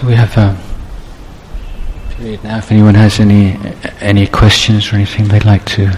So 0.00 0.06
we 0.06 0.14
have 0.14 0.34
a 0.38 0.56
period 2.16 2.42
now. 2.42 2.56
If 2.56 2.72
anyone 2.72 2.94
has 2.94 3.20
any 3.20 3.58
any 4.00 4.26
questions 4.26 4.90
or 4.90 4.96
anything 4.96 5.28
they'd 5.28 5.44
like 5.44 5.66
to 5.76 5.94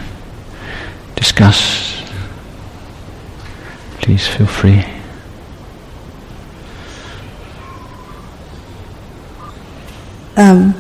discuss, 1.15 2.03
please 4.01 4.27
feel 4.27 4.49
free. 4.49 4.85
Um, 10.37 10.75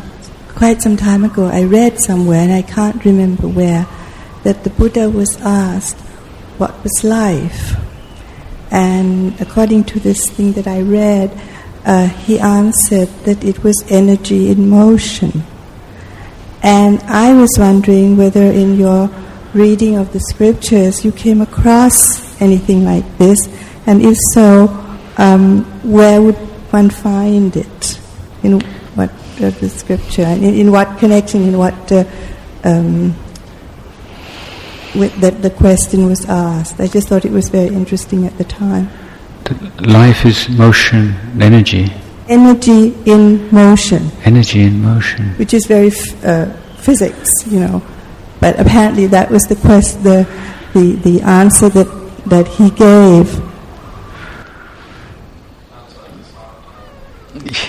quite 0.48 0.82
some 0.82 0.96
time 0.96 1.22
ago, 1.22 1.44
I 1.44 1.62
read 1.62 2.00
somewhere, 2.00 2.40
and 2.40 2.52
I 2.52 2.62
can't 2.62 3.04
remember 3.04 3.46
where, 3.46 3.86
that 4.42 4.64
the 4.64 4.70
Buddha 4.70 5.08
was 5.08 5.36
asked 5.42 6.00
what 6.58 6.82
was 6.82 7.04
life. 7.04 7.76
And 8.72 9.40
according 9.40 9.84
to 9.84 10.00
this 10.00 10.28
thing 10.28 10.54
that 10.54 10.66
I 10.66 10.80
read, 10.80 11.30
uh, 11.84 12.08
he 12.08 12.38
answered 12.38 13.08
that 13.24 13.42
it 13.44 13.62
was 13.64 13.84
energy 13.88 14.50
in 14.50 14.68
motion. 14.68 15.42
And 16.62 17.00
I 17.02 17.34
was 17.34 17.50
wondering 17.58 18.16
whether 18.16 18.42
in 18.42 18.76
your 18.76 19.10
reading 19.52 19.96
of 19.96 20.12
the 20.12 20.20
scriptures 20.20 21.04
you 21.04 21.12
came 21.12 21.40
across 21.40 22.40
anything 22.40 22.84
like 22.84 23.18
this, 23.18 23.48
and 23.86 24.00
if 24.02 24.16
so, 24.32 24.68
um, 25.18 25.64
where 25.82 26.22
would 26.22 26.36
one 26.72 26.88
find 26.90 27.56
it? 27.56 28.00
In 28.42 28.60
what 28.94 29.10
uh, 29.40 29.50
the 29.50 29.68
scripture? 29.68 30.22
In, 30.22 30.44
in, 30.44 30.72
what 30.72 30.98
connection? 30.98 31.42
In 31.42 31.58
what 31.58 31.92
uh, 31.92 32.04
um, 32.64 33.14
that 34.94 35.42
the 35.42 35.50
question 35.50 36.06
was 36.06 36.24
asked? 36.26 36.80
I 36.80 36.86
just 36.86 37.08
thought 37.08 37.24
it 37.24 37.32
was 37.32 37.48
very 37.48 37.68
interesting 37.74 38.26
at 38.26 38.38
the 38.38 38.44
time. 38.44 38.88
Life 39.80 40.24
is 40.24 40.48
motion, 40.48 41.14
energy. 41.40 41.92
Energy 42.28 42.94
in 43.04 43.52
motion. 43.52 44.10
Energy 44.24 44.62
in 44.62 44.82
motion. 44.82 45.30
Which 45.36 45.54
is 45.54 45.66
very 45.66 45.88
f- 45.88 46.24
uh, 46.24 46.46
physics, 46.78 47.30
you 47.46 47.60
know. 47.60 47.82
But 48.40 48.58
apparently 48.58 49.06
that 49.08 49.30
was 49.30 49.42
the 49.44 49.56
quest, 49.56 50.02
the, 50.02 50.26
the, 50.74 50.94
the 50.96 51.20
answer 51.22 51.68
that, 51.68 51.88
that 52.26 52.48
he 52.48 52.70
gave. 52.70 53.40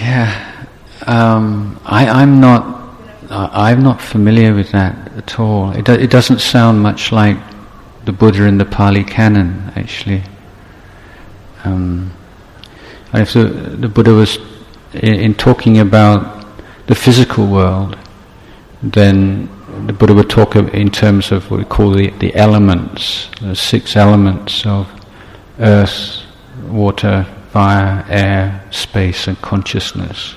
Yeah, 0.01 0.65
um, 1.07 1.79
I, 1.85 2.07
I'm 2.07 2.39
not. 2.39 2.81
I'm 3.29 3.81
not 3.81 3.99
familiar 3.99 4.53
with 4.53 4.71
that 4.73 5.11
at 5.17 5.39
all. 5.39 5.71
It, 5.71 5.85
do, 5.85 5.93
it 5.93 6.11
doesn't 6.11 6.39
sound 6.39 6.83
much 6.83 7.11
like 7.11 7.37
the 8.05 8.11
Buddha 8.11 8.43
in 8.45 8.59
the 8.59 8.65
Pali 8.65 9.03
Canon, 9.03 9.71
actually. 9.75 10.21
Um, 11.63 12.11
if 13.13 13.33
the, 13.33 13.45
the 13.45 13.87
Buddha 13.87 14.13
was 14.13 14.37
in, 14.93 15.13
in, 15.15 15.33
talking 15.35 15.79
about 15.79 16.45
the 16.87 16.95
physical 16.95 17.47
world, 17.47 17.97
then 18.81 19.49
the 19.87 19.93
Buddha 19.93 20.13
would 20.13 20.29
talk 20.29 20.55
in 20.55 20.89
terms 20.89 21.31
of 21.31 21.49
what 21.49 21.59
we 21.59 21.65
call 21.65 21.91
the, 21.91 22.09
the 22.19 22.35
elements, 22.35 23.29
the 23.41 23.55
six 23.55 23.95
elements 23.95 24.65
of 24.65 24.89
earth, 25.59 26.23
water, 26.63 27.25
fire, 27.51 28.05
air, 28.09 28.63
space, 28.71 29.27
and 29.27 29.39
consciousness. 29.41 30.35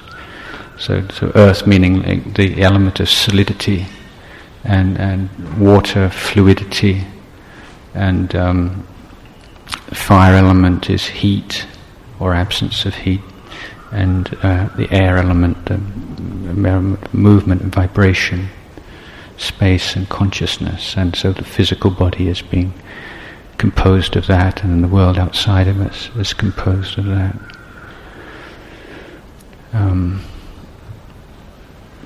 So, 0.79 1.07
so 1.09 1.33
earth 1.35 1.67
meaning 1.67 2.33
the 2.35 2.63
element 2.63 3.01
of 3.01 3.09
solidity, 3.09 3.87
and, 4.65 4.99
and 4.99 5.59
water, 5.59 6.11
fluidity, 6.11 7.05
and 7.95 8.35
um, 8.35 8.87
fire 9.95 10.34
element 10.34 10.91
is 10.91 11.06
heat 11.06 11.67
or 12.19 12.34
absence 12.34 12.84
of 12.84 12.95
heat, 12.95 13.20
and 13.92 14.37
uh, 14.42 14.69
the 14.77 14.91
air 14.91 15.19
element, 15.19 15.65
the 15.67 15.79
movement 17.13 17.63
and 17.63 17.74
vibration, 17.74 18.48
space 19.36 19.97
and 19.97 20.08
consciousness, 20.08 20.97
and 20.97 21.14
so 21.14 21.33
the 21.33 21.45
physical 21.45 21.91
body 21.91 22.29
is 22.29 22.42
being 22.42 22.73
composed 23.58 24.17
of 24.17 24.27
that, 24.27 24.64
and 24.64 24.83
the 24.83 24.89
world 24.89 25.19
outside 25.19 25.69
of 25.69 25.80
us 25.80 26.11
is 26.17 26.33
composed 26.33 26.98
of 26.98 27.05
that. 27.07 27.36
Um, 29.73 30.23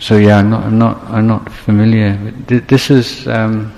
so 0.00 0.16
yeah, 0.16 0.38
I'm 0.38 0.50
not, 0.50 0.64
I'm 0.64 0.78
not, 0.78 1.04
I'm 1.04 1.26
not 1.26 1.52
familiar. 1.52 2.16
This 2.46 2.90
is, 2.90 3.28
um, 3.28 3.72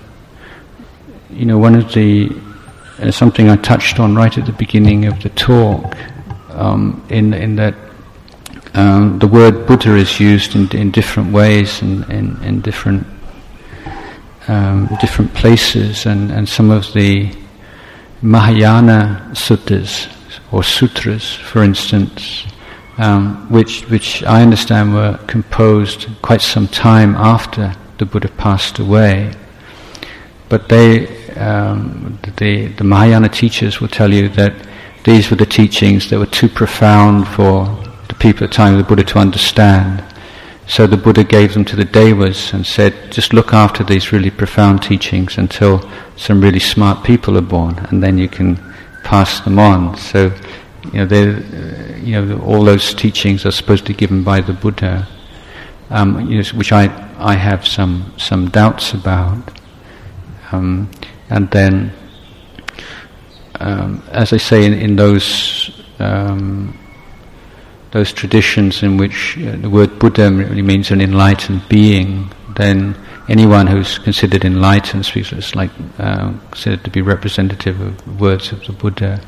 you 1.30 1.44
know, 1.44 1.58
one 1.58 1.74
of 1.74 1.92
the 1.92 2.32
something 3.10 3.48
I 3.48 3.56
touched 3.56 3.98
on 3.98 4.14
right 4.14 4.36
at 4.36 4.46
the 4.46 4.52
beginning 4.52 5.06
of 5.06 5.22
the 5.22 5.30
talk, 5.30 5.96
um, 6.50 7.04
in 7.08 7.34
in 7.34 7.56
that 7.56 7.74
um, 8.74 9.18
the 9.18 9.26
word 9.26 9.66
Buddha 9.66 9.96
is 9.96 10.18
used 10.20 10.54
in, 10.54 10.70
in 10.76 10.90
different 10.90 11.32
ways 11.32 11.82
and 11.82 12.08
in, 12.10 12.42
in, 12.42 12.60
different 12.62 13.06
um, 14.48 14.88
different 15.00 15.34
places, 15.34 16.06
and, 16.06 16.30
and 16.30 16.48
some 16.48 16.70
of 16.70 16.92
the 16.94 17.30
Mahayana 18.22 19.30
suttas 19.32 20.08
or 20.50 20.62
sutras, 20.62 21.34
for 21.34 21.62
instance, 21.62 22.46
um, 22.98 23.50
which 23.50 23.82
which 23.90 24.22
I 24.22 24.42
understand 24.42 24.94
were 24.94 25.18
composed 25.26 26.08
quite 26.22 26.40
some 26.40 26.68
time 26.68 27.14
after 27.16 27.74
the 27.98 28.06
Buddha 28.06 28.28
passed 28.28 28.78
away, 28.78 29.32
but 30.48 30.68
they 30.68 31.21
um, 31.36 32.18
the, 32.36 32.68
the 32.68 32.84
Mahayana 32.84 33.28
teachers 33.28 33.80
will 33.80 33.88
tell 33.88 34.12
you 34.12 34.28
that 34.30 34.54
these 35.04 35.30
were 35.30 35.36
the 35.36 35.46
teachings 35.46 36.08
that 36.10 36.18
were 36.18 36.26
too 36.26 36.48
profound 36.48 37.26
for 37.28 37.64
the 38.08 38.14
people 38.14 38.44
at 38.44 38.50
the 38.50 38.56
time 38.56 38.74
of 38.74 38.78
the 38.78 38.84
Buddha 38.84 39.04
to 39.04 39.18
understand. 39.18 40.04
So 40.66 40.86
the 40.86 40.96
Buddha 40.96 41.24
gave 41.24 41.54
them 41.54 41.64
to 41.66 41.76
the 41.76 41.84
Devas 41.84 42.52
and 42.52 42.64
said, 42.64 43.10
just 43.10 43.32
look 43.32 43.52
after 43.52 43.82
these 43.82 44.12
really 44.12 44.30
profound 44.30 44.82
teachings 44.82 45.36
until 45.38 45.88
some 46.16 46.40
really 46.40 46.60
smart 46.60 47.04
people 47.04 47.36
are 47.36 47.42
born, 47.42 47.78
and 47.90 48.02
then 48.02 48.16
you 48.16 48.28
can 48.28 48.56
pass 49.02 49.40
them 49.40 49.58
on. 49.58 49.96
So, 49.96 50.32
you 50.92 51.04
know, 51.04 51.04
uh, 51.04 51.96
you 51.98 52.20
know, 52.20 52.40
all 52.40 52.64
those 52.64 52.94
teachings 52.94 53.44
are 53.44 53.50
supposed 53.50 53.86
to 53.86 53.92
be 53.92 53.98
given 53.98 54.22
by 54.22 54.40
the 54.40 54.52
Buddha, 54.52 55.08
um, 55.90 56.30
you 56.30 56.38
know, 56.40 56.48
which 56.54 56.72
I, 56.72 56.84
I 57.18 57.34
have 57.34 57.66
some, 57.66 58.14
some 58.16 58.48
doubts 58.48 58.94
about. 58.94 59.50
Um, 60.52 60.88
and 61.32 61.50
then, 61.50 61.90
um, 63.58 64.02
as 64.12 64.34
I 64.34 64.36
say, 64.36 64.66
in, 64.66 64.74
in 64.74 64.96
those 64.96 65.70
um, 65.98 66.78
those 67.92 68.12
traditions 68.12 68.82
in 68.82 68.98
which 68.98 69.38
uh, 69.38 69.56
the 69.56 69.70
word 69.70 69.98
Buddha 69.98 70.30
really 70.30 70.62
means 70.62 70.90
an 70.90 71.00
enlightened 71.00 71.62
being, 71.68 72.30
then 72.56 72.94
anyone 73.28 73.66
who's 73.66 73.98
considered 73.98 74.44
enlightened 74.44 75.06
speaks 75.06 75.32
it's 75.32 75.54
like 75.54 75.70
uh, 75.98 76.32
considered 76.50 76.84
to 76.84 76.90
be 76.90 77.00
representative 77.00 77.80
of 77.80 78.04
the 78.04 78.12
words 78.12 78.52
of 78.52 78.62
the 78.66 78.72
Buddha. 78.72 79.18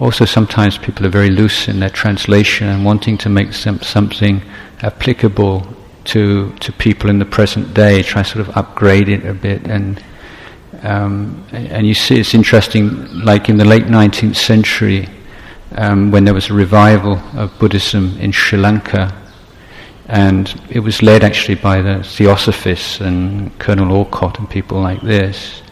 Also, 0.00 0.26
sometimes 0.26 0.76
people 0.76 1.06
are 1.06 1.10
very 1.10 1.30
loose 1.30 1.68
in 1.68 1.80
their 1.80 1.90
translation 1.90 2.68
and 2.68 2.84
wanting 2.84 3.16
to 3.18 3.30
make 3.30 3.52
some, 3.54 3.80
something 3.80 4.42
applicable 4.82 5.66
to 6.04 6.52
to 6.60 6.70
people 6.72 7.08
in 7.08 7.18
the 7.18 7.24
present 7.24 7.72
day, 7.72 8.02
try 8.02 8.22
sort 8.22 8.46
of 8.46 8.54
upgrade 8.56 9.08
it 9.08 9.24
a 9.24 9.32
bit 9.32 9.66
and 9.66 10.02
um, 10.82 11.44
and 11.52 11.86
you 11.86 11.94
see, 11.94 12.20
it's 12.20 12.34
interesting, 12.34 13.20
like 13.24 13.48
in 13.48 13.56
the 13.56 13.64
late 13.64 13.84
19th 13.84 14.36
century, 14.36 15.08
um, 15.76 16.10
when 16.10 16.24
there 16.24 16.34
was 16.34 16.50
a 16.50 16.54
revival 16.54 17.20
of 17.34 17.56
Buddhism 17.58 18.16
in 18.18 18.32
Sri 18.32 18.58
Lanka, 18.58 19.14
and 20.06 20.60
it 20.70 20.80
was 20.80 21.02
led 21.02 21.22
actually 21.22 21.56
by 21.56 21.82
the 21.82 22.02
Theosophists 22.02 23.00
and 23.00 23.56
Colonel 23.58 23.92
Olcott 23.92 24.38
and 24.38 24.48
people 24.48 24.80
like 24.80 25.00
this. 25.02 25.62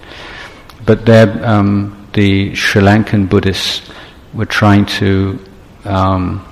But 0.84 1.06
there, 1.06 1.44
um, 1.44 2.09
the 2.12 2.55
Sri 2.55 2.82
Lankan 2.82 3.29
Buddhists 3.29 3.91
were 4.35 4.44
trying 4.44 4.87
to 4.87 5.38
um, 5.85 6.47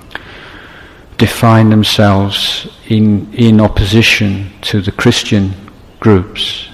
define 1.17 1.69
themselves 1.69 2.67
in, 2.87 3.31
in 3.33 3.61
opposition 3.61 4.51
to 4.61 4.81
the 4.81 4.91
Christian 4.91 5.53
groups. 5.99 6.69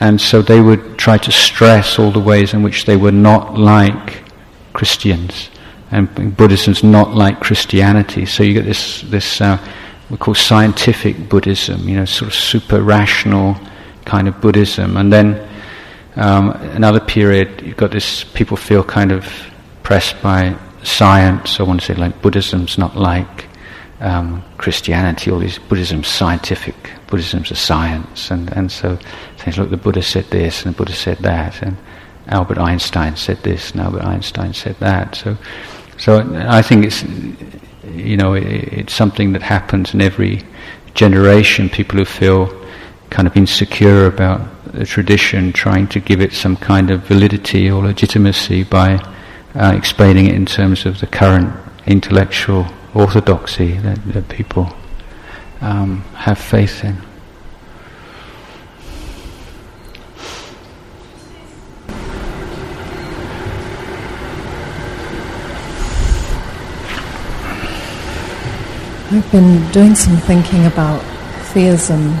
And 0.00 0.20
so 0.20 0.42
they 0.42 0.60
would 0.60 0.98
try 0.98 1.18
to 1.18 1.32
stress 1.32 1.98
all 1.98 2.10
the 2.10 2.20
ways 2.20 2.52
in 2.52 2.62
which 2.62 2.84
they 2.84 2.96
were 2.96 3.12
not 3.12 3.56
like 3.56 4.22
Christians. 4.72 5.50
And 5.90 6.36
Buddhism's 6.36 6.82
not 6.82 7.14
like 7.14 7.40
Christianity. 7.40 8.26
So 8.26 8.42
you 8.42 8.54
get 8.54 8.64
this, 8.64 9.02
this 9.02 9.40
uh, 9.40 9.58
we 10.10 10.16
call 10.16 10.34
scientific 10.34 11.28
Buddhism, 11.28 11.88
you 11.88 11.96
know, 11.96 12.04
sort 12.04 12.28
of 12.28 12.34
super 12.34 12.82
rational 12.82 13.56
kind 14.04 14.28
of 14.28 14.40
Buddhism. 14.40 14.96
And 14.96 15.12
then 15.12 15.48
um, 16.16 16.50
another 16.50 17.00
period, 17.00 17.62
you've 17.62 17.76
got 17.76 17.90
this, 17.90 18.24
people 18.24 18.56
feel 18.56 18.82
kind 18.82 19.12
of 19.12 19.26
pressed 19.82 20.20
by 20.22 20.56
science. 20.82 21.60
I 21.60 21.62
want 21.62 21.80
to 21.80 21.86
say 21.86 21.94
like 21.94 22.20
Buddhism's 22.20 22.76
not 22.78 22.96
like 22.96 23.48
um, 24.04 24.44
Christianity, 24.58 25.30
all 25.30 25.38
these 25.38 25.58
Buddhism's 25.58 26.08
scientific, 26.08 26.90
Buddhism's 27.06 27.50
a 27.50 27.56
science. 27.56 28.30
And, 28.30 28.52
and 28.52 28.70
so 28.70 28.98
things 29.38 29.58
look, 29.58 29.70
the 29.70 29.76
Buddha 29.76 30.02
said 30.02 30.26
this 30.30 30.64
and 30.64 30.74
the 30.74 30.78
Buddha 30.78 30.92
said 30.92 31.18
that, 31.18 31.62
and 31.62 31.76
Albert 32.28 32.58
Einstein 32.58 33.16
said 33.16 33.42
this 33.42 33.72
and 33.72 33.80
Albert 33.80 34.02
Einstein 34.02 34.52
said 34.52 34.76
that. 34.80 35.14
So, 35.14 35.36
so 35.96 36.20
I 36.48 36.60
think 36.60 36.84
it's 36.84 37.02
you 37.92 38.16
know, 38.16 38.34
it, 38.34 38.44
it's 38.44 38.94
something 38.94 39.32
that 39.32 39.42
happens 39.42 39.94
in 39.94 40.00
every 40.00 40.42
generation. 40.94 41.68
People 41.68 41.98
who 41.98 42.04
feel 42.04 42.66
kind 43.10 43.28
of 43.28 43.36
insecure 43.36 44.06
about 44.06 44.40
the 44.72 44.84
tradition, 44.84 45.52
trying 45.52 45.86
to 45.88 46.00
give 46.00 46.20
it 46.20 46.32
some 46.32 46.56
kind 46.56 46.90
of 46.90 47.02
validity 47.04 47.70
or 47.70 47.82
legitimacy 47.82 48.64
by 48.64 48.94
uh, 49.54 49.72
explaining 49.74 50.26
it 50.26 50.34
in 50.34 50.46
terms 50.46 50.84
of 50.84 51.00
the 51.00 51.06
current 51.06 51.52
intellectual 51.86 52.66
orthodoxy 52.94 53.72
that, 53.78 54.02
that 54.12 54.28
people 54.28 54.74
um, 55.60 56.02
have 56.14 56.38
faith 56.38 56.84
in. 56.84 56.96
I've 69.10 69.30
been 69.30 69.70
doing 69.70 69.94
some 69.94 70.16
thinking 70.16 70.66
about 70.66 71.00
theism, 71.52 72.18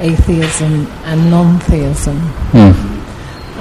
atheism, 0.00 0.86
and 1.04 1.30
non 1.30 1.60
theism. 1.60 2.16
Mm. 2.50 2.74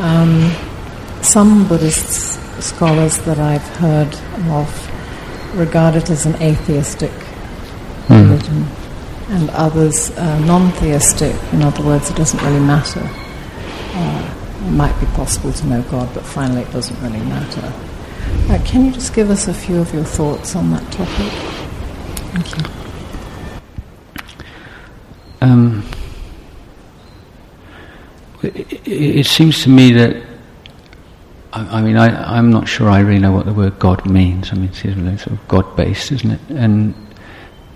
Um, 0.01 1.23
some 1.23 1.67
Buddhist 1.67 2.39
scholars 2.61 3.19
that 3.19 3.37
I've 3.37 3.67
heard 3.77 4.11
of 4.49 4.86
regard 5.53 5.95
it 5.95 6.09
as 6.09 6.25
an 6.25 6.35
atheistic 6.41 7.11
mm. 8.07 8.29
religion, 8.29 8.65
and 9.29 9.49
others 9.51 10.11
uh, 10.17 10.39
non 10.39 10.71
theistic. 10.73 11.35
In 11.53 11.61
other 11.61 11.83
words, 11.83 12.09
it 12.09 12.15
doesn't 12.15 12.41
really 12.43 12.59
matter. 12.59 13.01
Uh, 13.03 14.33
it 14.67 14.71
might 14.71 14.97
be 14.99 15.05
possible 15.07 15.51
to 15.53 15.65
know 15.65 15.81
God, 15.83 16.13
but 16.13 16.23
finally 16.23 16.61
it 16.61 16.71
doesn't 16.71 16.99
really 17.01 17.23
matter. 17.25 17.73
Uh, 18.49 18.59
can 18.65 18.85
you 18.85 18.91
just 18.91 19.13
give 19.13 19.29
us 19.29 19.47
a 19.47 19.53
few 19.53 19.79
of 19.79 19.93
your 19.93 20.03
thoughts 20.03 20.55
on 20.55 20.71
that 20.71 20.91
topic? 20.91 21.31
Thank 22.33 22.57
you. 22.57 22.77
Um, 25.41 25.83
it, 28.41 28.87
it, 28.87 29.25
seems 29.25 29.63
to 29.63 29.69
me 29.69 29.91
that 29.93 30.26
I, 31.57 31.79
I 31.79 31.81
mean 31.81 31.97
I, 31.97 32.37
am 32.37 32.49
not 32.51 32.67
sure 32.67 32.89
I 32.89 32.99
really 32.99 33.19
know 33.19 33.31
what 33.31 33.45
the 33.45 33.53
word 33.53 33.79
God 33.79 34.05
means. 34.05 34.51
I 34.51 34.55
mean 34.55 34.69
it's 34.69 34.81
sort 34.81 35.27
of 35.27 35.47
God-based, 35.47 36.11
isn't 36.11 36.31
it? 36.31 36.41
And 36.49 36.93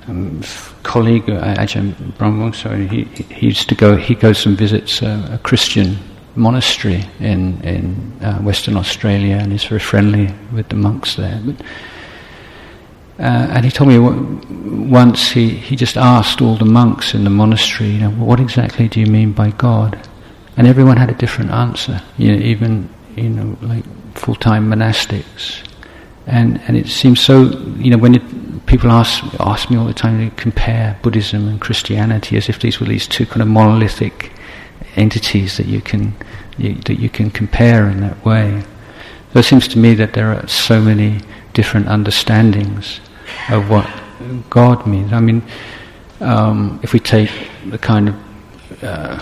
um, 0.08 0.42
colleague 0.84 1.30
uh, 1.30 1.56
Ajahn 1.56 1.96
Brahm, 2.18 2.54
sorry, 2.54 2.88
he, 2.88 3.04
he 3.34 3.48
used 3.48 3.70
to 3.70 3.76
go. 3.76 3.96
He 3.96 4.16
goes 4.16 4.46
and 4.46 4.58
visits 4.58 5.02
a, 5.02 5.30
a 5.34 5.40
Christian 5.40 5.98
monastery 6.36 7.06
in 7.20 7.62
in 7.62 8.14
uh, 8.22 8.40
Western 8.40 8.78
Australia, 8.78 9.36
and 9.36 9.54
is 9.54 9.66
very 9.66 9.80
friendly 9.80 10.34
with 10.54 10.70
the 10.70 10.76
monks 10.76 11.16
there. 11.16 11.40
But 11.46 11.56
uh, 13.22 13.48
and 13.54 13.64
he 13.64 13.70
told 13.70 13.88
me 13.88 14.00
once 14.90 15.30
he, 15.30 15.50
he 15.50 15.76
just 15.76 15.96
asked 15.96 16.42
all 16.42 16.58
the 16.58 16.66
monks 16.66 17.14
in 17.14 17.24
the 17.24 17.30
monastery, 17.30 17.90
you 17.90 18.00
know, 18.00 18.10
what 18.10 18.40
exactly 18.40 18.88
do 18.88 19.00
you 19.00 19.06
mean 19.06 19.32
by 19.32 19.52
God? 19.52 20.00
And 20.58 20.66
everyone 20.66 20.98
had 20.98 21.12
a 21.12 21.14
different 21.14 21.52
answer, 21.52 22.02
you 22.18 22.32
know, 22.32 22.44
even, 22.44 22.90
you 23.16 23.30
know, 23.30 23.58
like 23.62 23.84
full-time 24.16 24.70
monastics. 24.70 25.68
And, 26.28 26.62
and 26.68 26.78
it 26.78 26.88
seems 26.88 27.20
so, 27.20 27.50
you 27.78 27.92
know, 27.92 27.98
when 27.98 28.16
it, 28.16 28.66
people 28.66 28.92
ask, 28.92 29.24
ask 29.40 29.70
me 29.70 29.78
all 29.78 29.86
the 29.86 29.94
time 29.94 30.30
to 30.30 30.36
compare 30.36 30.98
Buddhism 31.02 31.48
and 31.48 31.60
Christianity 31.60 32.38
as 32.38 32.48
if 32.50 32.60
these 32.60 32.80
were 32.80 32.86
these 32.86 33.08
two 33.08 33.26
kind 33.26 33.42
of 33.42 33.48
monolithic 33.48 34.32
entities 34.96 35.58
that 35.58 35.66
you 35.66 35.82
can, 35.82 36.14
you, 36.58 36.76
that 36.76 37.00
you 37.00 37.10
can 37.10 37.32
compare 37.32 37.90
in 37.90 38.02
that 38.02 38.24
way. 38.24 38.64
So 39.34 39.40
it 39.40 39.44
seems 39.44 39.68
to 39.70 39.80
me 39.80 39.96
that 39.96 40.14
there 40.14 40.34
are 40.34 40.48
so 40.48 40.82
many 40.82 41.22
different 41.54 41.88
understandings 41.88 43.00
of 43.50 43.70
what 43.70 43.90
God 44.50 44.86
means. 44.86 45.14
I 45.14 45.20
mean, 45.20 45.42
um, 46.20 46.80
if 46.84 46.94
we 46.94 47.00
take 47.00 47.32
the 47.68 47.78
kind 47.78 48.10
of 48.10 48.84
uh, 48.84 49.20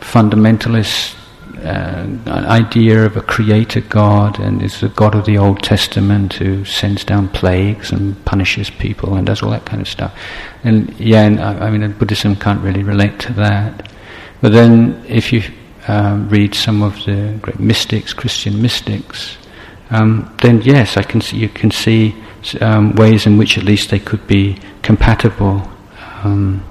fundamentalist 0.00 1.16
uh, 1.64 2.06
idea 2.26 3.04
of 3.04 3.16
a 3.16 3.20
creator 3.20 3.80
God, 3.80 4.38
and 4.38 4.62
is 4.62 4.80
the 4.80 4.88
God 4.88 5.14
of 5.14 5.24
the 5.24 5.38
Old 5.38 5.62
Testament 5.62 6.34
who 6.34 6.64
sends 6.64 7.04
down 7.04 7.28
plagues 7.28 7.92
and 7.92 8.22
punishes 8.24 8.70
people 8.70 9.14
and 9.14 9.26
does 9.26 9.42
all 9.42 9.50
that 9.50 9.64
kind 9.64 9.80
of 9.80 9.88
stuff. 9.88 10.16
And 10.62 10.94
yeah, 11.00 11.24
and 11.24 11.40
I, 11.40 11.66
I 11.66 11.70
mean, 11.70 11.90
Buddhism 11.92 12.36
can't 12.36 12.60
really 12.60 12.82
relate 12.82 13.18
to 13.20 13.32
that. 13.34 13.90
But 14.40 14.52
then, 14.52 15.04
if 15.08 15.32
you 15.32 15.42
um, 15.88 16.28
read 16.28 16.54
some 16.54 16.82
of 16.82 16.94
the 17.04 17.38
great 17.40 17.60
mystics, 17.60 18.12
Christian 18.12 18.60
mystics, 18.60 19.38
um, 19.90 20.34
then 20.42 20.60
yes, 20.62 20.96
I 20.96 21.02
can 21.02 21.20
see, 21.20 21.38
you 21.38 21.48
can 21.48 21.70
see 21.70 22.14
um, 22.60 22.94
ways 22.94 23.26
in 23.26 23.38
which 23.38 23.58
at 23.58 23.64
least 23.64 23.90
they 23.90 23.98
could 23.98 24.26
be 24.26 24.58
compatible. 24.82 25.62
Um, 26.22 26.64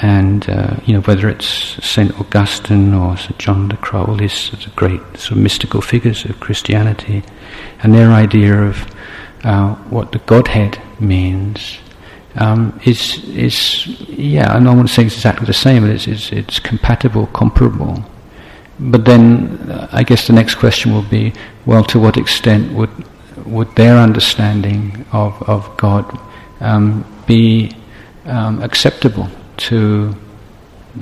and 0.00 0.48
uh, 0.48 0.76
you 0.84 0.94
know 0.94 1.00
whether 1.02 1.28
it's 1.28 1.46
Saint 1.84 2.18
Augustine 2.20 2.92
or 2.92 3.16
Saint 3.16 3.38
John 3.38 3.68
de 3.68 3.76
Croix, 3.76 4.04
all 4.04 4.16
these 4.16 4.32
sort 4.32 4.66
of 4.66 4.74
great 4.76 5.00
sort 5.16 5.32
of 5.32 5.38
mystical 5.38 5.80
figures 5.80 6.24
of 6.24 6.40
Christianity, 6.40 7.22
and 7.82 7.94
their 7.94 8.10
idea 8.10 8.62
of 8.62 8.86
uh, 9.44 9.74
what 9.90 10.12
the 10.12 10.18
Godhead 10.20 10.80
means 11.00 11.78
um, 12.36 12.78
is 12.84 13.24
is 13.24 13.86
yeah. 14.08 14.54
I 14.54 14.60
don't 14.60 14.76
want 14.76 14.88
to 14.88 14.94
say 14.94 15.04
it's 15.04 15.14
exactly 15.14 15.46
the 15.46 15.54
same, 15.54 15.82
but 15.82 15.90
it's 15.90 16.06
it's, 16.06 16.32
it's 16.32 16.58
compatible, 16.58 17.26
comparable. 17.28 18.04
But 18.78 19.04
then 19.04 19.70
uh, 19.70 19.88
I 19.92 20.02
guess 20.02 20.26
the 20.26 20.34
next 20.34 20.56
question 20.56 20.92
will 20.92 21.08
be, 21.08 21.32
well, 21.64 21.84
to 21.84 21.98
what 21.98 22.16
extent 22.16 22.72
would 22.72 22.90
would 23.46 23.74
their 23.76 23.96
understanding 23.96 25.06
of, 25.12 25.40
of 25.48 25.76
God 25.76 26.18
um, 26.60 27.04
be 27.26 27.70
um, 28.24 28.62
acceptable 28.62 29.30
to 29.58 30.14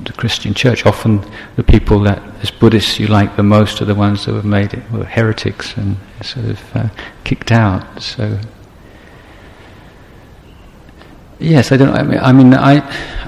the 0.03 0.13
Christian 0.13 0.53
church? 0.53 0.85
Often 0.85 1.25
the 1.55 1.63
people 1.63 1.99
that, 2.01 2.21
as 2.41 2.51
Buddhists, 2.51 2.99
you 2.99 3.07
like 3.07 3.35
the 3.35 3.43
most 3.43 3.81
are 3.81 3.85
the 3.85 3.95
ones 3.95 4.25
that 4.25 4.33
were 4.33 4.43
made 4.43 4.73
it, 4.73 4.89
were 4.91 5.05
heretics 5.05 5.75
and 5.77 5.97
sort 6.21 6.45
of 6.45 6.75
uh, 6.75 6.89
kicked 7.23 7.51
out. 7.51 8.01
So, 8.01 8.39
yes, 11.39 11.71
I 11.71 11.77
don't. 11.77 11.95
I 11.95 12.03
mean, 12.03 12.19
I, 12.19 12.31
mean, 12.31 12.53
I, 12.53 12.77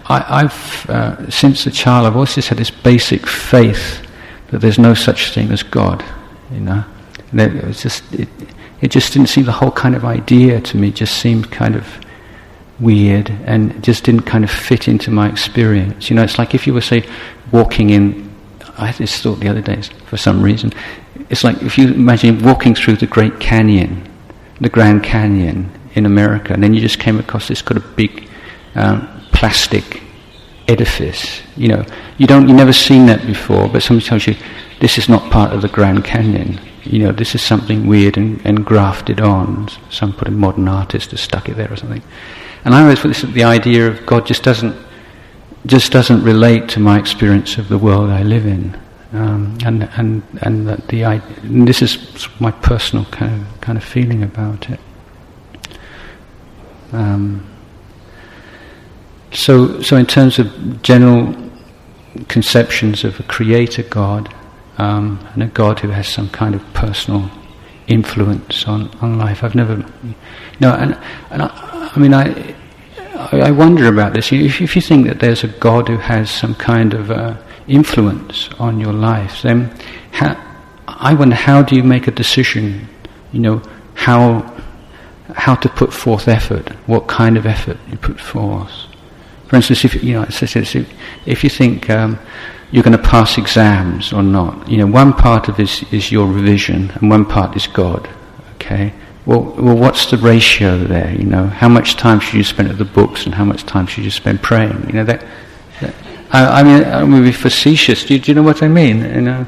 I 0.09 0.41
have 0.41 0.85
uh, 0.89 1.29
since 1.29 1.65
a 1.65 1.71
child, 1.71 2.07
I've 2.07 2.15
always 2.15 2.35
just 2.35 2.49
had 2.49 2.57
this 2.57 2.71
basic 2.71 3.25
faith 3.27 4.05
that 4.51 4.59
there's 4.61 4.79
no 4.79 4.93
such 4.93 5.33
thing 5.33 5.51
as 5.51 5.63
God. 5.63 6.03
You 6.51 6.61
know, 6.61 6.83
and 7.31 7.41
it 7.41 7.63
was 7.63 7.81
just. 7.81 8.03
It, 8.13 8.29
it 8.81 8.91
just 8.91 9.13
didn't 9.13 9.29
seem 9.29 9.45
the 9.45 9.51
whole 9.51 9.71
kind 9.71 9.95
of 9.95 10.05
idea 10.05 10.61
to 10.61 10.77
me 10.77 10.91
just 10.91 11.17
seemed 11.17 11.51
kind 11.51 11.75
of 11.75 11.99
weird 12.79 13.29
and 13.45 13.83
just 13.83 14.03
didn't 14.03 14.23
kind 14.23 14.43
of 14.43 14.51
fit 14.51 14.87
into 14.87 15.11
my 15.11 15.29
experience. 15.29 16.09
You 16.09 16.15
know, 16.15 16.23
it's 16.23 16.37
like 16.37 16.53
if 16.53 16.67
you 16.67 16.73
were 16.73 16.81
say 16.81 17.07
walking 17.51 17.89
in. 17.89 18.27
I 18.79 18.91
just 18.91 19.23
thought 19.23 19.39
the 19.39 19.47
other 19.47 19.61
days 19.61 19.89
for 20.05 20.17
some 20.17 20.41
reason. 20.41 20.71
It's 21.29 21.43
like 21.43 21.61
if 21.63 21.77
you 21.79 21.87
imagine 21.87 22.43
walking 22.43 22.75
through 22.75 22.97
the 22.97 23.07
Great 23.07 23.39
Canyon, 23.39 24.07
the 24.61 24.69
Grand 24.69 25.03
Canyon 25.03 25.71
in 25.95 26.05
America, 26.05 26.53
and 26.53 26.61
then 26.61 26.75
you 26.75 26.81
just 26.81 26.99
came 26.99 27.17
across 27.17 27.47
this 27.47 27.61
kind 27.63 27.77
of 27.77 27.95
big 27.95 28.29
um, 28.75 29.07
plastic 29.33 30.03
edifice. 30.67 31.41
You 31.55 31.69
know, 31.69 31.85
you 32.19 32.27
don't, 32.27 32.47
you've 32.47 32.57
never 32.57 32.73
seen 32.73 33.07
that 33.07 33.25
before, 33.25 33.67
but 33.67 33.81
somebody 33.81 34.05
tells 34.05 34.27
you 34.27 34.35
this 34.79 34.99
is 34.99 35.09
not 35.09 35.31
part 35.31 35.53
of 35.53 35.63
the 35.63 35.69
Grand 35.69 36.05
Canyon 36.05 36.59
you 36.89 36.99
know, 36.99 37.11
this 37.11 37.35
is 37.35 37.41
something 37.41 37.87
weird 37.87 38.17
and, 38.17 38.41
and 38.45 38.65
grafted 38.65 39.19
on. 39.19 39.69
Some 39.89 40.13
put 40.13 40.27
a 40.27 40.31
modern 40.31 40.67
artist 40.67 41.11
has 41.11 41.21
stuck 41.21 41.49
it 41.49 41.55
there 41.57 41.71
or 41.71 41.75
something. 41.75 42.03
And 42.65 42.73
I 42.73 42.81
always 42.81 42.99
put 42.99 43.09
this 43.09 43.21
the 43.21 43.43
idea 43.43 43.87
of 43.87 44.05
God 44.05 44.25
just 44.25 44.43
doesn't 44.43 44.75
just 45.65 45.91
doesn't 45.91 46.23
relate 46.23 46.69
to 46.69 46.79
my 46.79 46.97
experience 46.97 47.57
of 47.57 47.67
the 47.67 47.77
world 47.77 48.09
I 48.09 48.23
live 48.23 48.45
in. 48.45 48.79
Um, 49.13 49.57
and 49.65 49.83
and 49.97 50.23
and 50.41 50.67
that 50.67 50.87
the 50.87 51.03
and 51.03 51.67
this 51.67 51.81
is 51.81 52.27
my 52.39 52.51
personal 52.51 53.05
kind 53.05 53.41
of 53.41 53.61
kind 53.61 53.77
of 53.77 53.83
feeling 53.83 54.23
about 54.23 54.69
it. 54.69 54.79
Um, 56.91 57.45
so 59.31 59.81
so 59.81 59.97
in 59.97 60.05
terms 60.05 60.39
of 60.39 60.81
general 60.81 61.35
conceptions 62.27 63.03
of 63.03 63.19
a 63.19 63.23
creator 63.23 63.83
God, 63.83 64.33
um, 64.77 65.19
and 65.33 65.43
a 65.43 65.47
God 65.47 65.79
who 65.79 65.89
has 65.89 66.07
some 66.07 66.29
kind 66.29 66.55
of 66.55 66.73
personal 66.73 67.29
influence 67.87 68.67
on, 68.67 68.89
on 69.01 69.17
life. 69.17 69.43
I've 69.43 69.55
never, 69.55 69.77
know, 70.59 70.73
and, 70.73 70.97
and 71.31 71.41
I 71.95 71.99
mean, 71.99 72.13
I, 72.13 72.55
I 73.31 73.51
wonder 73.51 73.87
about 73.87 74.13
this. 74.13 74.31
If, 74.31 74.75
you 74.75 74.81
think 74.81 75.07
that 75.07 75.19
there's 75.19 75.43
a 75.43 75.47
God 75.47 75.87
who 75.87 75.97
has 75.97 76.29
some 76.29 76.55
kind 76.55 76.93
of 76.93 77.11
uh, 77.11 77.37
influence 77.67 78.49
on 78.59 78.79
your 78.79 78.93
life, 78.93 79.41
then 79.41 79.75
how, 80.11 80.35
I 80.87 81.13
wonder 81.13 81.35
how 81.35 81.61
do 81.61 81.75
you 81.75 81.83
make 81.83 82.07
a 82.07 82.11
decision? 82.11 82.87
You 83.31 83.39
know, 83.39 83.61
how 83.95 84.53
how 85.35 85.55
to 85.55 85.69
put 85.69 85.93
forth 85.93 86.27
effort, 86.27 86.69
what 86.87 87.07
kind 87.07 87.37
of 87.37 87.45
effort 87.45 87.77
you 87.91 87.97
put 87.97 88.19
forth. 88.19 88.71
For 89.47 89.57
instance, 89.57 89.83
if 89.85 90.03
you 90.03 90.13
know, 90.13 90.25
if 91.25 91.43
you 91.43 91.49
think. 91.49 91.89
Um, 91.89 92.19
you're 92.71 92.83
going 92.83 92.97
to 92.97 93.03
pass 93.03 93.37
exams 93.37 94.11
or 94.11 94.21
not. 94.21 94.67
You 94.67 94.77
know, 94.77 94.87
one 94.87 95.13
part 95.13 95.47
of 95.47 95.55
this 95.55 95.83
is 95.93 96.11
your 96.11 96.27
revision, 96.27 96.91
and 96.95 97.09
one 97.09 97.25
part 97.25 97.55
is 97.55 97.65
God. 97.65 98.09
Okay, 98.55 98.91
well, 99.27 99.41
well, 99.57 99.75
what's 99.75 100.09
the 100.09 100.15
ratio 100.17 100.77
there? 100.77 101.11
You 101.11 101.25
know, 101.25 101.47
how 101.47 101.67
much 101.67 101.97
time 101.97 102.21
should 102.21 102.35
you 102.35 102.45
spend 102.45 102.69
at 102.69 102.77
the 102.77 102.85
books, 102.85 103.25
and 103.25 103.35
how 103.35 103.43
much 103.43 103.63
time 103.63 103.85
should 103.85 104.05
you 104.05 104.09
spend 104.09 104.41
praying? 104.41 104.87
You 104.87 104.93
know, 104.93 105.03
that. 105.03 105.25
that 105.81 105.93
I, 106.31 106.61
I, 106.61 106.63
mean, 106.63 106.85
I'm 106.85 107.09
going 107.11 107.23
to 107.23 107.29
be 107.29 107.33
facetious. 107.33 108.05
Do 108.05 108.13
you, 108.13 108.21
do 108.21 108.31
you 108.31 108.35
know 108.35 108.43
what 108.43 108.63
I 108.63 108.69
mean? 108.69 109.01
You 109.01 109.21
know, 109.21 109.45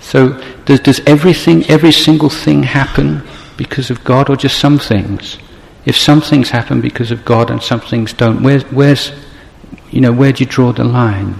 so 0.00 0.40
does 0.64 0.78
does 0.78 1.00
everything, 1.06 1.64
every 1.64 1.90
single 1.90 2.30
thing 2.30 2.62
happen 2.62 3.24
because 3.56 3.90
of 3.90 4.04
God, 4.04 4.30
or 4.30 4.36
just 4.36 4.60
some 4.60 4.78
things? 4.78 5.38
If 5.84 5.96
some 5.96 6.20
things 6.20 6.50
happen 6.50 6.80
because 6.80 7.10
of 7.10 7.24
God 7.24 7.50
and 7.50 7.60
some 7.60 7.80
things 7.80 8.12
don't, 8.12 8.44
where's 8.44 8.62
where's 8.70 9.10
you 9.90 10.00
know, 10.00 10.12
where 10.12 10.32
do 10.32 10.44
you 10.44 10.48
draw 10.48 10.72
the 10.72 10.84
line? 10.84 11.34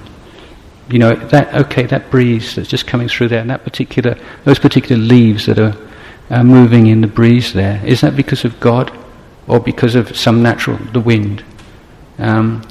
You 0.90 0.98
know, 0.98 1.14
that 1.14 1.54
okay, 1.54 1.86
that 1.86 2.10
breeze 2.10 2.56
that's 2.56 2.68
just 2.68 2.88
coming 2.88 3.06
through 3.08 3.28
there, 3.28 3.40
and 3.40 3.50
that 3.50 3.62
particular, 3.62 4.18
those 4.42 4.58
particular 4.58 5.00
leaves 5.00 5.46
that 5.46 5.60
are 5.60 5.85
uh, 6.30 6.42
moving 6.42 6.86
in 6.86 7.00
the 7.00 7.06
breeze 7.06 7.52
there, 7.52 7.84
is 7.84 8.00
that 8.00 8.16
because 8.16 8.44
of 8.44 8.58
God, 8.60 8.96
or 9.46 9.60
because 9.60 9.94
of 9.94 10.16
some 10.16 10.42
natural, 10.42 10.76
the 10.92 11.00
wind? 11.00 11.44
Um, 12.18 12.62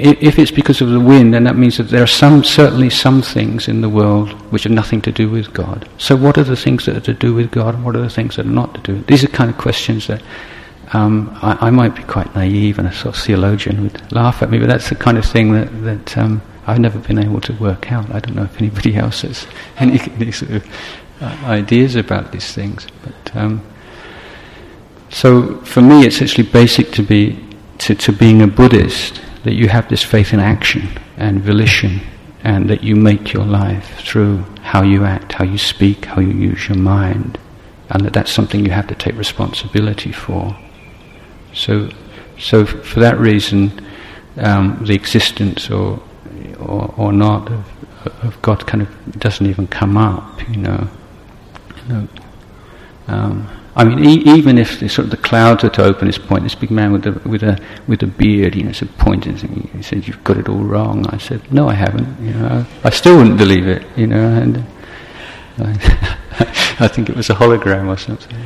if 0.00 0.38
it's 0.38 0.52
because 0.52 0.80
of 0.80 0.90
the 0.90 1.00
wind, 1.00 1.34
then 1.34 1.42
that 1.44 1.56
means 1.56 1.76
that 1.78 1.84
there 1.84 2.02
are 2.02 2.06
some, 2.06 2.44
certainly 2.44 2.88
some 2.88 3.20
things 3.20 3.66
in 3.66 3.80
the 3.80 3.88
world 3.88 4.30
which 4.52 4.64
are 4.64 4.70
nothing 4.70 5.00
to 5.02 5.10
do 5.10 5.28
with 5.28 5.52
God. 5.52 5.88
So, 5.98 6.14
what 6.14 6.38
are 6.38 6.44
the 6.44 6.56
things 6.56 6.86
that 6.86 6.96
are 6.96 7.00
to 7.00 7.14
do 7.14 7.34
with 7.34 7.50
God, 7.50 7.74
and 7.74 7.84
what 7.84 7.96
are 7.96 8.00
the 8.00 8.08
things 8.08 8.36
that 8.36 8.46
are 8.46 8.50
not 8.50 8.74
to 8.74 8.80
do? 8.80 9.02
These 9.02 9.24
are 9.24 9.28
kind 9.28 9.50
of 9.50 9.58
questions 9.58 10.06
that 10.06 10.22
um, 10.92 11.36
I, 11.42 11.66
I, 11.66 11.70
might 11.70 11.96
be 11.96 12.04
quite 12.04 12.32
naive, 12.34 12.78
and 12.78 12.86
a 12.86 12.92
sort 12.92 13.16
of 13.16 13.22
theologian 13.22 13.82
would 13.82 14.12
laugh 14.12 14.40
at 14.42 14.50
me, 14.50 14.58
but 14.58 14.68
that's 14.68 14.88
the 14.88 14.94
kind 14.94 15.18
of 15.18 15.24
thing 15.24 15.52
that, 15.52 15.82
that 15.82 16.16
um, 16.16 16.40
I've 16.66 16.78
never 16.78 16.98
been 16.98 17.18
able 17.18 17.40
to 17.42 17.52
work 17.54 17.90
out. 17.90 18.14
I 18.14 18.20
don't 18.20 18.36
know 18.36 18.44
if 18.44 18.56
anybody 18.60 18.94
else 19.04 19.22
has 19.22 19.46
any, 19.78 20.00
any 20.00 20.30
sort 20.30 20.52
of 20.52 20.66
ideas 21.22 21.96
about 21.96 22.32
these 22.32 22.52
things. 22.52 22.86
But 23.04 23.36
um, 23.36 23.62
so 25.10 25.56
for 25.62 25.80
me, 25.80 26.06
it's 26.06 26.20
actually 26.22 26.48
basic 26.48 26.92
to 26.92 27.02
be 27.02 27.44
to, 27.78 27.94
to 27.94 28.12
being 28.12 28.42
a 28.42 28.46
Buddhist 28.46 29.20
that 29.44 29.54
you 29.54 29.68
have 29.68 29.88
this 29.88 30.02
faith 30.02 30.32
in 30.32 30.40
action 30.40 30.88
and 31.16 31.40
volition, 31.40 32.00
and 32.44 32.68
that 32.70 32.82
you 32.82 32.96
make 32.96 33.32
your 33.32 33.44
life 33.44 34.00
through 34.00 34.44
how 34.62 34.82
you 34.82 35.04
act, 35.04 35.32
how 35.32 35.44
you 35.44 35.58
speak, 35.58 36.04
how 36.04 36.20
you 36.20 36.32
use 36.32 36.68
your 36.68 36.78
mind, 36.78 37.38
and 37.90 38.04
that 38.04 38.12
that's 38.12 38.30
something 38.30 38.64
you 38.64 38.70
have 38.70 38.86
to 38.88 38.94
take 38.94 39.16
responsibility 39.16 40.12
for. 40.12 40.56
So, 41.54 41.90
so 42.38 42.66
for 42.66 43.00
that 43.00 43.18
reason, 43.18 43.84
um, 44.36 44.84
the 44.84 44.94
existence 44.94 45.70
or, 45.70 46.00
or, 46.58 46.94
or 46.96 47.12
not 47.12 47.50
of, 47.50 47.64
of, 48.22 48.42
God 48.42 48.66
kind 48.66 48.82
of 48.82 49.18
doesn't 49.18 49.46
even 49.46 49.66
come 49.66 49.96
up, 49.96 50.48
you 50.48 50.56
know. 50.56 50.88
Know 51.88 52.08
um, 53.08 53.48
I 53.74 53.84
mean, 53.84 54.04
e- 54.04 54.22
even 54.36 54.58
if 54.58 54.80
the, 54.80 54.88
sort 54.88 55.06
of 55.06 55.10
the 55.10 55.16
clouds 55.16 55.64
are 55.64 55.70
to 55.70 55.84
open 55.84 56.06
this 56.06 56.18
point, 56.18 56.42
this 56.42 56.54
big 56.54 56.70
man 56.70 56.92
with 56.92 57.06
a 57.06 57.12
with 57.28 57.42
a 57.42 57.58
with 57.86 58.02
a 58.02 58.06
beard, 58.06 58.54
you 58.54 58.64
know, 58.64 58.72
said 58.72 58.90
pointing, 58.98 59.36
he 59.36 59.82
said, 59.82 60.06
"You've 60.06 60.22
got 60.24 60.36
it 60.36 60.48
all 60.48 60.62
wrong." 60.62 61.06
I 61.06 61.18
said, 61.18 61.40
"No, 61.52 61.68
I 61.68 61.74
haven't." 61.74 62.20
You 62.20 62.34
know, 62.34 62.66
I 62.84 62.90
still 62.90 63.16
wouldn't 63.16 63.38
believe 63.38 63.66
it. 63.66 63.86
You 63.96 64.08
know, 64.08 64.28
and 64.28 64.64
I, 65.58 65.70
I 66.80 66.88
think 66.88 67.08
it 67.08 67.16
was 67.16 67.30
a 67.30 67.34
hologram 67.34 67.88
or 67.88 67.96
something. 67.96 68.36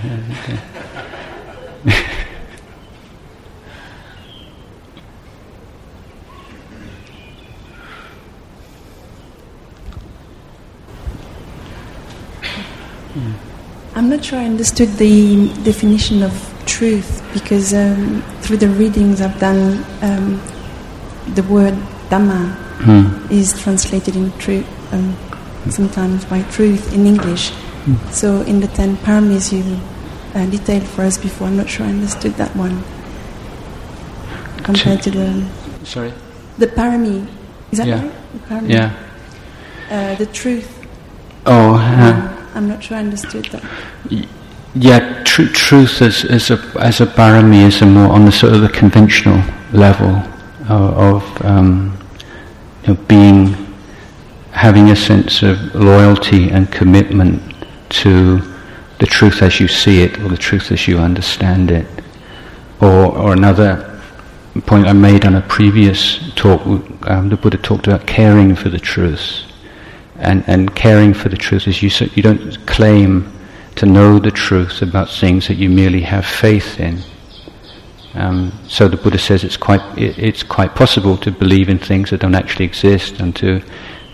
not 14.23 14.29
sure 14.29 14.38
I 14.38 14.45
understood 14.45 14.88
the 14.99 15.49
definition 15.64 16.23
of 16.23 16.33
truth 16.64 17.26
because 17.33 17.75
um, 17.75 18.23
through 18.41 18.59
the 18.59 18.69
readings 18.69 19.21
I've 19.21 19.37
done, 19.41 19.85
um, 20.00 20.41
the 21.35 21.43
word 21.43 21.75
Dhamma 22.09 22.55
mm. 22.79 23.31
is 23.33 23.61
translated 23.61 24.14
in 24.14 24.31
truth, 24.38 24.64
um, 24.93 25.17
sometimes 25.69 26.25
by 26.26 26.43
truth 26.55 26.95
in 26.95 27.05
English. 27.05 27.50
Mm. 27.50 28.12
So 28.12 28.43
in 28.43 28.61
the 28.61 28.69
ten 28.69 28.97
paramis 28.99 29.50
you 29.50 29.64
uh, 30.38 30.47
detailed 30.47 30.87
for 30.87 31.02
us 31.02 31.19
before, 31.19 31.49
I'm 31.49 31.57
not 31.57 31.69
sure 31.69 31.85
I 31.85 31.88
understood 31.88 32.35
that 32.35 32.55
one 32.55 32.85
compared 34.62 35.02
to 35.02 35.11
the. 35.11 35.49
Sorry. 35.83 36.12
The 36.59 36.69
parami, 36.69 37.26
is 37.73 37.79
that 37.79 37.88
yeah. 37.88 38.02
right? 38.02 38.12
The 38.35 38.38
parami. 38.38 38.71
Yeah. 38.71 38.95
Uh, 39.91 40.14
the 40.14 40.26
truth. 40.26 40.87
Oh. 41.45 41.75
Uh, 41.75 42.32
I'm 42.54 42.68
not 42.68 42.82
sure 42.82 42.97
I 42.97 43.00
understood 43.00 43.47
that. 43.47 43.64
Yeah, 44.75 45.23
tr- 45.25 45.52
truth 45.52 46.00
as, 46.00 46.25
as 46.25 46.50
a 46.50 46.59
as 46.80 47.00
a 47.00 47.06
parami 47.06 47.66
is 47.66 47.82
a 47.82 47.87
more 47.87 48.11
on 48.12 48.25
the 48.25 48.32
sort 48.32 48.54
of 48.54 48.62
the 48.62 48.68
conventional 48.68 49.42
level 49.73 50.23
of, 50.68 50.99
of 50.99 51.44
um, 51.44 51.99
you 52.82 52.94
know, 52.94 53.00
being 53.02 53.56
having 54.52 54.90
a 54.90 54.97
sense 54.97 55.42
of 55.42 55.75
loyalty 55.75 56.50
and 56.50 56.71
commitment 56.71 57.42
to 57.88 58.40
the 58.99 59.06
truth 59.06 59.42
as 59.42 59.59
you 59.59 59.66
see 59.68 60.02
it 60.02 60.18
or 60.21 60.28
the 60.28 60.37
truth 60.37 60.71
as 60.71 60.87
you 60.87 60.99
understand 60.99 61.71
it. 61.71 61.87
Or, 62.80 63.16
or 63.16 63.32
another 63.32 64.00
point 64.66 64.87
I 64.87 64.92
made 64.92 65.25
on 65.25 65.35
a 65.35 65.40
previous 65.42 66.32
talk, 66.35 66.61
um, 67.06 67.28
the 67.28 67.37
Buddha 67.37 67.56
talked 67.59 67.87
about 67.87 68.06
caring 68.06 68.54
for 68.54 68.68
the 68.68 68.78
truth 68.78 69.51
and, 70.23 70.45
and 70.47 70.75
caring 70.75 71.14
for 71.14 71.29
the 71.29 71.37
truth 71.37 71.67
is 71.67 71.83
you, 71.83 71.91
you 72.14 72.23
don't 72.23 72.64
claim 72.67 73.31
to 73.75 73.87
know 73.87 74.21
the 74.21 74.31
truth 74.31 74.81
about 74.81 75.11
things 75.11 75.49
that 75.49 75.57
you 75.57 75.69
merely 75.69 76.02
have 76.02 76.25
faith 76.25 76.79
in. 76.79 77.00
Um, 78.14 78.52
so 78.69 78.88
the 78.88 78.97
Buddha 78.97 79.19
says 79.19 79.43
it's 79.43 79.57
quite, 79.57 79.81
it, 79.99 80.17
it's 80.19 80.45
quite 80.45 80.76
possible 80.76 81.17
to 81.19 81.33
believe 81.33 81.69
in 81.69 81.79
things 81.79 82.11
that 82.11 82.21
don't 82.21 82.37
actually 82.37 82.67
exist 82.67 83.19
and 83.19 83.35
to, 83.37 83.62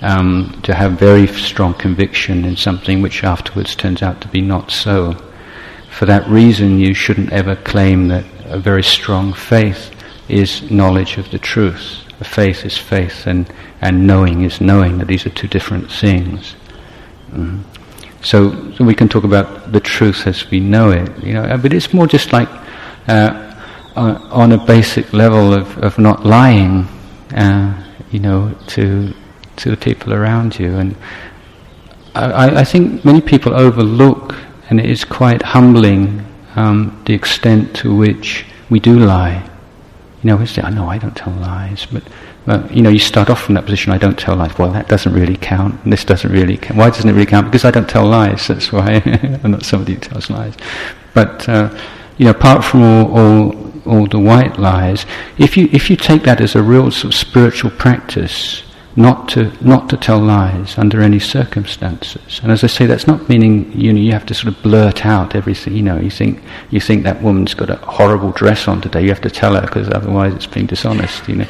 um, 0.01 0.59
to 0.63 0.75
have 0.75 0.93
very 0.93 1.27
strong 1.27 1.75
conviction 1.75 2.45
in 2.45 2.57
something 2.57 3.03
which 3.03 3.23
afterwards 3.23 3.77
turns 3.77 4.03
out 4.03 4.21
to 4.23 4.29
be 4.29 4.41
not 4.41 4.71
so. 4.71 5.15
For 5.91 6.07
that 6.07 6.27
reason, 6.29 6.79
you 6.79 6.95
shouldn't 6.95 7.33
ever 7.33 7.55
claim 7.55 8.09
that 8.09 8.25
a 8.47 8.59
very 8.59 8.85
strong 8.85 9.35
faith 9.35 9.91
is 10.29 10.71
knowledge 10.71 11.19
of 11.19 11.31
the 11.31 11.39
truth. 11.39 12.08
A 12.21 12.25
faith 12.25 12.65
is 12.65 12.77
faith, 12.77 13.27
and 13.27 13.53
and 13.81 14.07
knowing 14.07 14.43
is 14.43 14.61
knowing, 14.61 14.99
that 14.99 15.07
these 15.07 15.27
are 15.27 15.31
two 15.31 15.49
different 15.49 15.91
things. 15.91 16.57
Mm. 17.31 17.63
So, 18.23 18.73
so, 18.73 18.85
we 18.85 18.95
can 18.95 19.09
talk 19.09 19.23
about 19.23 19.71
the 19.71 19.79
truth 19.79 20.27
as 20.27 20.51
we 20.51 20.59
know 20.59 20.91
it, 20.91 21.23
you 21.23 21.35
know, 21.35 21.57
but 21.57 21.73
it's 21.73 21.95
more 21.95 22.09
just 22.09 22.33
like 22.33 22.49
uh, 23.07 23.55
on 23.95 24.53
a 24.53 24.59
basic 24.59 25.13
level 25.13 25.55
of, 25.55 25.79
of 25.79 25.99
not 25.99 26.27
lying, 26.27 26.89
uh, 27.35 27.85
you 28.11 28.19
know, 28.19 28.55
to 28.69 29.15
to 29.57 29.71
the 29.71 29.77
people 29.77 30.15
around 30.15 30.59
you. 30.59 30.77
And 30.77 30.97
I, 32.15 32.61
I 32.61 32.65
think 32.65 33.05
many 33.05 33.21
people 33.21 33.55
overlook, 33.55 34.35
and 34.71 34.81
it 34.81 34.87
is 34.87 35.05
quite 35.05 35.43
humbling, 35.43 36.25
um, 36.57 37.01
the 37.07 37.15
extent 37.15 37.75
to 37.77 37.95
which 37.95 38.47
we 38.71 38.81
do 38.81 38.99
lie. 38.99 39.49
You 40.23 40.31
know, 40.31 40.45
say, 40.45 40.63
"I 40.63 40.71
know 40.71 40.89
I 40.89 40.99
don't 40.99 41.17
tell 41.17 41.33
lies," 41.33 41.87
but 41.91 42.03
but, 42.49 42.75
you 42.75 42.81
know, 42.81 42.89
you 42.89 42.99
start 42.99 43.29
off 43.29 43.43
from 43.43 43.57
that 43.57 43.67
position, 43.67 43.93
I 43.93 43.99
don't 43.99 44.19
tell 44.19 44.35
lies. 44.35 44.57
Well, 44.57 44.73
that 44.73 44.89
doesn't 44.89 45.13
really 45.13 45.37
count. 45.37 45.85
This 45.85 46.03
doesn't 46.03 46.33
really 46.33 46.57
count. 46.57 46.79
Why 46.79 46.89
doesn't 46.89 47.07
it 47.07 47.13
really 47.13 47.27
count? 47.27 47.45
Because 47.45 47.67
I 47.67 47.71
don't 47.71 47.87
tell 47.87 48.07
lies. 48.07 48.47
That's 48.47 48.73
why 48.73 49.03
I'm 49.45 49.51
not 49.51 49.67
somebody 49.67 49.93
who 49.93 50.01
tells 50.01 50.31
lies. 50.31 50.55
But, 51.13 51.47
uh, 51.47 51.69
you 52.17 52.25
know, 52.25 52.31
apart 52.31 52.65
from 52.65 52.83
all, 52.83 53.19
all, 53.19 53.73
all 53.85 54.07
the 54.07 54.19
white 54.19 54.59
lies, 54.59 55.05
if 55.37 55.59
you, 55.59 55.69
if 55.73 55.91
you 55.91 55.97
take 55.97 56.23
that 56.23 56.41
as 56.41 56.55
a 56.55 56.63
real 56.63 56.91
sort 56.91 57.13
of 57.13 57.15
spiritual 57.15 57.71
practice, 57.71 58.63
not 58.99 59.29
to 59.29 59.53
not 59.65 59.89
to 59.91 59.97
tell 59.97 60.19
lies 60.19 60.77
under 60.77 61.01
any 61.01 61.21
circumstances. 61.21 62.41
And 62.43 62.51
as 62.51 62.65
I 62.65 62.67
say, 62.67 62.85
that's 62.87 63.07
not 63.07 63.29
meaning 63.29 63.71
you 63.73 63.93
know 63.93 64.01
you 64.01 64.13
have 64.13 64.27
to 64.27 64.35
sort 64.35 64.49
of 64.53 64.63
blurt 64.63 65.07
out 65.07 65.35
everything. 65.37 65.77
You 65.77 65.83
know, 65.83 65.99
you 65.99 66.11
think 66.11 66.43
you 66.71 66.81
think 66.81 67.05
that 67.05 67.23
woman's 67.23 67.55
got 67.55 67.71
a 67.71 67.77
horrible 67.77 68.33
dress 68.33 68.67
on 68.67 68.81
today. 68.81 69.03
You 69.03 69.11
have 69.11 69.21
to 69.21 69.31
tell 69.31 69.55
her 69.55 69.61
because 69.61 69.89
otherwise 69.89 70.35
it's 70.35 70.47
being 70.47 70.67
dishonest. 70.67 71.29
You 71.29 71.37
know, 71.37 71.47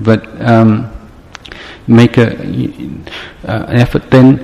but 0.00 0.22
um, 0.40 0.90
make 1.88 2.18
a, 2.18 2.30
uh, 3.48 3.66
an 3.68 3.76
effort, 3.76 4.10
then 4.10 4.38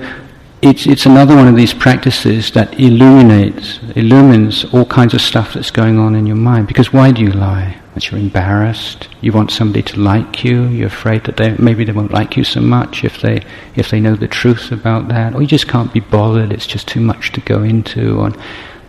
it's, 0.61 0.85
it's 0.85 1.05
another 1.05 1.35
one 1.35 1.47
of 1.47 1.55
these 1.55 1.73
practices 1.73 2.51
that 2.51 2.77
illuminates, 2.79 3.79
illumines 3.95 4.65
all 4.73 4.85
kinds 4.85 5.13
of 5.13 5.21
stuff 5.21 5.53
that's 5.53 5.71
going 5.71 5.97
on 5.97 6.15
in 6.15 6.25
your 6.25 6.35
mind. 6.35 6.67
Because 6.67 6.91
why 6.91 7.11
do 7.11 7.21
you 7.21 7.31
lie? 7.31 7.79
Because 7.99 8.11
you're 8.11 8.21
embarrassed. 8.21 9.09
You 9.19 9.33
want 9.33 9.51
somebody 9.51 9.81
to 9.81 9.99
like 9.99 10.45
you. 10.45 10.67
You're 10.67 10.87
afraid 10.87 11.25
that 11.25 11.35
they, 11.35 11.57
maybe 11.57 11.83
they 11.83 11.91
won't 11.91 12.13
like 12.13 12.37
you 12.37 12.45
so 12.45 12.61
much 12.61 13.03
if 13.03 13.19
they, 13.19 13.43
if 13.75 13.89
they 13.89 13.99
know 13.99 14.15
the 14.15 14.25
truth 14.25 14.71
about 14.71 15.09
that. 15.09 15.35
Or 15.35 15.41
you 15.41 15.47
just 15.49 15.67
can't 15.67 15.91
be 15.91 15.99
bothered. 15.99 16.53
It's 16.53 16.65
just 16.65 16.87
too 16.87 17.01
much 17.01 17.33
to 17.33 17.41
go 17.41 17.61
into. 17.61 18.21
And, 18.21 18.37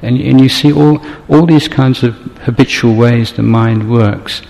and, 0.03 0.17
and 0.21 0.41
you 0.41 0.49
see 0.49 0.73
all, 0.73 1.05
all 1.29 1.45
these 1.45 1.67
kinds 1.67 2.05
of 2.05 2.15
habitual 2.43 2.95
ways 2.95 3.33
the 3.33 3.43
mind 3.43 3.91
works 3.91 4.43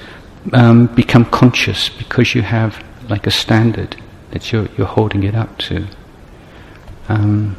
um, 0.52 0.88
become 0.88 1.24
conscious 1.24 1.88
because 1.88 2.34
you 2.34 2.42
have 2.42 2.84
like 3.08 3.26
a 3.26 3.30
standard 3.30 3.96
that 4.32 4.52
you're, 4.52 4.68
you're 4.76 4.86
holding 4.86 5.22
it 5.22 5.34
up 5.34 5.56
to. 5.56 5.86
Um, 7.08 7.56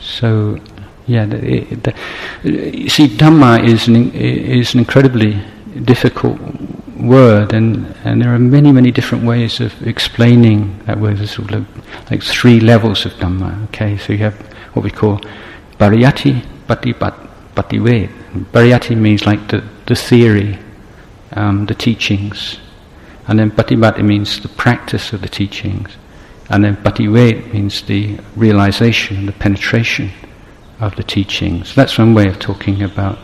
so, 0.00 0.58
Yeah, 1.06 1.26
see, 1.26 3.08
Dhamma 3.08 3.62
is 3.62 3.88
an, 3.88 4.10
is 4.12 4.72
an 4.72 4.80
incredibly 4.80 5.38
difficult 5.82 6.40
word, 6.96 7.52
and, 7.52 7.94
and 8.04 8.22
there 8.22 8.34
are 8.34 8.38
many, 8.38 8.72
many 8.72 8.90
different 8.90 9.24
ways 9.24 9.60
of 9.60 9.86
explaining 9.86 10.78
that 10.86 10.98
word. 10.98 11.18
There's 11.18 11.32
sort 11.32 11.52
of 11.52 11.66
like 12.10 12.22
three 12.22 12.58
levels 12.58 13.04
of 13.04 13.12
Dhamma, 13.14 13.64
okay? 13.64 13.98
So 13.98 14.14
you 14.14 14.20
have 14.20 14.34
what 14.72 14.82
we 14.82 14.90
call 14.90 15.20
Pariyatti, 15.78 16.42
Patipat, 16.66 17.14
Pativet. 17.54 18.08
Pariyatti 18.52 18.96
means 18.96 19.26
like 19.26 19.46
the, 19.48 19.62
the 19.84 19.94
theory, 19.94 20.58
um, 21.32 21.66
the 21.66 21.74
teachings. 21.74 22.58
And 23.28 23.38
then 23.38 23.50
Patipat 23.50 24.02
means 24.02 24.40
the 24.40 24.48
practice 24.48 25.12
of 25.12 25.20
the 25.20 25.28
teachings. 25.28 25.90
And 26.48 26.64
then 26.64 26.76
Pativet 26.76 27.52
means 27.52 27.82
the 27.82 28.18
realization, 28.36 29.26
the 29.26 29.32
penetration 29.32 30.10
of 30.84 30.96
the 30.96 31.02
teachings. 31.02 31.74
That's 31.74 31.98
one 31.98 32.14
way 32.14 32.28
of 32.28 32.38
talking 32.38 32.82
about, 32.82 33.18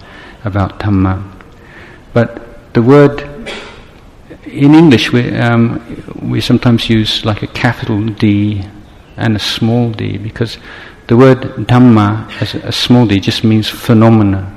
about 0.44 0.78
Dhamma. 0.80 1.22
But 2.12 2.72
the 2.72 2.82
word, 2.82 3.20
in 4.46 4.74
English, 4.74 5.12
we, 5.12 5.34
um, 5.36 5.80
we 6.22 6.40
sometimes 6.40 6.88
use 6.88 7.24
like 7.24 7.42
a 7.42 7.46
capital 7.48 8.04
D 8.06 8.64
and 9.16 9.36
a 9.36 9.38
small 9.38 9.90
d 9.90 10.16
because 10.16 10.58
the 11.06 11.16
word 11.16 11.40
Dhamma 11.68 12.30
as 12.40 12.54
a, 12.54 12.72
small 12.72 13.06
d 13.06 13.20
just 13.20 13.44
means 13.44 13.68
phenomena. 13.68 14.56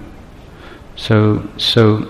So, 0.95 1.47
so 1.57 2.09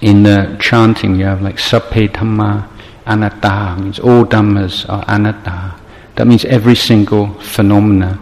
in 0.00 0.22
the 0.22 0.56
chanting 0.60 1.16
you 1.16 1.24
have 1.24 1.42
like 1.42 1.56
Sabbe 1.56 2.08
Dhamma 2.08 2.68
Anatta, 3.06 3.80
means 3.80 3.98
all 3.98 4.24
Dhammas 4.24 4.88
are 4.88 5.04
Anatta. 5.06 5.74
That 6.14 6.26
means 6.26 6.44
every 6.44 6.76
single 6.76 7.34
phenomena 7.40 8.18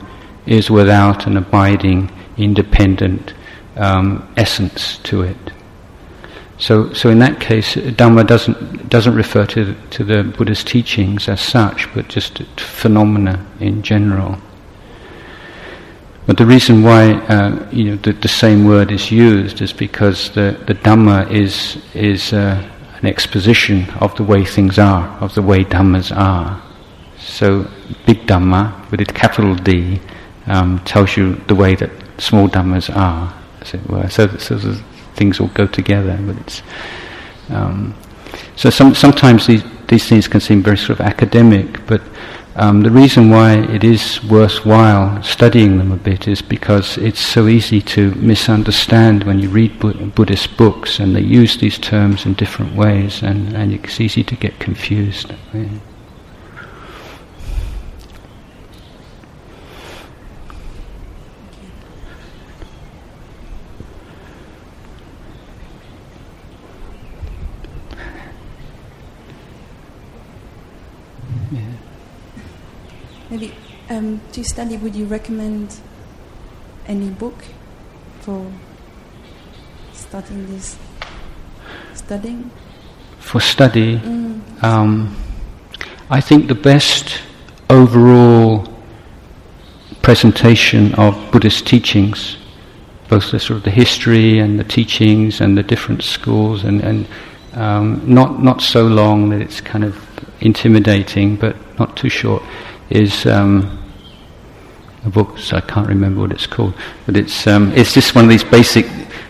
is 0.48 0.70
without 0.70 1.26
an 1.26 1.36
abiding, 1.36 2.10
independent 2.36 3.34
um, 3.76 4.26
essence 4.36 4.98
to 4.98 5.22
it. 5.22 5.36
So, 6.58 6.92
so 6.92 7.10
in 7.10 7.20
that 7.20 7.40
case, 7.40 7.76
Dhamma 7.76 8.26
doesn't 8.26 8.88
doesn't 8.88 9.14
refer 9.14 9.46
to 9.46 9.74
to 9.74 10.04
the 10.04 10.24
Buddha's 10.24 10.64
teachings 10.64 11.28
as 11.28 11.40
such, 11.40 11.92
but 11.94 12.08
just 12.08 12.42
phenomena 12.56 13.46
in 13.60 13.82
general. 13.82 14.38
But 16.26 16.36
the 16.36 16.46
reason 16.46 16.82
why 16.82 17.12
uh, 17.12 17.68
you 17.70 17.84
know 17.84 17.96
the, 17.96 18.12
the, 18.12 18.28
same 18.28 18.64
word 18.64 18.90
is 18.90 19.12
used 19.12 19.62
is 19.62 19.72
because 19.72 20.30
the 20.30 20.58
the 20.66 20.74
Dhamma 20.74 21.30
is 21.30 21.78
is 21.94 22.32
uh, 22.32 22.68
an 23.00 23.06
exposition 23.06 23.88
of 24.00 24.16
the 24.16 24.24
way 24.24 24.44
things 24.44 24.78
are, 24.78 25.06
of 25.20 25.34
the 25.34 25.42
way 25.42 25.62
Dhammas 25.64 26.14
are. 26.14 26.60
So, 27.18 27.70
big 28.04 28.26
Dhamma 28.26 28.90
with 28.90 29.00
a 29.00 29.04
capital 29.04 29.54
D 29.54 30.00
um, 30.48 30.78
tells 30.84 31.16
you 31.16 31.34
the 31.46 31.54
way 31.54 31.74
that 31.76 31.90
small 32.18 32.48
dhammas 32.48 32.94
are, 32.94 33.34
as 33.60 33.74
it 33.74 33.86
were. 33.88 34.08
So, 34.08 34.28
so 34.38 34.58
things 35.14 35.40
all 35.40 35.48
go 35.48 35.66
together. 35.66 36.18
But 36.20 36.36
it's 36.38 36.62
um, 37.50 37.94
so 38.56 38.70
some, 38.70 38.94
sometimes 38.94 39.46
these 39.46 39.62
these 39.88 40.06
things 40.06 40.28
can 40.28 40.40
seem 40.40 40.62
very 40.62 40.76
sort 40.76 41.00
of 41.00 41.06
academic, 41.06 41.86
but 41.86 42.02
um, 42.56 42.82
the 42.82 42.90
reason 42.90 43.30
why 43.30 43.54
it 43.54 43.84
is 43.84 44.22
worthwhile 44.24 45.22
studying 45.22 45.78
them 45.78 45.92
a 45.92 45.96
bit 45.96 46.26
is 46.26 46.42
because 46.42 46.98
it's 46.98 47.20
so 47.20 47.46
easy 47.46 47.80
to 47.80 48.12
misunderstand 48.16 49.24
when 49.24 49.38
you 49.38 49.48
read 49.48 49.78
Buddhist 49.78 50.56
books 50.56 50.98
and 50.98 51.14
they 51.14 51.20
use 51.20 51.56
these 51.56 51.78
terms 51.78 52.26
in 52.26 52.34
different 52.34 52.74
ways, 52.74 53.22
and, 53.22 53.56
and 53.56 53.72
it's 53.72 54.00
easy 54.00 54.24
to 54.24 54.34
get 54.34 54.58
confused. 54.58 55.32
Maybe 55.52 55.80
um, 73.98 74.20
to 74.32 74.44
study, 74.44 74.76
would 74.76 74.94
you 74.94 75.06
recommend 75.06 75.80
any 76.86 77.10
book 77.10 77.44
for 78.20 78.50
starting 79.92 80.46
this 80.46 80.78
studying? 81.94 82.50
For 83.18 83.40
study, 83.40 83.98
mm. 83.98 84.62
um, 84.62 85.16
I 86.10 86.20
think 86.20 86.46
the 86.46 86.54
best 86.54 87.20
overall 87.68 88.66
presentation 90.00 90.94
of 90.94 91.14
Buddhist 91.32 91.66
teachings, 91.66 92.38
both 93.08 93.30
the 93.32 93.40
sort 93.40 93.58
of 93.58 93.64
the 93.64 93.70
history 93.70 94.38
and 94.38 94.58
the 94.58 94.64
teachings 94.64 95.40
and 95.40 95.58
the 95.58 95.62
different 95.62 96.02
schools, 96.02 96.64
and, 96.64 96.80
and 96.82 97.06
um, 97.54 98.00
not 98.06 98.42
not 98.42 98.62
so 98.62 98.86
long 98.86 99.30
that 99.30 99.40
it's 99.40 99.60
kind 99.60 99.84
of 99.84 99.94
intimidating, 100.40 101.36
but 101.36 101.56
not 101.78 101.96
too 101.96 102.08
short 102.08 102.42
is 102.90 103.26
um, 103.26 103.87
a 105.04 105.10
book. 105.10 105.38
So 105.38 105.56
I 105.56 105.60
can't 105.60 105.88
remember 105.88 106.20
what 106.20 106.32
it's 106.32 106.46
called, 106.46 106.74
but 107.06 107.16
it's 107.16 107.46
um, 107.46 107.72
it's 107.72 107.94
just 107.94 108.14
one 108.14 108.24
of 108.24 108.30
these 108.30 108.44
basic 108.44 108.86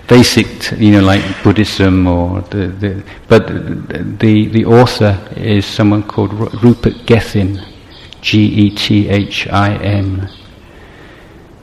basic, 0.08 0.72
you 0.80 0.90
know, 0.90 1.02
like 1.02 1.22
Buddhism 1.42 2.06
or 2.06 2.40
the, 2.42 2.68
the 2.68 3.04
but 3.28 3.46
the 4.18 4.48
the 4.48 4.64
author 4.64 5.18
is 5.36 5.66
someone 5.66 6.02
called 6.02 6.32
Rupert 6.62 7.06
Gethin, 7.06 7.60
G 8.20 8.44
E 8.46 8.70
T 8.70 9.08
H 9.08 9.46
I 9.48 9.76
N, 9.76 10.28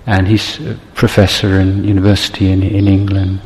and 0.06 0.28
he's 0.28 0.60
a 0.60 0.78
professor 0.94 1.60
in 1.60 1.84
university 1.84 2.52
in 2.52 2.64
in 2.64 2.88
England. 2.88 3.42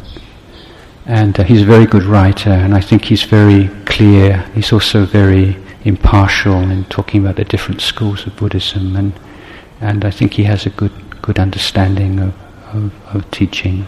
And 1.06 1.39
uh, 1.39 1.43
he's 1.43 1.63
a 1.63 1.65
very 1.65 1.88
good 1.88 2.04
writer, 2.04 2.52
and 2.52 2.76
I 2.76 2.82
think 2.82 3.06
he's 3.06 3.24
very 3.24 3.67
clear. 3.86 4.45
He's 4.54 4.72
also 4.72 5.06
very 5.06 5.58
impartial 5.84 6.60
in 6.69 6.86
talking 6.86 7.22
about 7.22 7.38
the 7.38 7.45
different 7.45 7.82
schools 7.82 8.28
of 8.28 8.36
Buddhism, 8.36 8.95
and 8.95 9.13
and 9.82 10.06
I 10.06 10.12
think 10.12 10.34
he 10.34 10.44
has 10.44 10.65
a 10.65 10.70
good 10.70 10.92
good 11.22 11.39
understanding 11.39 12.20
of, 12.20 12.34
of, 12.74 13.15
of 13.15 13.32
teachings. 13.32 13.88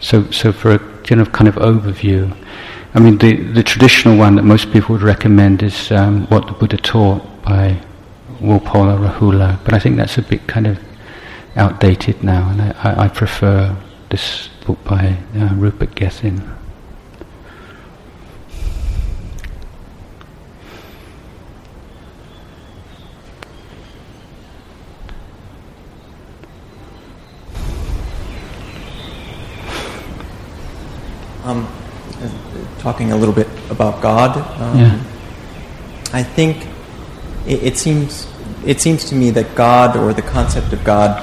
So 0.00 0.30
so 0.30 0.52
for 0.52 0.72
a 0.72 1.02
general 1.02 1.30
kind 1.30 1.48
of 1.48 1.56
overview, 1.56 2.34
I 2.94 3.00
mean 3.00 3.18
the 3.18 3.36
the 3.52 3.62
traditional 3.62 4.16
one 4.16 4.36
that 4.36 4.42
most 4.44 4.72
people 4.72 4.94
would 4.94 5.02
recommend 5.02 5.62
is 5.62 5.90
um, 5.90 6.26
what 6.26 6.46
the 6.46 6.52
Buddha 6.52 6.76
taught 6.76 7.22
by 7.42 7.80
Walpola 8.40 8.98
Rahula, 8.98 9.58
but 9.64 9.74
I 9.74 9.78
think 9.78 9.96
that's 9.96 10.18
a 10.18 10.22
bit 10.22 10.46
kind 10.46 10.66
of 10.66 10.78
outdated 11.56 12.22
now, 12.22 12.50
and 12.50 12.60
I, 12.60 13.04
I 13.04 13.08
prefer 13.08 13.74
this 14.10 14.48
book 14.66 14.82
by 14.84 15.16
uh, 15.34 15.54
Rupert 15.54 15.94
Gethin. 15.94 16.42
Um, 31.46 31.68
talking 32.78 33.12
a 33.12 33.16
little 33.16 33.34
bit 33.34 33.46
about 33.70 34.02
God, 34.02 34.36
um, 34.60 34.78
yeah. 34.78 35.02
I 36.12 36.22
think 36.22 36.66
it, 37.46 37.62
it, 37.62 37.76
seems 37.78 38.26
it 38.64 38.80
seems 38.80 39.04
to 39.10 39.14
me 39.14 39.30
that 39.30 39.54
God 39.54 39.96
or 39.96 40.12
the 40.12 40.22
concept 40.22 40.72
of 40.72 40.82
God 40.82 41.22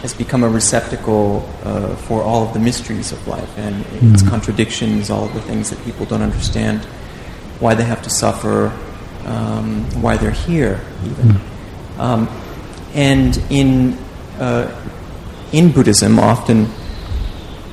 has 0.00 0.12
become 0.12 0.42
a 0.42 0.48
receptacle 0.48 1.48
uh, 1.62 1.94
for 1.94 2.22
all 2.22 2.44
of 2.44 2.52
the 2.54 2.58
mysteries 2.58 3.12
of 3.12 3.28
life 3.28 3.56
and 3.56 3.84
mm. 3.84 4.12
its 4.12 4.28
contradictions, 4.28 5.10
all 5.10 5.26
of 5.26 5.34
the 5.34 5.40
things 5.42 5.70
that 5.70 5.82
people 5.84 6.06
don't 6.06 6.22
understand, 6.22 6.84
why 7.60 7.74
they 7.74 7.84
have 7.84 8.02
to 8.02 8.10
suffer, 8.10 8.76
um, 9.26 9.84
why 10.02 10.16
they're 10.16 10.32
here, 10.32 10.80
even. 11.04 11.26
Mm. 11.26 11.98
Um, 11.98 12.28
and 12.94 13.40
in 13.48 13.96
uh, 14.40 14.66
in 15.52 15.70
Buddhism, 15.70 16.18
often 16.18 16.66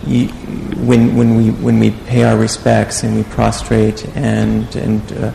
when, 0.05 1.15
when, 1.15 1.35
we, 1.35 1.51
when 1.51 1.79
we 1.79 1.91
pay 1.91 2.23
our 2.23 2.37
respects 2.37 3.03
and 3.03 3.15
we 3.15 3.23
prostrate 3.23 4.07
and, 4.15 4.75
and 4.75 5.11
uh, 5.13 5.31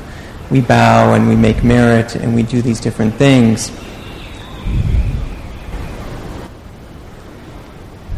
we 0.50 0.60
bow 0.60 1.14
and 1.14 1.28
we 1.28 1.36
make 1.36 1.62
merit 1.62 2.16
and 2.16 2.34
we 2.34 2.42
do 2.42 2.62
these 2.62 2.80
different 2.80 3.14
things, 3.14 3.70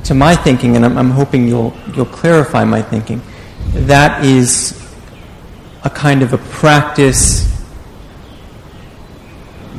to 0.05 0.15
my 0.15 0.37
thinking, 0.37 0.77
and 0.77 0.85
I'm, 0.85 0.97
I'm 0.97 1.11
hoping 1.11 1.49
you'll, 1.49 1.75
you'll 1.95 2.07
clarify 2.07 2.65
my 2.65 2.81
thinking, 2.81 3.21
that 3.73 4.25
is 4.25 4.81
a 5.83 5.91
kind 5.91 6.23
of 6.23 6.33
a 6.33 6.39
practice 6.39 7.56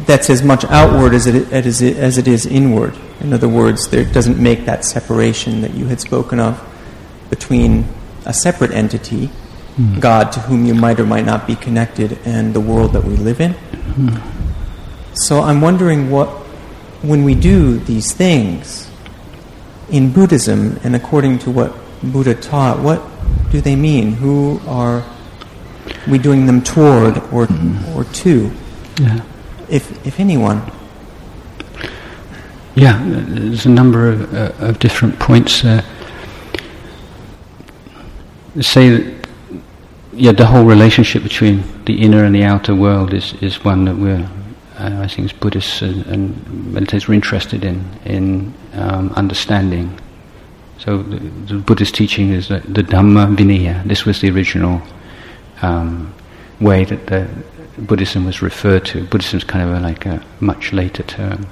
that's 0.07 0.29
as 0.29 0.41
much 0.41 0.63
outward 0.65 1.13
as 1.13 1.27
it, 1.27 1.51
as 1.51 1.81
it, 1.81 1.97
as 1.97 2.17
it 2.17 2.27
is 2.27 2.45
inward. 2.45 2.97
In 3.19 3.33
other 3.33 3.47
words, 3.47 3.89
there 3.89 4.05
doesn't 4.05 4.41
make 4.41 4.65
that 4.65 4.85
separation 4.85 5.61
that 5.61 5.73
you 5.73 5.85
had 5.85 5.99
spoken 5.99 6.39
of 6.39 6.63
between 7.29 7.85
a 8.25 8.33
separate 8.33 8.71
entity, 8.71 9.29
mm. 9.75 9.99
God, 9.99 10.31
to 10.31 10.39
whom 10.39 10.65
you 10.65 10.73
might 10.73 10.99
or 10.99 11.05
might 11.05 11.25
not 11.25 11.45
be 11.45 11.55
connected, 11.55 12.17
and 12.25 12.53
the 12.53 12.59
world 12.59 12.93
that 12.93 13.03
we 13.03 13.15
live 13.17 13.41
in. 13.41 13.53
Mm. 13.53 14.21
So 15.13 15.41
I'm 15.41 15.61
wondering 15.61 16.09
what, 16.09 16.29
when 17.03 17.23
we 17.23 17.35
do 17.35 17.77
these 17.79 18.13
things, 18.13 18.89
in 19.89 20.11
Buddhism 20.11 20.79
and 20.83 20.95
according 20.95 21.39
to 21.39 21.51
what 21.51 21.73
Buddha 22.03 22.35
taught, 22.35 22.79
what 22.79 23.01
do 23.51 23.61
they 23.61 23.75
mean? 23.75 24.13
Who 24.13 24.59
are 24.67 25.03
we 26.07 26.17
doing 26.17 26.45
them 26.45 26.61
toward 26.61 27.17
or 27.31 27.47
or 27.95 28.03
to? 28.03 28.51
Yeah. 28.99 29.21
If 29.69 30.05
if 30.05 30.19
anyone. 30.19 30.61
Yeah, 32.77 33.01
there's 33.07 33.65
a 33.65 33.69
number 33.69 34.09
of, 34.09 34.33
uh, 34.35 34.51
of 34.59 34.77
different 34.77 35.17
points 35.17 35.63
there. 35.63 35.83
Say 38.61 38.89
that, 38.89 39.27
yeah, 40.13 40.31
the 40.31 40.45
whole 40.45 40.63
relationship 40.63 41.23
between 41.23 41.63
the 41.85 41.99
inner 41.99 42.23
and 42.23 42.35
the 42.35 42.43
outer 42.43 42.75
world 42.75 43.15
is, 43.15 43.33
is 43.41 43.65
one 43.65 43.85
that 43.85 43.95
we're, 43.95 44.29
uh, 44.77 45.01
I 45.01 45.07
think, 45.07 45.25
as 45.25 45.33
Buddhists 45.33 45.81
and, 45.81 46.05
and 46.05 46.35
meditators 46.71 47.09
are 47.09 47.13
interested 47.13 47.65
in, 47.65 47.83
in 48.05 48.53
um, 48.73 49.11
understanding. 49.13 49.99
So 50.77 51.01
the, 51.01 51.17
the, 51.17 51.55
Buddhist 51.55 51.95
teaching 51.95 52.29
is 52.29 52.47
that 52.49 52.61
the 52.63 52.83
Dhamma 52.83 53.35
Vinaya, 53.35 53.83
this 53.87 54.05
was 54.05 54.21
the 54.21 54.29
original 54.29 54.83
um, 55.63 56.13
way 56.59 56.85
that 56.85 57.07
the 57.07 57.27
Buddhism 57.77 58.25
was 58.25 58.41
referred 58.41 58.85
to. 58.85 59.05
Buddhism 59.05 59.37
is 59.37 59.43
kind 59.43 59.69
of 59.69 59.81
like 59.81 60.05
a 60.05 60.23
much 60.39 60.73
later 60.73 61.03
term. 61.03 61.47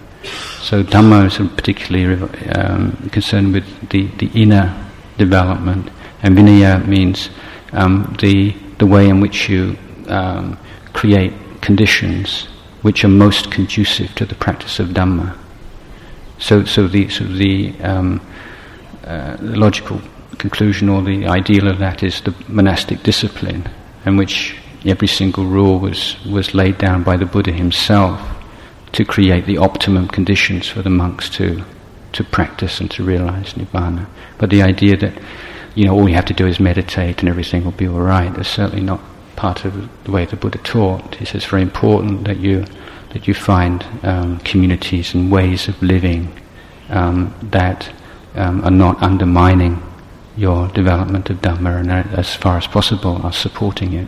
So 0.62 0.84
Dhamma 0.84 1.28
is 1.28 1.38
particularly 1.56 2.22
um, 2.50 3.10
concerned 3.12 3.54
with 3.54 3.90
the, 3.90 4.08
the 4.18 4.30
inner 4.34 4.74
development, 5.18 5.90
and 6.24 6.36
Vinaya 6.36 6.86
means 6.88 7.30
um, 7.74 8.16
the, 8.20 8.52
the 8.80 8.88
way 8.88 9.08
in 9.08 9.20
which 9.20 9.48
you 9.50 9.78
um, 10.08 10.58
create 10.94 11.34
conditions 11.62 12.48
which 12.82 13.04
are 13.04 13.10
most 13.10 13.52
conducive 13.52 14.14
to 14.16 14.26
the 14.26 14.36
practice 14.36 14.80
of 14.80 14.90
Dhamma. 14.90 15.36
So, 16.38 16.66
so 16.66 16.88
the, 16.88 17.10
so 17.10 17.24
the, 17.24 17.74
um, 17.82 18.22
uh, 19.04 19.38
the 19.38 19.58
logical 19.58 20.02
conclusion 20.38 20.90
or 20.90 21.02
the 21.02 21.26
ideal 21.26 21.68
of 21.68 21.80
that 21.80 22.04
is 22.04 22.22
the 22.22 22.36
monastic 22.48 23.02
discipline, 23.04 23.68
in 24.06 24.18
which 24.18 24.58
every 24.86 25.08
single 25.08 25.46
rule 25.46 25.80
was, 25.80 26.16
was 26.26 26.54
laid 26.54 26.78
down 26.78 27.04
by 27.04 27.18
the 27.18 27.26
Buddha 27.26 27.52
himself 27.52 28.22
to 28.92 29.04
create 29.04 29.46
the 29.46 29.58
optimum 29.58 30.08
conditions 30.08 30.68
for 30.68 30.82
the 30.82 30.90
monks 30.90 31.30
to, 31.30 31.64
to 32.14 32.24
practice 32.24 32.80
and 32.80 32.90
to 32.92 33.04
realize 33.04 33.54
nibbana. 33.54 34.08
But 34.38 34.50
the 34.50 34.62
idea 34.62 34.96
that, 34.98 35.22
you 35.76 35.86
know, 35.86 35.94
all 35.94 36.08
you 36.08 36.16
have 36.16 36.26
to 36.26 36.34
do 36.34 36.48
is 36.48 36.60
meditate 36.60 37.20
and 37.20 37.30
everything 37.30 37.66
will 37.66 37.72
be 37.72 37.88
all 37.88 38.00
right 38.00 38.38
is 38.38 38.48
certainly 38.48 38.84
not 38.84 39.02
part 39.36 39.66
of 39.66 39.90
the 40.06 40.12
way 40.12 40.26
the 40.26 40.38
Buddha 40.38 40.60
taught. 40.60 41.16
He 41.16 41.26
says 41.26 41.36
it's 41.36 41.46
very 41.46 41.62
important 41.62 42.26
that 42.26 42.38
you, 42.38 42.66
that 43.10 43.28
you 43.28 43.34
find 43.34 43.86
um, 44.04 44.40
communities 44.40 45.14
and 45.14 45.32
ways 45.32 45.68
of 45.68 45.82
living 45.82 46.32
um, 46.90 47.34
that 47.42 47.92
um, 48.36 48.64
are 48.64 48.72
not 48.72 49.02
undermining 49.02 49.82
your 50.38 50.68
development 50.70 51.30
of 51.30 51.38
Dhamma 51.38 51.80
and 51.80 51.92
as 52.14 52.36
far 52.36 52.58
as 52.58 52.68
possible 52.68 53.22
are 53.24 53.34
supporting 53.34 53.94
it. 53.94 54.08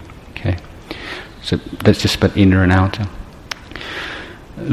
So 1.42 1.58
that's 1.84 2.02
just 2.02 2.16
about 2.18 2.36
inner 2.36 2.64
and 2.64 2.72
outer 2.72 3.08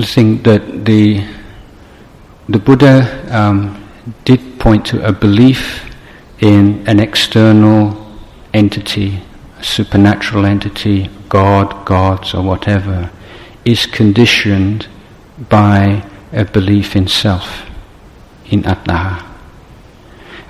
think 0.03 0.45
that 0.45 0.85
the 0.85 1.25
the 2.49 2.59
Buddha 2.59 3.27
um, 3.31 3.89
did 4.25 4.59
point 4.59 4.85
to 4.87 5.07
a 5.07 5.13
belief 5.13 5.91
in 6.41 6.87
an 6.87 7.01
external 7.01 7.97
entity, 8.53 9.21
a 9.59 9.65
supernatural 9.65 10.45
entity, 10.45 11.09
God, 11.29 11.87
gods, 11.87 12.35
or 12.35 12.43
whatever, 12.43 13.11
is 13.65 13.87
conditioned 13.87 14.89
by 15.49 16.05
a 16.33 16.45
belief 16.45 16.97
in 16.97 17.09
self, 17.09 17.65
in 18.47 18.67
atta. 18.67 19.25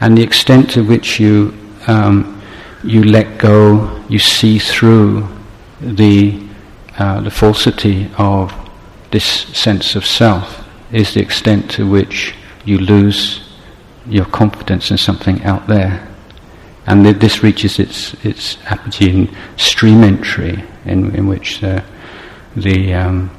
And 0.01 0.19
the 0.19 0.23
extent 0.23 0.71
to 0.71 0.83
which 0.83 1.21
you 1.21 1.55
um, 1.87 2.43
you 2.83 3.05
let 3.05 3.39
go, 3.39 4.03
you 4.09 4.19
see 4.19 4.59
through 4.59 5.29
the 5.85 6.41
uh, 6.97 7.21
the 7.21 7.31
falsity 7.31 8.09
of 8.19 8.55
this 9.11 9.25
sense 9.25 9.97
of 9.97 10.07
self 10.07 10.65
is 10.93 11.15
the 11.15 11.21
extent 11.21 11.69
to 11.69 11.89
which 11.89 12.35
you 12.65 12.79
lose 12.79 13.43
your 14.07 14.25
confidence 14.27 14.93
in 14.93 14.97
something 14.97 15.43
out 15.43 15.67
there. 15.67 16.07
And 16.87 17.05
this 17.05 17.43
reaches 17.43 17.81
its, 17.81 18.15
its 18.25 18.59
apogee 18.67 19.11
in 19.11 19.37
stream 19.57 20.05
entry, 20.05 20.63
in, 20.85 21.15
in 21.17 21.27
which 21.27 21.61
the, 21.61 21.83
the, 22.55 22.95
um, 22.95 23.31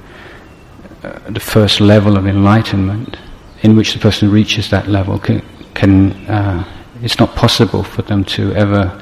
uh, 1.03 1.19
the 1.29 1.39
first 1.39 1.79
level 1.79 2.17
of 2.17 2.27
enlightenment, 2.27 3.17
in 3.61 3.77
which 3.77 3.93
the 3.93 3.99
person 3.99 4.29
reaches 4.29 4.69
that 4.71 4.87
level, 4.87 5.19
can, 5.19 5.41
can 5.75 6.11
uh, 6.27 6.67
it's 7.01 7.19
not 7.19 7.35
possible 7.35 7.83
for 7.83 8.01
them 8.01 8.25
to 8.25 8.53
ever 8.53 9.01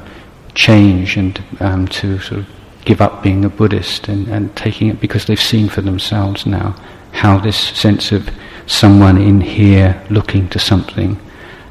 change 0.54 1.18
and 1.18 1.42
um, 1.60 1.88
to 1.88 2.20
sort 2.20 2.42
of 2.42 2.48
give 2.86 3.02
up 3.02 3.24
being 3.24 3.46
a 3.46 3.50
Buddhist 3.50 4.08
and, 4.08 4.28
and 4.28 4.56
taking 4.56 4.88
it 4.90 5.00
because 5.00 5.26
they've 5.26 5.42
seen 5.42 5.70
for 5.70 5.82
themselves 5.82 6.46
now 6.46 6.76
how 7.12 7.38
this 7.38 7.58
sense 7.58 8.12
of 8.12 8.30
someone 8.66 9.18
in 9.18 9.42
here 9.42 10.02
looking 10.10 10.50
to 10.50 10.60
something 10.60 11.20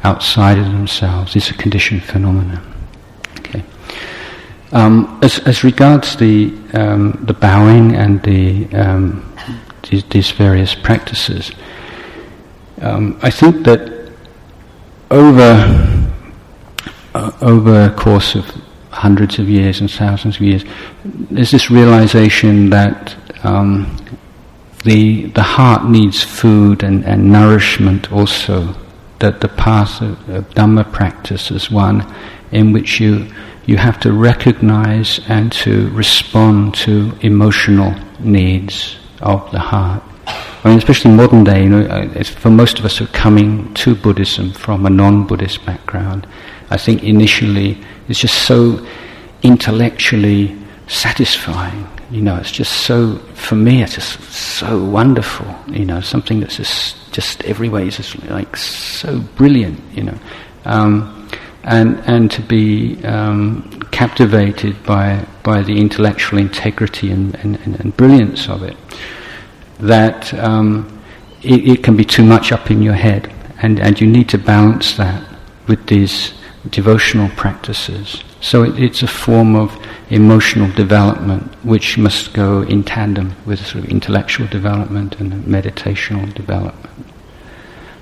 outside 0.04 0.58
of 0.58 0.66
themselves 0.66 1.36
is 1.36 1.50
a 1.50 1.54
conditioned 1.54 2.02
phenomenon. 2.02 2.60
Okay. 3.38 3.62
Um, 4.72 5.18
as, 5.22 5.38
as, 5.40 5.64
regards 5.64 6.16
the 6.16 6.52
um, 6.72 7.18
the 7.22 7.34
bowing 7.34 7.94
and 7.94 8.22
the 8.22 8.66
um, 8.74 9.36
these, 9.88 10.04
these, 10.04 10.30
various 10.30 10.74
practices, 10.74 11.52
um, 12.80 13.18
I 13.22 13.30
think 13.30 13.64
that 13.64 14.10
over 15.10 16.12
uh, 17.14 17.32
over 17.42 17.84
a 17.84 17.90
course 17.90 18.34
of 18.34 18.61
hundreds 18.92 19.38
of 19.38 19.48
years 19.48 19.80
and 19.80 19.90
thousands 19.90 20.36
of 20.36 20.42
years, 20.42 20.64
there's 21.04 21.50
this 21.50 21.70
realization 21.70 22.70
that 22.70 23.16
um, 23.44 23.96
the 24.84 25.26
the 25.26 25.42
heart 25.42 25.84
needs 25.88 26.22
food 26.22 26.82
and, 26.82 27.04
and 27.04 27.30
nourishment 27.30 28.12
also. 28.12 28.74
That 29.18 29.40
the 29.40 29.48
path 29.48 30.02
of, 30.02 30.28
of 30.28 30.50
Dhamma 30.50 30.92
practice 30.92 31.52
is 31.52 31.70
one 31.70 32.04
in 32.50 32.72
which 32.72 32.98
you 33.00 33.26
you 33.66 33.76
have 33.76 34.00
to 34.00 34.12
recognize 34.12 35.20
and 35.28 35.52
to 35.52 35.88
respond 35.90 36.74
to 36.74 37.12
emotional 37.20 37.94
needs 38.18 38.96
of 39.20 39.48
the 39.52 39.58
heart. 39.60 40.02
I 40.64 40.68
mean, 40.68 40.78
especially 40.78 41.12
modern 41.12 41.44
day, 41.44 41.64
you 41.64 41.68
know, 41.68 41.86
uh, 41.86 42.24
for 42.24 42.50
most 42.50 42.78
of 42.78 42.84
us 42.84 42.98
who 42.98 43.04
are 43.04 43.08
coming 43.08 43.72
to 43.74 43.94
Buddhism 43.94 44.52
from 44.52 44.86
a 44.86 44.90
non-Buddhist 44.90 45.64
background, 45.66 46.26
I 46.70 46.76
think 46.76 47.02
initially 47.02 47.78
it's 48.08 48.20
just 48.20 48.46
so 48.46 48.84
intellectually 49.42 50.56
satisfying. 50.86 51.86
You 52.10 52.20
know, 52.20 52.36
it's 52.36 52.52
just 52.52 52.84
so, 52.84 53.16
for 53.34 53.54
me, 53.54 53.82
it's 53.82 53.94
just 53.94 54.20
so 54.30 54.84
wonderful. 54.84 55.46
You 55.68 55.86
know, 55.86 56.00
something 56.00 56.40
that's 56.40 56.56
just, 56.56 57.12
just 57.12 57.42
every 57.44 57.68
way 57.68 57.86
is 57.86 57.96
just 57.96 58.22
like 58.26 58.56
so 58.56 59.20
brilliant, 59.36 59.80
you 59.94 60.04
know. 60.04 60.18
Um, 60.64 61.28
and, 61.64 61.98
and 62.00 62.30
to 62.32 62.42
be 62.42 63.02
um, 63.04 63.82
captivated 63.92 64.82
by, 64.84 65.24
by 65.42 65.62
the 65.62 65.78
intellectual 65.78 66.38
integrity 66.38 67.10
and, 67.10 67.34
and, 67.36 67.56
and 67.80 67.96
brilliance 67.96 68.48
of 68.48 68.62
it, 68.62 68.76
that 69.78 70.34
um, 70.34 71.02
it, 71.42 71.66
it 71.66 71.82
can 71.82 71.96
be 71.96 72.04
too 72.04 72.24
much 72.24 72.52
up 72.52 72.70
in 72.70 72.82
your 72.82 72.94
head. 72.94 73.32
And, 73.62 73.80
and 73.80 74.00
you 74.00 74.06
need 74.06 74.28
to 74.30 74.38
balance 74.38 74.96
that 74.96 75.24
with 75.66 75.86
these 75.86 76.34
devotional 76.70 77.28
practices. 77.30 78.22
So 78.40 78.62
it, 78.62 78.78
it's 78.78 79.02
a 79.02 79.06
form 79.06 79.56
of 79.56 79.76
emotional 80.10 80.70
development 80.72 81.42
which 81.64 81.98
must 81.98 82.32
go 82.34 82.62
in 82.62 82.84
tandem 82.84 83.34
with 83.46 83.64
sort 83.66 83.84
of 83.84 83.90
intellectual 83.90 84.46
development 84.46 85.20
and 85.20 85.32
meditational 85.44 86.32
development. 86.34 87.06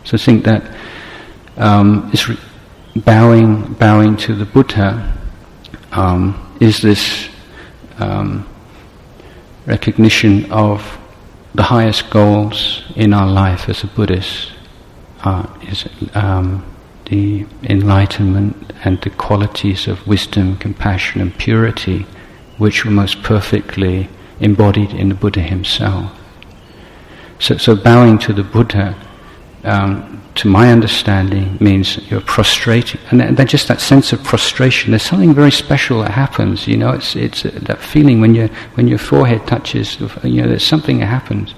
So 0.05 0.15
I 0.15 0.19
think 0.19 0.45
that 0.45 0.77
um, 1.57 2.11
re- 2.29 2.39
bowing, 2.97 3.75
bowing 3.75 4.17
to 4.19 4.35
the 4.35 4.45
Buddha 4.45 5.17
um, 5.93 6.57
is 6.61 6.81
this 6.81 7.29
um, 7.99 8.49
recognition 9.67 10.51
of 10.51 10.99
the 11.55 11.63
highest 11.63 12.11
goals 12.11 12.85
in 12.97 13.13
our 13.13 13.29
life 13.29 13.69
as 13.69 13.83
a 13.85 13.87
Buddhist 13.89 14.53
uh, 15.25 15.47
is 15.63 15.87
um, 16.15 16.65
the 17.11 17.45
enlightenment 17.65 18.73
and 18.85 19.01
the 19.03 19.11
qualities 19.11 19.89
of 19.89 20.07
wisdom, 20.07 20.57
compassion, 20.57 21.21
and 21.21 21.37
purity, 21.37 22.07
which 22.57 22.85
were 22.85 22.91
most 22.91 23.23
perfectly 23.23 24.09
embodied 24.39 24.93
in 24.93 25.09
the 25.09 25.15
Buddha 25.15 25.41
himself. 25.41 26.17
So, 27.41 27.57
so 27.57 27.75
bowing 27.75 28.19
to 28.21 28.33
the 28.33 28.45
Buddha, 28.45 28.97
um, 29.65 30.23
to 30.37 30.47
my 30.47 30.71
understanding, 30.71 31.59
means 31.61 31.99
you're 32.11 32.21
prostrating, 32.21 33.01
and 33.11 33.37
then 33.37 33.47
just 33.47 33.67
that 33.69 33.81
sense 33.81 34.13
of 34.13 34.23
prostration. 34.23 34.93
There's 34.93 35.03
something 35.03 35.35
very 35.35 35.51
special 35.51 36.03
that 36.03 36.13
happens. 36.13 36.69
You 36.69 36.77
know, 36.77 36.91
it's 36.91 37.17
it's 37.17 37.45
uh, 37.45 37.51
that 37.63 37.81
feeling 37.81 38.21
when 38.21 38.35
your 38.35 38.49
when 38.75 38.87
your 38.87 38.99
forehead 38.99 39.47
touches. 39.49 39.99
You 40.23 40.43
know, 40.43 40.49
there's 40.49 40.65
something 40.65 41.01
that 41.01 41.07
happens, 41.07 41.55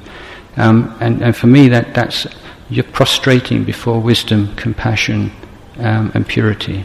um, 0.56 0.96
and 1.00 1.22
and 1.22 1.36
for 1.36 1.46
me 1.46 1.68
that 1.68 1.94
that's 1.94 2.26
you're 2.70 2.84
prostrating 2.84 3.64
before 3.64 4.00
wisdom, 4.00 4.54
compassion, 4.56 5.30
um, 5.78 6.10
and 6.14 6.26
purity. 6.26 6.84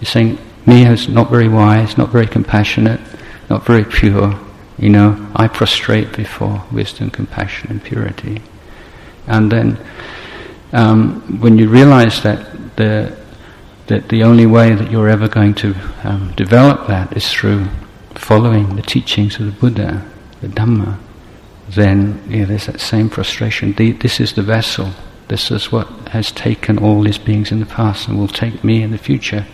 You're 0.00 0.04
saying, 0.06 0.38
me 0.66 0.86
is 0.86 1.08
not 1.08 1.30
very 1.30 1.48
wise, 1.48 1.96
not 1.96 2.10
very 2.10 2.26
compassionate, 2.26 3.00
not 3.48 3.64
very 3.64 3.84
pure. 3.84 4.38
You 4.78 4.90
know, 4.90 5.30
I 5.34 5.48
prostrate 5.48 6.16
before 6.16 6.64
wisdom, 6.70 7.10
compassion, 7.10 7.70
and 7.70 7.82
purity. 7.82 8.42
And 9.26 9.50
then, 9.50 9.78
um, 10.72 11.40
when 11.40 11.58
you 11.58 11.68
realize 11.68 12.22
that 12.22 12.76
the 12.76 13.16
that 13.88 14.08
the 14.10 14.22
only 14.22 14.44
way 14.44 14.74
that 14.74 14.90
you're 14.90 15.08
ever 15.08 15.28
going 15.28 15.54
to 15.54 15.74
um, 16.04 16.32
develop 16.36 16.86
that 16.88 17.16
is 17.16 17.32
through 17.32 17.66
following 18.14 18.76
the 18.76 18.82
teachings 18.82 19.40
of 19.40 19.46
the 19.46 19.52
Buddha, 19.52 20.04
the 20.42 20.48
Dhamma, 20.48 20.98
then 21.70 22.22
know, 22.40 22.46
there's 22.46 22.66
that 22.66 22.80
same 22.80 23.08
frustration. 23.08 23.72
The, 23.72 23.92
this 23.92 24.20
is 24.20 24.34
the 24.34 24.42
vessel. 24.42 24.90
This 25.28 25.50
is 25.50 25.70
what 25.70 25.86
has 26.08 26.32
taken 26.32 26.78
all 26.78 27.02
these 27.02 27.18
beings 27.18 27.52
in 27.52 27.60
the 27.60 27.66
past 27.66 28.08
and 28.08 28.18
will 28.18 28.28
take 28.28 28.64
me 28.64 28.82
in 28.82 28.90
the 28.90 28.98
future 28.98 29.46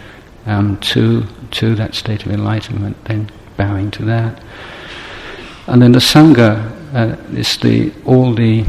um, 0.46 0.78
to 0.78 1.26
to 1.52 1.74
that 1.74 1.94
state 1.94 2.24
of 2.24 2.32
enlightenment. 2.32 3.04
Then 3.04 3.30
bowing 3.56 3.90
to 3.92 4.04
that, 4.04 4.42
and 5.66 5.82
then 5.82 5.92
the 5.92 5.98
sangha 5.98 6.72
uh, 6.94 7.16
is 7.37 7.56
the 7.58 7.92
all 8.04 8.34
the 8.34 8.64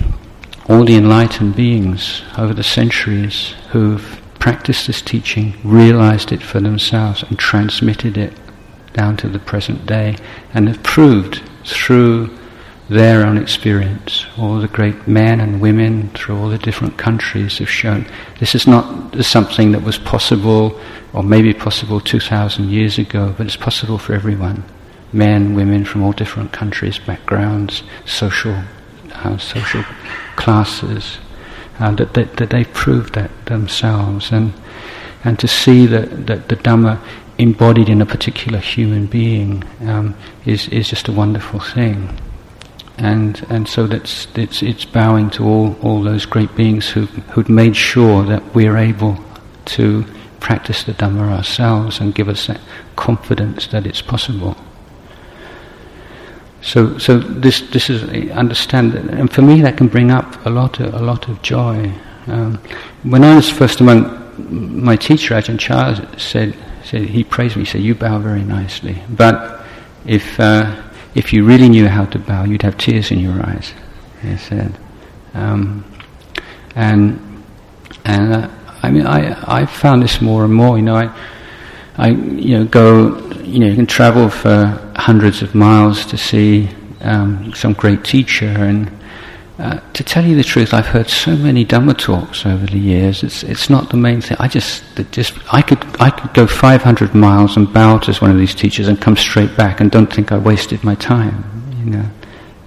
all 0.67 0.83
the 0.83 0.95
enlightened 0.95 1.55
beings 1.55 2.23
over 2.37 2.53
the 2.53 2.63
centuries 2.63 3.53
who've 3.71 4.21
practiced 4.39 4.87
this 4.87 5.01
teaching, 5.01 5.53
realized 5.63 6.31
it 6.31 6.41
for 6.41 6.59
themselves, 6.59 7.23
and 7.23 7.37
transmitted 7.37 8.17
it 8.17 8.33
down 8.93 9.17
to 9.17 9.27
the 9.27 9.39
present 9.39 9.85
day, 9.85 10.15
and 10.53 10.67
have 10.67 10.81
proved 10.81 11.41
through 11.65 12.35
their 12.89 13.25
own 13.25 13.37
experience. 13.37 14.25
All 14.37 14.59
the 14.59 14.67
great 14.67 15.07
men 15.07 15.39
and 15.39 15.61
women 15.61 16.09
through 16.09 16.37
all 16.37 16.49
the 16.49 16.57
different 16.57 16.97
countries 16.97 17.57
have 17.57 17.69
shown 17.69 18.05
this 18.39 18.53
is 18.53 18.67
not 18.67 19.23
something 19.23 19.71
that 19.71 19.81
was 19.81 19.97
possible 19.97 20.79
or 21.13 21.23
maybe 21.23 21.53
possible 21.53 21.99
2,000 21.99 22.69
years 22.69 22.97
ago, 22.97 23.33
but 23.37 23.47
it's 23.47 23.55
possible 23.55 23.97
for 23.97 24.13
everyone. 24.13 24.63
Men, 25.13 25.55
women 25.55 25.85
from 25.85 26.03
all 26.03 26.11
different 26.11 26.51
countries, 26.51 26.99
backgrounds, 26.99 27.83
social, 28.05 28.61
uh, 29.13 29.37
social 29.37 29.83
classes, 30.35 31.17
uh, 31.79 31.91
that, 31.91 32.13
that, 32.13 32.37
that 32.37 32.49
they 32.49 32.65
proved 32.65 33.15
that 33.15 33.31
themselves. 33.45 34.31
And, 34.31 34.53
and 35.23 35.39
to 35.39 35.47
see 35.47 35.85
that, 35.87 36.27
that 36.27 36.49
the 36.49 36.57
Dhamma 36.57 36.99
embodied 37.37 37.89
in 37.89 38.01
a 38.01 38.05
particular 38.05 38.59
human 38.59 39.07
being 39.07 39.63
um, 39.81 40.15
is, 40.45 40.67
is 40.67 40.89
just 40.89 41.07
a 41.07 41.11
wonderful 41.11 41.59
thing 41.59 42.09
and 42.97 43.45
and 43.49 43.67
so 43.67 43.88
that's 43.88 44.27
it's 44.36 44.63
it's 44.63 44.86
bowing 44.86 45.29
to 45.29 45.43
all 45.43 45.75
all 45.81 46.01
those 46.01 46.25
great 46.25 46.55
beings 46.55 46.89
who 46.89 47.05
who'd 47.34 47.49
made 47.49 47.75
sure 47.75 48.23
that 48.23 48.55
we're 48.55 48.77
able 48.77 49.17
to 49.65 50.05
practice 50.39 50.84
the 50.84 50.93
Dhamma 50.93 51.31
ourselves 51.31 51.99
and 51.99 52.13
give 52.13 52.29
us 52.29 52.47
that 52.47 52.62
confidence 52.95 53.67
that 53.67 53.86
it's 53.86 54.01
possible. 54.01 54.55
So 56.62 56.97
so 56.97 57.19
this 57.19 57.62
this 57.71 57.89
is 57.89 58.03
understand 58.31 58.95
and 58.95 59.31
for 59.31 59.41
me 59.41 59.62
that 59.62 59.77
can 59.77 59.88
bring 59.88 60.12
up 60.12 60.45
a 60.45 60.49
lot 60.49 60.79
of 60.79 60.93
a 60.93 60.99
lot 60.99 61.27
of 61.27 61.41
joy. 61.41 61.91
Um, 62.27 62.60
when 63.03 63.23
I 63.23 63.36
was 63.36 63.49
first 63.49 63.81
among 63.81 64.21
my 64.38 64.95
teacher 64.95 65.36
Ajahn 65.36 65.60
Chah 65.60 65.95
said 66.17 66.55
said 66.84 67.01
he 67.01 67.23
praised 67.23 67.55
me. 67.55 67.63
He 67.63 67.71
said 67.71 67.81
you 67.81 67.95
bow 67.95 68.19
very 68.19 68.43
nicely, 68.43 69.01
but 69.10 69.65
if 70.05 70.39
uh, 70.39 70.81
if 71.15 71.32
you 71.32 71.45
really 71.45 71.69
knew 71.69 71.88
how 71.88 72.06
to 72.06 72.19
bow, 72.19 72.43
you'd 72.43 72.62
have 72.62 72.78
tears 72.78 73.10
in 73.10 73.19
your 73.19 73.41
eyes. 73.45 73.73
He 74.21 74.38
said, 74.38 74.78
um, 75.34 75.84
and 76.75 77.19
and 78.04 78.34
uh, 78.34 78.49
I 78.84 78.91
mean, 78.91 79.08
I 79.08 79.62
I 79.62 79.65
found 79.65 80.04
this 80.04 80.21
more 80.21 80.43
and 80.43 80.54
more. 80.54 80.78
You 80.78 80.84
know, 80.84 80.95
I 80.95 81.10
I 81.97 82.10
you 82.10 82.60
know 82.60 82.65
go. 82.65 83.17
You 83.45 83.60
know, 83.60 83.67
you 83.67 83.75
can 83.75 83.86
travel 83.86 84.28
for 84.30 84.91
hundreds 84.95 85.41
of 85.43 85.54
miles 85.54 86.06
to 86.08 86.17
see 86.17 86.67
um, 87.01 87.54
some 87.54 87.73
great 87.73 88.04
teacher 88.04 88.47
and 88.47 88.91
uh, 89.57 89.79
to 89.93 90.03
tell 90.03 90.25
you 90.25 90.35
the 90.35 90.43
truth, 90.43 90.73
I've 90.73 90.87
heard 90.87 91.09
so 91.09 91.33
many 91.33 91.65
Dhamma 91.65 91.97
talks 91.97 92.45
over 92.45 92.65
the 92.65 92.77
years. 92.77 93.23
It's 93.23 93.41
it's 93.43 93.69
not 93.69 93.89
the 93.89 93.95
main 93.95 94.19
thing. 94.19 94.35
I 94.37 94.49
just 94.49 94.83
just 95.11 95.33
I 95.53 95.61
could 95.61 95.83
I 96.01 96.09
could 96.09 96.33
go 96.33 96.45
500 96.45 97.15
miles 97.15 97.55
and 97.55 97.71
bow 97.71 97.99
to 97.99 98.13
one 98.15 98.31
of 98.31 98.37
these 98.37 98.53
teachers 98.53 98.89
and 98.89 98.99
come 98.99 99.15
straight 99.15 99.55
back 99.55 99.79
and 99.79 99.89
don't 99.89 100.11
think 100.11 100.33
I 100.33 100.37
wasted 100.37 100.83
my 100.83 100.95
time. 100.95 101.45
You 101.79 101.85
know, 101.85 102.05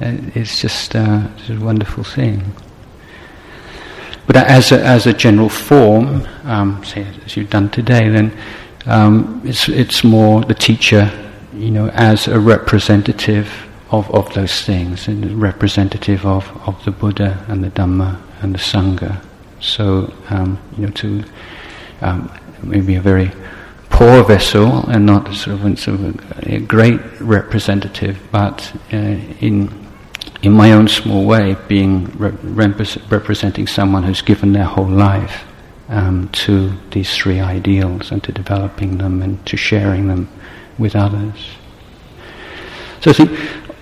uh, 0.01 0.16
it's 0.35 0.62
just 0.62 0.96
uh, 0.96 1.29
it's 1.37 1.51
a 1.51 1.61
wonderful 1.62 2.05
thing. 2.05 2.55
But 4.27 4.37
as 4.37 4.72
a, 4.72 4.83
as 4.83 5.07
a 5.07 5.12
general 5.12 5.51
form, 5.51 6.27
um, 6.44 6.83
say 6.85 7.07
as 7.27 7.37
you've 7.37 7.51
done 7.51 7.68
today, 7.68 8.09
then 8.09 8.35
um, 8.87 9.42
it's 9.44 9.68
it's 9.68 10.05
more 10.05 10.40
the 10.40 10.55
teacher, 10.55 11.11
you 11.53 11.70
know, 11.70 11.88
as 11.90 12.29
a 12.29 12.40
representative 12.40 13.67
of, 13.90 14.11
of 14.14 14.33
those 14.35 14.62
things, 14.62 15.09
and 15.09 15.40
representative 15.40 16.27
of, 16.27 16.46
of 16.66 16.83
the 16.85 16.90
Buddha 16.90 17.44
and 17.48 17.64
the 17.64 17.70
Dhamma 17.70 18.20
and 18.42 18.55
the 18.55 18.59
Sangha. 18.59 19.24
So, 19.61 20.12
um, 20.31 20.59
you 20.77 20.87
know, 20.87 20.92
to 20.92 21.24
um, 22.01 22.33
maybe 22.62 22.94
a 22.96 23.01
very 23.01 23.31
poor 23.90 24.22
vessel 24.24 24.88
and 24.90 25.07
not 25.07 25.35
sort 25.35 25.61
of, 25.61 25.79
sort 25.79 26.01
of 26.01 26.46
a, 26.46 26.59
great 26.61 27.01
representative, 27.20 28.18
but 28.31 28.72
uh, 28.92 28.96
in 29.40 29.87
in 30.42 30.53
my 30.53 30.72
own 30.72 30.87
small 30.87 31.27
way, 31.27 31.57
being 31.66 32.07
representing 32.16 33.66
someone 33.66 34.05
who's 34.05 34.22
given 34.22 34.53
their 34.53 34.64
whole 34.64 34.88
life 34.88 35.44
um, 35.88 36.29
to 36.29 36.72
these 36.90 37.12
three 37.16 37.40
ideals 37.40 38.12
and 38.12 38.22
to 38.22 38.31
developing 38.31 38.98
them 38.98 39.20
and 39.20 39.44
to 39.46 39.57
sharing 39.57 40.07
them 40.07 40.29
with 40.79 40.94
others. 40.94 41.57
So 43.01 43.11
I 43.11 43.14
think 43.14 43.31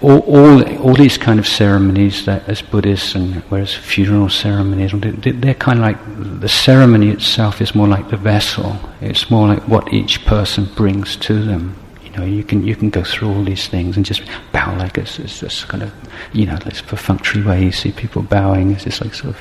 all, 0.03 0.21
all, 0.21 0.79
all, 0.79 0.95
these 0.95 1.17
kind 1.17 1.39
of 1.39 1.47
ceremonies 1.47 2.27
that 2.27 2.47
as 2.49 2.61
Buddhists 2.61 3.15
and 3.15 3.37
whereas 3.49 3.73
funeral 3.73 4.29
ceremonies, 4.29 4.93
they're 4.95 5.55
kind 5.55 5.79
of 5.79 5.85
like 5.85 6.41
the 6.41 6.49
ceremony 6.49 7.09
itself 7.11 7.63
is 7.63 7.75
more 7.75 7.89
like 7.89 8.11
the 8.11 8.17
vessel. 8.17 8.77
It's 9.01 9.31
more 9.31 9.49
like 9.49 9.67
what 9.69 9.93
each 9.95 10.25
person 10.27 10.67
brings 10.75 11.17
to 11.17 11.43
them. 11.43 11.77
You 12.05 12.11
know, 12.11 12.25
you 12.25 12.45
can 12.45 12.63
you 12.63 12.77
can 12.77 12.91
go 12.91 13.05
through 13.05 13.29
all 13.29 13.43
these 13.43 13.69
things 13.69 13.97
and 13.97 14.05
just 14.05 14.23
bow 14.53 14.77
like 14.77 14.99
it's, 14.99 15.19
it's 15.19 15.41
this 15.41 15.65
kind 15.65 15.83
of 15.83 15.93
you 16.33 16.45
know, 16.45 16.57
this 16.57 16.83
perfunctory 16.83 17.43
way. 17.43 17.65
You 17.65 17.73
see 17.73 17.93
people 17.93 18.23
bowing. 18.23 18.73
It's 18.73 18.85
just 18.85 19.01
like 19.03 19.15
sort 19.15 19.35
of 19.35 19.41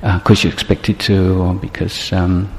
because 0.00 0.40
uh, 0.40 0.42
you're 0.44 0.52
expected 0.52 0.98
to, 1.00 1.42
or 1.42 1.54
because 1.54 2.10
um, 2.12 2.50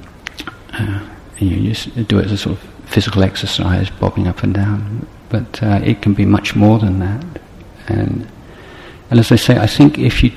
uh, 0.73 1.07
you 1.39 1.73
just 1.73 2.07
do 2.07 2.19
it 2.19 2.25
as 2.25 2.33
a 2.33 2.37
sort 2.37 2.57
of 2.57 2.63
physical 2.87 3.23
exercise, 3.23 3.89
bobbing 3.89 4.27
up 4.27 4.43
and 4.43 4.53
down 4.53 5.07
but 5.29 5.61
uh, 5.63 5.79
it 5.83 6.01
can 6.01 6.13
be 6.13 6.25
much 6.25 6.55
more 6.55 6.79
than 6.79 6.99
that. 6.99 7.25
And 7.87 8.27
and 9.09 9.19
as 9.19 9.31
I 9.31 9.35
say, 9.37 9.57
I 9.57 9.67
think 9.67 9.97
if 9.97 10.23
you 10.23 10.31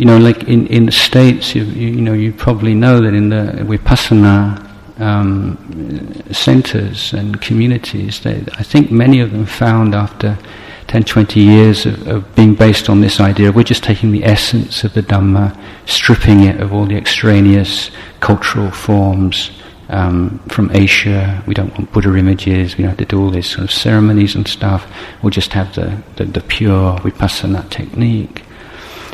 you 0.00 0.06
know, 0.06 0.16
like 0.16 0.44
in, 0.44 0.66
in 0.68 0.86
the 0.86 0.92
states, 0.92 1.54
you, 1.54 1.62
you, 1.64 1.88
you 1.88 2.00
know, 2.00 2.14
you 2.14 2.32
probably 2.32 2.74
know 2.74 3.02
that 3.02 3.12
in 3.12 3.28
the 3.28 3.52
vipassana 3.68 4.66
um, 4.98 6.22
centers 6.32 7.12
and 7.12 7.38
communities, 7.42 8.20
they, 8.20 8.42
I 8.54 8.62
think 8.62 8.90
many 8.90 9.20
of 9.20 9.30
them 9.30 9.44
found 9.44 9.94
after 9.94 10.38
10, 10.86 11.04
20 11.04 11.40
years 11.40 11.84
of, 11.84 12.08
of, 12.08 12.34
being 12.34 12.54
based 12.54 12.88
on 12.88 13.02
this 13.02 13.20
idea, 13.20 13.52
we're 13.52 13.62
just 13.62 13.84
taking 13.84 14.10
the 14.10 14.24
essence 14.24 14.84
of 14.84 14.94
the 14.94 15.02
Dhamma, 15.02 15.54
stripping 15.84 16.44
it 16.44 16.62
of 16.62 16.72
all 16.72 16.86
the 16.86 16.96
extraneous 16.96 17.90
cultural 18.20 18.70
forms, 18.70 19.50
um, 19.90 20.38
from 20.48 20.70
Asia. 20.72 21.42
We 21.46 21.54
don't 21.54 21.72
want 21.72 21.92
Buddha 21.92 22.16
images. 22.16 22.76
We 22.76 22.82
don't 22.82 22.90
have 22.90 22.98
to 22.98 23.04
do 23.04 23.20
all 23.20 23.30
these 23.30 23.50
sort 23.50 23.64
of 23.64 23.70
ceremonies 23.70 24.34
and 24.34 24.46
stuff. 24.46 24.90
We'll 25.22 25.30
just 25.30 25.52
have 25.52 25.74
the, 25.74 26.02
the, 26.16 26.24
the 26.24 26.40
pure 26.40 26.96
vipassana 26.98 27.68
technique. 27.70 28.44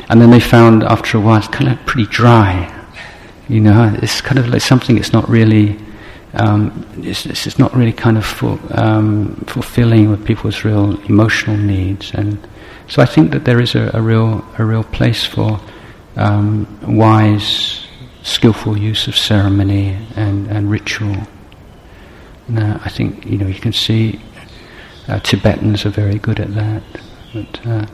And 0.09 0.21
then 0.21 0.29
they 0.29 0.39
found 0.39 0.83
after 0.83 1.17
a 1.17 1.21
while 1.21 1.37
it's 1.37 1.47
kind 1.47 1.69
of 1.69 1.83
pretty 1.85 2.09
dry. 2.09 2.73
You 3.49 3.59
know, 3.61 3.97
it's 4.01 4.21
kind 4.21 4.39
of 4.39 4.47
like 4.47 4.61
something 4.61 4.95
that's 4.95 5.13
not 5.13 5.27
really, 5.27 5.77
um, 6.33 6.85
it's, 6.97 7.25
it's 7.25 7.59
not 7.59 7.73
really 7.75 7.93
kind 7.93 8.17
of 8.17 8.25
full, 8.25 8.59
um, 8.71 9.35
fulfilling 9.47 10.09
with 10.09 10.25
people's 10.25 10.63
real 10.63 10.99
emotional 11.05 11.57
needs. 11.57 12.13
And 12.13 12.45
so 12.87 13.01
I 13.01 13.05
think 13.05 13.31
that 13.31 13.45
there 13.45 13.59
is 13.59 13.75
a, 13.75 13.91
a 13.93 14.01
real, 14.01 14.45
a 14.57 14.63
real 14.63 14.83
place 14.83 15.25
for 15.25 15.59
um, 16.17 16.67
wise 16.85 17.86
skillful 18.27 18.77
use 18.77 19.07
of 19.07 19.15
ceremony 19.15 19.97
and, 20.15 20.47
and 20.47 20.69
ritual. 20.69 21.17
Now, 22.47 22.79
I 22.83 22.89
think 22.89 23.25
you 23.25 23.37
know 23.37 23.47
you 23.47 23.59
can 23.59 23.73
see 23.73 24.21
uh, 25.07 25.19
Tibetans 25.19 25.85
are 25.85 25.89
very 25.89 26.19
good 26.19 26.39
at 26.39 26.53
that. 26.53 26.83
But, 27.33 27.65
uh, 27.65 27.85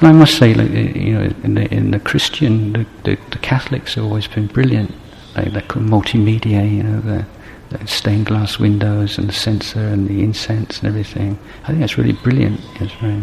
and 0.00 0.08
I 0.08 0.12
must 0.12 0.36
say, 0.38 0.54
like 0.54 0.70
you 0.70 1.14
know, 1.14 1.34
in 1.42 1.54
the 1.54 1.72
in 1.72 1.90
the 1.90 2.00
Christian, 2.00 2.72
the, 2.72 2.86
the, 3.04 3.18
the 3.30 3.38
Catholics 3.38 3.94
have 3.94 4.04
always 4.04 4.26
been 4.26 4.46
brilliant. 4.46 4.92
Like 5.36 5.52
that 5.52 5.68
multimedia, 5.68 6.70
you 6.70 6.82
know, 6.82 7.00
the, 7.00 7.26
the, 7.70 7.86
stained 7.86 8.26
glass 8.26 8.58
windows 8.58 9.18
and 9.18 9.28
the 9.28 9.32
censer 9.32 9.80
and 9.80 10.08
the 10.08 10.22
incense 10.22 10.78
and 10.78 10.88
everything. 10.88 11.38
I 11.64 11.68
think 11.68 11.80
that's 11.80 11.98
really 11.98 12.12
brilliant. 12.12 12.60
It's 12.80 12.92
very, 12.94 13.22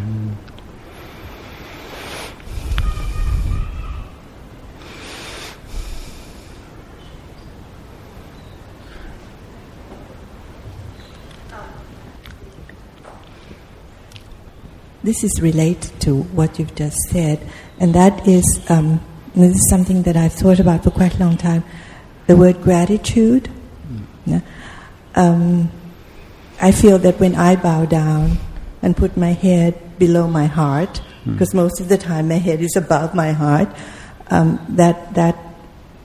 this 15.04 15.24
is 15.24 15.42
related 15.42 16.00
to 16.02 16.22
what 16.22 16.60
you've 16.60 16.76
just 16.76 16.98
said, 17.10 17.40
and 17.80 17.94
that 17.96 18.28
is 18.28 18.64
um, 18.70 19.02
this 19.36 19.56
is 19.56 19.70
something 19.70 20.04
that 20.04 20.16
I've 20.16 20.34
thought 20.34 20.60
about 20.60 20.84
for 20.84 20.92
quite 20.92 21.16
a 21.16 21.20
long 21.20 21.38
time. 21.38 21.64
The 22.28 22.36
word 22.36 22.62
gratitude. 22.62 23.50
Mm. 24.28 24.44
Um, 25.16 25.72
I 26.62 26.72
feel 26.72 27.00
that 27.00 27.20
when 27.20 27.36
I 27.36 27.56
bow 27.56 27.86
down 27.86 28.38
and 28.82 28.96
put 28.96 29.18
my 29.18 29.32
head 29.32 29.98
below 29.98 30.28
my 30.28 30.46
heart, 30.46 31.02
mm. 31.26 31.34
because 31.34 31.54
most 31.54 31.82
of 31.82 31.90
the 31.90 31.98
time 31.98 32.28
my 32.28 32.36
head 32.36 32.62
is 32.62 32.76
above 32.76 33.16
my 33.16 33.32
heart, 33.32 33.70
um, 34.28 34.64
that 34.70 35.16
that 35.16 35.38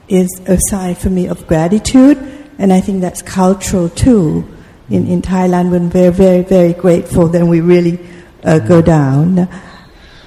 is 0.08 0.28
a 0.46 0.58
sign 0.70 0.94
for 0.94 1.10
me 1.10 1.26
of 1.26 1.46
gratitude, 1.46 2.16
and 2.58 2.72
I 2.72 2.80
think 2.80 3.02
that's 3.02 3.20
cultural 3.20 3.90
too. 3.90 4.48
In 4.88 5.06
in 5.06 5.20
Thailand, 5.20 5.70
when 5.70 5.90
we're 5.90 6.10
very 6.10 6.42
very 6.42 6.72
grateful, 6.72 7.28
then 7.28 7.48
we 7.48 7.60
really 7.60 7.98
uh, 8.46 8.58
go 8.60 8.80
down. 8.80 9.48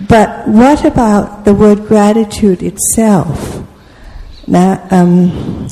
But 0.08 0.48
what 0.48 0.86
about 0.86 1.46
the 1.46 1.54
word 1.54 1.88
gratitude 1.88 2.62
itself? 2.62 3.66
Now, 4.48 4.86
um, 4.92 5.68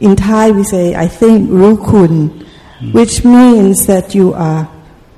in 0.00 0.16
Thai 0.16 0.50
we 0.52 0.64
say, 0.64 0.94
I 0.94 1.08
think, 1.08 1.50
rukun, 1.50 2.46
which 2.92 3.24
means 3.24 3.86
that 3.86 4.14
you 4.14 4.32
are 4.34 4.70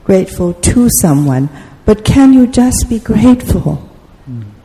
grateful 0.04 0.54
to 0.54 0.88
someone. 1.00 1.48
But 1.84 2.04
can 2.04 2.32
you 2.32 2.46
just 2.46 2.88
be 2.88 2.98
grateful? 2.98 3.86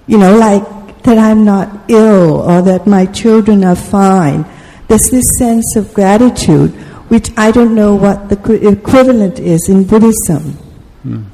You 0.08 0.18
know, 0.18 0.38
like 0.38 1.04
that 1.04 1.18
I'm 1.18 1.46
not 1.46 1.90
ill 1.90 2.42
or 2.42 2.62
that 2.62 2.86
my 2.86 3.06
children 3.08 3.64
are 3.64 3.76
fine. 3.76 4.46
There's 4.88 5.10
this 5.10 5.26
sense 5.38 5.76
of 5.76 5.94
gratitude, 5.94 6.72
which 7.10 7.32
I 7.38 7.52
don't 7.52 7.74
know 7.74 7.96
what 7.96 8.30
the 8.30 8.68
equivalent 8.68 9.40
is 9.40 9.68
in 9.70 9.86
Buddhism. 9.86 10.58
Mm. 11.04 11.26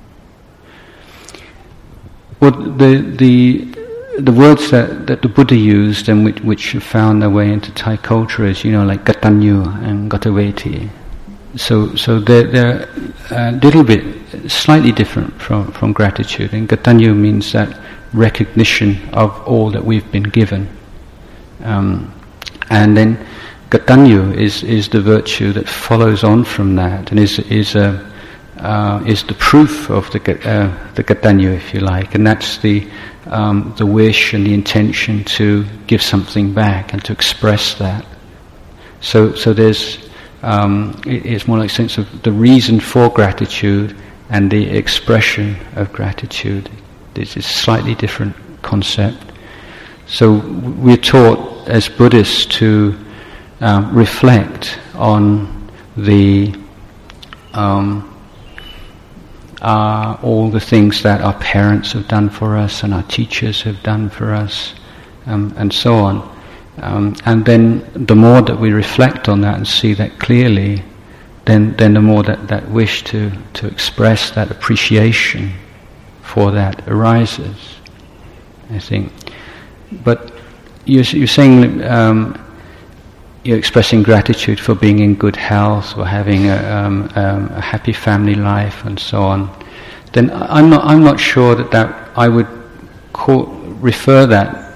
Well, 2.41 2.51
the 2.51 2.97
the 2.97 3.71
the 4.17 4.31
words 4.31 4.71
that, 4.71 5.07
that 5.07 5.21
the 5.21 5.29
Buddha 5.29 5.55
used 5.55 6.09
and 6.09 6.25
which, 6.25 6.39
which 6.41 6.73
found 6.77 7.21
their 7.21 7.29
way 7.29 7.51
into 7.51 7.71
Thai 7.71 7.97
culture 7.97 8.45
is, 8.45 8.63
you 8.63 8.71
know, 8.71 8.83
like 8.83 9.05
gatanyu 9.05 9.65
and 9.83 10.11
gataveti. 10.11 10.89
So, 11.55 11.95
so 11.95 12.19
they're, 12.19 12.43
they're 12.43 12.89
a 13.31 13.51
little 13.53 13.83
bit 13.83 14.51
slightly 14.51 14.91
different 14.91 15.39
from, 15.41 15.71
from 15.71 15.93
gratitude. 15.93 16.53
And 16.53 16.67
gatanyu 16.67 17.15
means 17.15 17.51
that 17.53 17.79
recognition 18.13 19.09
of 19.13 19.47
all 19.47 19.69
that 19.71 19.83
we've 19.83 20.09
been 20.11 20.23
given. 20.23 20.67
Um, 21.63 22.13
and 22.69 22.95
then 22.95 23.25
gatanyu 23.69 24.35
is, 24.35 24.63
is 24.63 24.89
the 24.89 25.01
virtue 25.01 25.53
that 25.53 25.67
follows 25.69 26.23
on 26.23 26.43
from 26.43 26.75
that 26.75 27.11
and 27.11 27.19
is, 27.19 27.39
is 27.39 27.75
a 27.75 28.10
uh, 28.61 29.03
is 29.07 29.23
the 29.23 29.33
proof 29.33 29.89
of 29.89 30.09
the 30.11 30.19
uh, 30.47 30.93
the 30.93 31.53
if 31.53 31.73
you 31.73 31.79
like, 31.79 32.15
and 32.15 32.25
that's 32.25 32.57
the 32.59 32.87
um, 33.25 33.73
the 33.77 33.85
wish 33.85 34.33
and 34.33 34.45
the 34.45 34.53
intention 34.53 35.23
to 35.23 35.65
give 35.87 36.01
something 36.01 36.53
back 36.53 36.93
and 36.93 37.03
to 37.05 37.11
express 37.11 37.73
that. 37.75 38.05
So 38.99 39.33
so 39.33 39.53
there's 39.53 40.09
um, 40.43 41.01
it, 41.05 41.25
it's 41.25 41.47
more 41.47 41.57
like 41.57 41.71
a 41.71 41.73
sense 41.73 41.97
of 41.97 42.21
the 42.21 42.31
reason 42.31 42.79
for 42.79 43.09
gratitude 43.09 43.95
and 44.29 44.51
the 44.51 44.69
expression 44.69 45.57
of 45.75 45.91
gratitude. 45.91 46.69
This 47.15 47.35
is 47.35 47.45
a 47.45 47.49
slightly 47.49 47.95
different 47.95 48.35
concept. 48.61 49.17
So 50.07 50.37
we're 50.79 50.97
taught 50.97 51.67
as 51.67 51.89
Buddhists 51.89 52.45
to 52.57 52.95
um, 53.59 53.93
reflect 53.95 54.79
on 54.93 55.69
the 55.97 56.53
um, 57.53 58.10
are 59.61 60.19
all 60.23 60.49
the 60.49 60.59
things 60.59 61.03
that 61.03 61.21
our 61.21 61.37
parents 61.39 61.91
have 61.91 62.07
done 62.07 62.29
for 62.29 62.57
us 62.57 62.83
and 62.83 62.93
our 62.93 63.03
teachers 63.03 63.61
have 63.61 63.81
done 63.83 64.09
for 64.09 64.33
us, 64.33 64.73
um, 65.27 65.53
and 65.57 65.71
so 65.71 65.95
on. 65.95 66.37
Um, 66.77 67.15
and 67.25 67.45
then 67.45 67.87
the 67.93 68.15
more 68.15 68.41
that 68.41 68.59
we 68.59 68.71
reflect 68.71 69.29
on 69.29 69.41
that 69.41 69.57
and 69.57 69.67
see 69.67 69.93
that 69.93 70.19
clearly, 70.19 70.83
then, 71.45 71.75
then 71.77 71.93
the 71.93 72.01
more 72.01 72.23
that, 72.23 72.47
that 72.47 72.69
wish 72.69 73.03
to, 73.05 73.31
to 73.53 73.67
express 73.67 74.31
that 74.31 74.49
appreciation 74.51 75.53
for 76.21 76.51
that 76.51 76.87
arises, 76.87 77.75
I 78.69 78.79
think. 78.79 79.11
But 80.03 80.31
you're, 80.85 81.03
you're 81.03 81.27
saying 81.27 81.83
um, 81.83 82.40
you're 83.43 83.57
expressing 83.57 84.03
gratitude 84.03 84.59
for 84.59 84.75
being 84.75 84.99
in 84.99 85.15
good 85.15 85.35
health 85.35 85.97
or 85.97 86.05
having 86.05 86.47
a, 86.47 86.57
um, 86.71 87.09
um, 87.15 87.47
a, 87.49 87.61
happy 87.61 87.93
family 87.93 88.35
life 88.35 88.85
and 88.85 88.99
so 88.99 89.21
on, 89.21 89.49
then 90.13 90.29
I'm 90.31 90.69
not, 90.69 90.85
I'm 90.85 91.03
not 91.03 91.19
sure 91.19 91.55
that, 91.55 91.71
that 91.71 92.09
I 92.15 92.27
would 92.27 92.47
call, 93.13 93.45
refer 93.79 94.25
that 94.27 94.75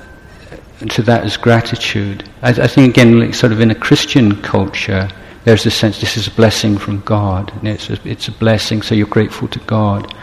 to 0.90 1.02
that 1.04 1.24
as 1.24 1.38
gratitude. 1.38 2.28
I, 2.42 2.50
I, 2.50 2.68
think 2.68 2.90
again, 2.90 3.20
like 3.20 3.36
sort 3.36 3.52
of 3.52 3.62
in 3.62 3.72
a 3.72 3.76
Christian 3.76 4.42
culture, 4.42 5.10
there's 5.44 5.66
a 5.66 5.72
sense 5.72 6.00
this 6.00 6.18
is 6.18 6.28
a 6.28 6.32
blessing 6.32 6.78
from 6.78 7.02
God, 7.02 7.54
and 7.54 7.68
it's 7.68 7.90
a, 7.90 8.00
it's 8.04 8.28
a 8.28 8.32
blessing, 8.32 8.82
so 8.82 8.96
you're 8.96 9.08
grateful 9.08 9.48
to 9.50 9.60
God. 9.60 10.14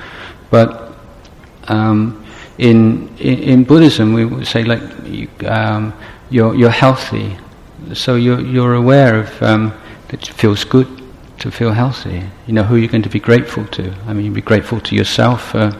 But 0.50 0.92
um, 1.68 2.26
in, 2.58 3.08
in, 3.18 3.38
in 3.38 3.64
Buddhism, 3.64 4.12
we 4.12 4.24
would 4.24 4.46
say 4.46 4.64
like 4.64 4.82
you, 5.04 5.28
um, 5.46 5.94
you're 6.28 6.54
you're 6.54 6.70
healthy, 6.70 7.36
so 7.94 8.16
you're, 8.16 8.40
you're 8.40 8.74
aware 8.74 9.20
of 9.20 9.42
um, 9.42 9.72
that 10.08 10.28
it 10.28 10.34
feels 10.34 10.64
good 10.64 10.88
to 11.38 11.50
feel 11.50 11.72
healthy. 11.72 12.22
You 12.46 12.54
know 12.54 12.62
who 12.62 12.76
you're 12.76 12.90
going 12.90 13.02
to 13.02 13.08
be 13.08 13.20
grateful 13.20 13.66
to. 13.66 13.92
I 14.06 14.12
mean, 14.12 14.26
you 14.26 14.30
be 14.30 14.40
grateful 14.40 14.80
to 14.80 14.94
yourself 14.94 15.50
for, 15.50 15.72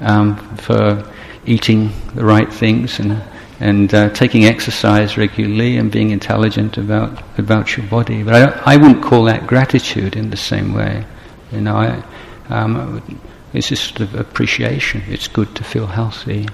um, 0.00 0.36
for 0.56 1.10
eating 1.46 1.92
the 2.14 2.24
right 2.24 2.52
things 2.52 2.98
and 2.98 3.22
and 3.58 3.94
uh, 3.94 4.10
taking 4.10 4.44
exercise 4.44 5.16
regularly 5.16 5.78
and 5.78 5.90
being 5.90 6.10
intelligent 6.10 6.76
about 6.76 7.22
about 7.38 7.76
your 7.76 7.86
body. 7.86 8.22
But 8.22 8.34
I, 8.34 8.74
I 8.74 8.76
wouldn't 8.76 9.02
call 9.02 9.24
that 9.24 9.46
gratitude 9.46 10.16
in 10.16 10.30
the 10.30 10.36
same 10.36 10.74
way. 10.74 11.06
You 11.52 11.62
know, 11.62 11.76
I, 11.76 12.02
um, 12.48 13.20
it's 13.52 13.68
just 13.68 13.96
sort 13.96 14.00
of 14.00 14.14
appreciation. 14.14 15.02
It's 15.08 15.28
good 15.28 15.54
to 15.56 15.64
feel 15.64 15.86
healthy. 15.86 16.48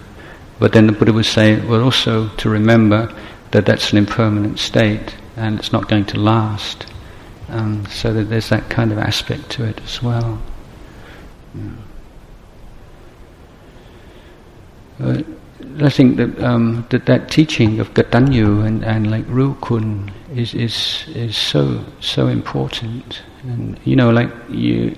But 0.59 0.73
then 0.73 0.87
the 0.87 0.93
Buddha 0.93 1.13
would 1.13 1.27
say, 1.27 1.59
well, 1.61 1.83
also 1.83 2.29
to 2.29 2.49
remember 2.49 3.13
that 3.53 3.67
that's 3.67 3.93
an 3.93 3.99
impermanent 3.99 4.59
state 4.59 5.17
and 5.37 5.59
it's 5.59 5.73
not 5.73 5.89
going 5.89 6.05
to 6.07 6.19
last. 6.19 6.87
Um, 7.49 7.85
so 7.87 8.13
that 8.15 8.25
there's 8.25 8.49
that 8.49 8.71
kind 8.71 8.93
of 8.93 8.99
aspect 8.99 9.51
to 9.51 9.65
it 9.65 9.81
as 9.83 10.03
well. 10.03 10.41
Yeah. 11.55 11.71
I 15.81 15.89
think 15.89 16.17
that, 16.17 16.39
um, 16.43 16.87
that 16.91 17.07
that 17.07 17.31
teaching 17.31 17.81
of 17.81 17.93
Gatanyu 17.95 18.65
and, 18.67 18.85
and 18.85 19.11
like 19.11 19.25
Rukun 19.27 20.11
is, 20.35 20.55
is 20.55 21.05
is 21.15 21.37
so 21.37 21.85
so 22.01 22.29
important. 22.29 23.23
And 23.43 23.79
you 23.85 23.97
know, 23.97 24.11
like 24.11 24.31
you, 24.49 24.97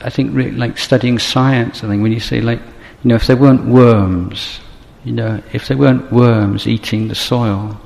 I 0.00 0.10
think 0.10 0.34
like 0.56 0.78
studying 0.78 1.18
science. 1.18 1.84
I 1.84 1.88
think 1.88 2.02
when 2.02 2.12
you 2.12 2.20
say 2.20 2.40
like, 2.40 2.60
you 3.02 3.08
know, 3.08 3.14
if 3.14 3.26
there 3.26 3.36
weren't 3.36 3.66
worms, 3.66 4.60
you 5.04 5.12
know, 5.12 5.42
if 5.52 5.68
there 5.68 5.76
weren't 5.76 6.12
worms 6.12 6.66
eating 6.66 7.08
the 7.08 7.14
soil, 7.14 7.80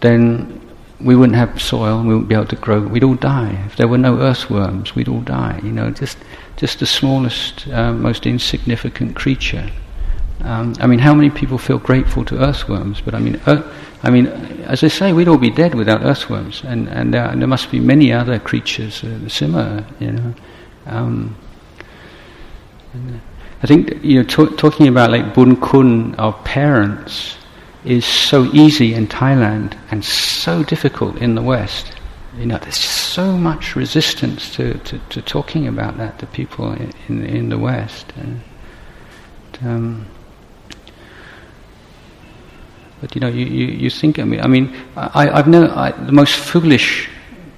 then 0.00 0.60
we 1.00 1.16
wouldn't 1.16 1.36
have 1.36 1.60
soil 1.60 1.98
and 1.98 2.08
we 2.08 2.14
wouldn't 2.14 2.28
be 2.28 2.34
able 2.34 2.46
to 2.46 2.56
grow. 2.56 2.80
We'd 2.80 3.04
all 3.04 3.14
die. 3.14 3.62
If 3.66 3.76
there 3.76 3.88
were 3.88 3.98
no 3.98 4.18
earthworms, 4.18 4.94
we'd 4.94 5.08
all 5.08 5.20
die. 5.20 5.60
You 5.62 5.72
know, 5.72 5.90
just 5.90 6.18
just 6.56 6.78
the 6.78 6.86
smallest, 6.86 7.66
uh, 7.68 7.92
most 7.92 8.26
insignificant 8.26 9.16
creature. 9.16 9.70
Um, 10.42 10.74
I 10.80 10.86
mean, 10.86 10.98
how 10.98 11.14
many 11.14 11.30
people 11.30 11.58
feel 11.58 11.78
grateful 11.78 12.24
to 12.26 12.42
earthworms? 12.42 13.00
But 13.00 13.14
I 13.14 13.18
mean, 13.20 13.40
uh, 13.46 13.62
I 14.02 14.10
mean, 14.10 14.26
as 14.66 14.82
I 14.82 14.88
say, 14.88 15.12
we'd 15.12 15.28
all 15.28 15.38
be 15.38 15.50
dead 15.50 15.74
without 15.74 16.02
earthworms, 16.02 16.62
and 16.64 16.88
and 16.88 17.14
there, 17.14 17.34
there 17.36 17.48
must 17.48 17.70
be 17.70 17.80
many 17.80 18.12
other 18.12 18.38
creatures 18.38 19.04
uh, 19.04 19.28
similar. 19.28 19.84
You 20.00 20.12
know. 20.12 20.34
Um, 20.86 21.36
and, 22.92 23.20
I 23.62 23.66
think 23.66 24.02
you 24.02 24.22
know 24.22 24.24
talking 24.24 24.88
about 24.88 25.10
like 25.10 25.34
bun 25.34 25.60
kun 25.60 26.14
of 26.16 26.42
parents 26.44 27.36
is 27.84 28.04
so 28.04 28.44
easy 28.52 28.94
in 28.94 29.06
Thailand 29.06 29.76
and 29.90 30.04
so 30.04 30.62
difficult 30.62 31.16
in 31.18 31.34
the 31.34 31.42
West. 31.42 31.92
You 32.38 32.46
know, 32.46 32.58
there's 32.58 32.76
so 32.76 33.36
much 33.36 33.76
resistance 33.76 34.54
to, 34.54 34.78
to, 34.78 34.98
to 35.10 35.20
talking 35.20 35.68
about 35.68 35.98
that 35.98 36.18
to 36.20 36.26
people 36.26 36.72
in 36.72 36.92
in, 37.08 37.24
in 37.24 37.48
the 37.50 37.58
West. 37.58 38.06
And, 38.16 38.40
um, 39.62 40.06
but 43.00 43.14
you 43.14 43.20
know, 43.20 43.28
you, 43.28 43.44
you, 43.46 43.66
you 43.66 43.90
think. 43.90 44.18
I 44.18 44.24
mean, 44.24 44.40
I 44.40 44.46
mean, 44.46 44.74
I, 44.96 45.28
I've 45.30 45.48
never 45.48 45.68
I, 45.72 45.90
the 45.90 46.12
most 46.12 46.34
foolish 46.34 47.08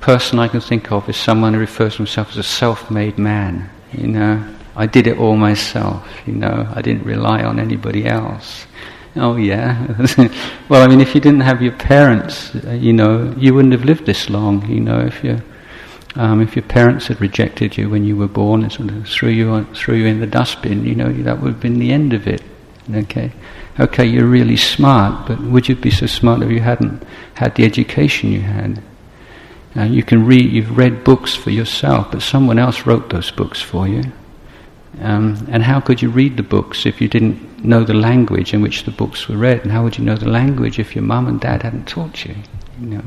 person 0.00 0.38
I 0.38 0.48
can 0.48 0.60
think 0.60 0.90
of 0.90 1.08
is 1.08 1.16
someone 1.16 1.54
who 1.54 1.60
refers 1.60 1.92
to 1.92 1.98
himself 1.98 2.30
as 2.30 2.38
a 2.38 2.42
self-made 2.42 3.16
man. 3.16 3.70
You 3.92 4.08
know, 4.08 4.54
I 4.76 4.86
did 4.86 5.06
it 5.06 5.18
all 5.18 5.36
myself, 5.36 6.06
you 6.26 6.34
know, 6.34 6.68
I 6.74 6.82
didn't 6.82 7.04
rely 7.04 7.44
on 7.44 7.60
anybody 7.60 8.06
else. 8.06 8.66
Oh, 9.16 9.36
yeah. 9.36 9.86
well, 10.68 10.82
I 10.82 10.88
mean, 10.88 11.00
if 11.00 11.14
you 11.14 11.20
didn't 11.20 11.42
have 11.42 11.62
your 11.62 11.72
parents, 11.72 12.52
uh, 12.56 12.72
you 12.72 12.92
know, 12.92 13.32
you 13.38 13.54
wouldn't 13.54 13.72
have 13.72 13.84
lived 13.84 14.06
this 14.06 14.28
long, 14.28 14.68
you 14.68 14.80
know, 14.80 15.00
if 15.00 15.22
you. 15.22 15.40
Um, 16.16 16.40
if 16.40 16.54
your 16.54 16.62
parents 16.62 17.08
had 17.08 17.20
rejected 17.20 17.76
you 17.76 17.90
when 17.90 18.04
you 18.04 18.16
were 18.16 18.28
born 18.28 18.62
and 18.62 18.70
sort 18.70 18.90
of 18.90 19.08
threw 19.08 19.30
you 19.30 19.50
on, 19.50 19.74
threw 19.74 19.96
you 19.96 20.06
in 20.06 20.20
the 20.20 20.28
dustbin, 20.28 20.86
you 20.86 20.94
know 20.94 21.12
that 21.12 21.40
would 21.40 21.54
have 21.54 21.60
been 21.60 21.80
the 21.80 21.90
end 21.90 22.12
of 22.12 22.28
it. 22.28 22.40
Okay, 22.94 23.32
okay, 23.80 24.06
you're 24.06 24.28
really 24.28 24.56
smart, 24.56 25.26
but 25.26 25.40
would 25.40 25.68
you 25.68 25.74
be 25.74 25.90
so 25.90 26.06
smart 26.06 26.40
if 26.42 26.52
you 26.52 26.60
hadn't 26.60 27.02
had 27.34 27.56
the 27.56 27.64
education 27.64 28.30
you 28.30 28.42
had? 28.42 28.80
Uh, 29.76 29.82
you 29.82 30.04
can 30.04 30.24
read, 30.24 30.52
you've 30.52 30.78
read 30.78 31.02
books 31.02 31.34
for 31.34 31.50
yourself, 31.50 32.12
but 32.12 32.22
someone 32.22 32.60
else 32.60 32.86
wrote 32.86 33.10
those 33.10 33.32
books 33.32 33.60
for 33.60 33.88
you. 33.88 34.04
Um, 35.00 35.46
and 35.50 35.62
how 35.62 35.80
could 35.80 36.00
you 36.00 36.08
read 36.08 36.36
the 36.36 36.42
books 36.42 36.86
if 36.86 37.00
you 37.00 37.08
didn't 37.08 37.64
know 37.64 37.84
the 37.84 37.94
language 37.94 38.54
in 38.54 38.62
which 38.62 38.84
the 38.84 38.90
books 38.90 39.28
were 39.28 39.36
read? 39.36 39.62
And 39.62 39.72
how 39.72 39.82
would 39.82 39.98
you 39.98 40.04
know 40.04 40.16
the 40.16 40.28
language 40.28 40.78
if 40.78 40.94
your 40.94 41.04
mum 41.04 41.26
and 41.26 41.40
dad 41.40 41.62
hadn't 41.62 41.88
taught 41.88 42.24
you? 42.24 42.36
You 42.80 42.86
know. 42.86 43.04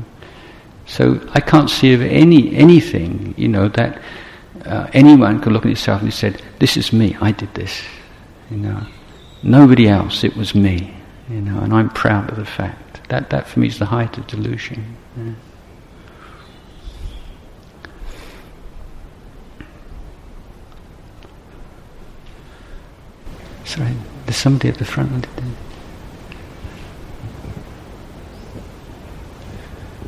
So 0.86 1.20
I 1.34 1.40
can't 1.40 1.70
see 1.70 1.92
of 1.92 2.02
any 2.02 2.54
anything, 2.56 3.34
you 3.36 3.48
know, 3.48 3.68
that 3.68 4.00
uh, 4.64 4.88
anyone 4.92 5.40
could 5.40 5.52
look 5.52 5.66
at 5.66 5.72
itself 5.72 6.02
and 6.02 6.12
said, 6.12 6.42
"This 6.58 6.76
is 6.76 6.92
me. 6.92 7.16
I 7.20 7.32
did 7.32 7.54
this." 7.54 7.82
You 8.50 8.56
know, 8.56 8.80
nobody 9.42 9.88
else. 9.88 10.24
It 10.24 10.36
was 10.36 10.54
me. 10.54 10.94
You 11.28 11.42
know, 11.42 11.58
and 11.60 11.74
I'm 11.74 11.90
proud 11.90 12.30
of 12.30 12.36
the 12.36 12.46
fact. 12.46 13.08
That 13.08 13.30
that 13.30 13.46
for 13.46 13.60
me 13.60 13.66
is 13.66 13.78
the 13.78 13.86
height 13.86 14.16
of 14.18 14.26
delusion. 14.26 14.96
Yeah. 15.16 15.32
Sorry, 23.68 23.94
there's 24.24 24.38
somebody 24.38 24.70
at 24.70 24.78
the 24.78 24.86
front. 24.86 25.26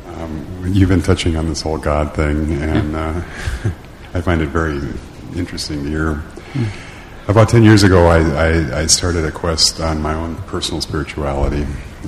Um, 0.07 0.63
you've 0.67 0.89
been 0.89 1.03
touching 1.03 1.35
on 1.35 1.47
this 1.47 1.61
whole 1.61 1.77
God 1.77 2.15
thing, 2.15 2.53
and 2.53 2.95
uh, 2.95 3.21
I 4.15 4.21
find 4.21 4.41
it 4.41 4.47
very 4.47 4.81
interesting 5.35 5.83
to 5.83 5.89
hear. 5.89 6.23
Mm. 6.53 7.29
About 7.29 7.49
10 7.49 7.61
years 7.61 7.83
ago, 7.83 8.07
I, 8.07 8.21
I, 8.21 8.79
I, 8.79 8.85
started 8.87 9.25
a 9.25 9.31
quest 9.31 9.79
on 9.79 10.01
my 10.01 10.15
own 10.15 10.37
personal 10.47 10.81
spirituality. 10.81 11.67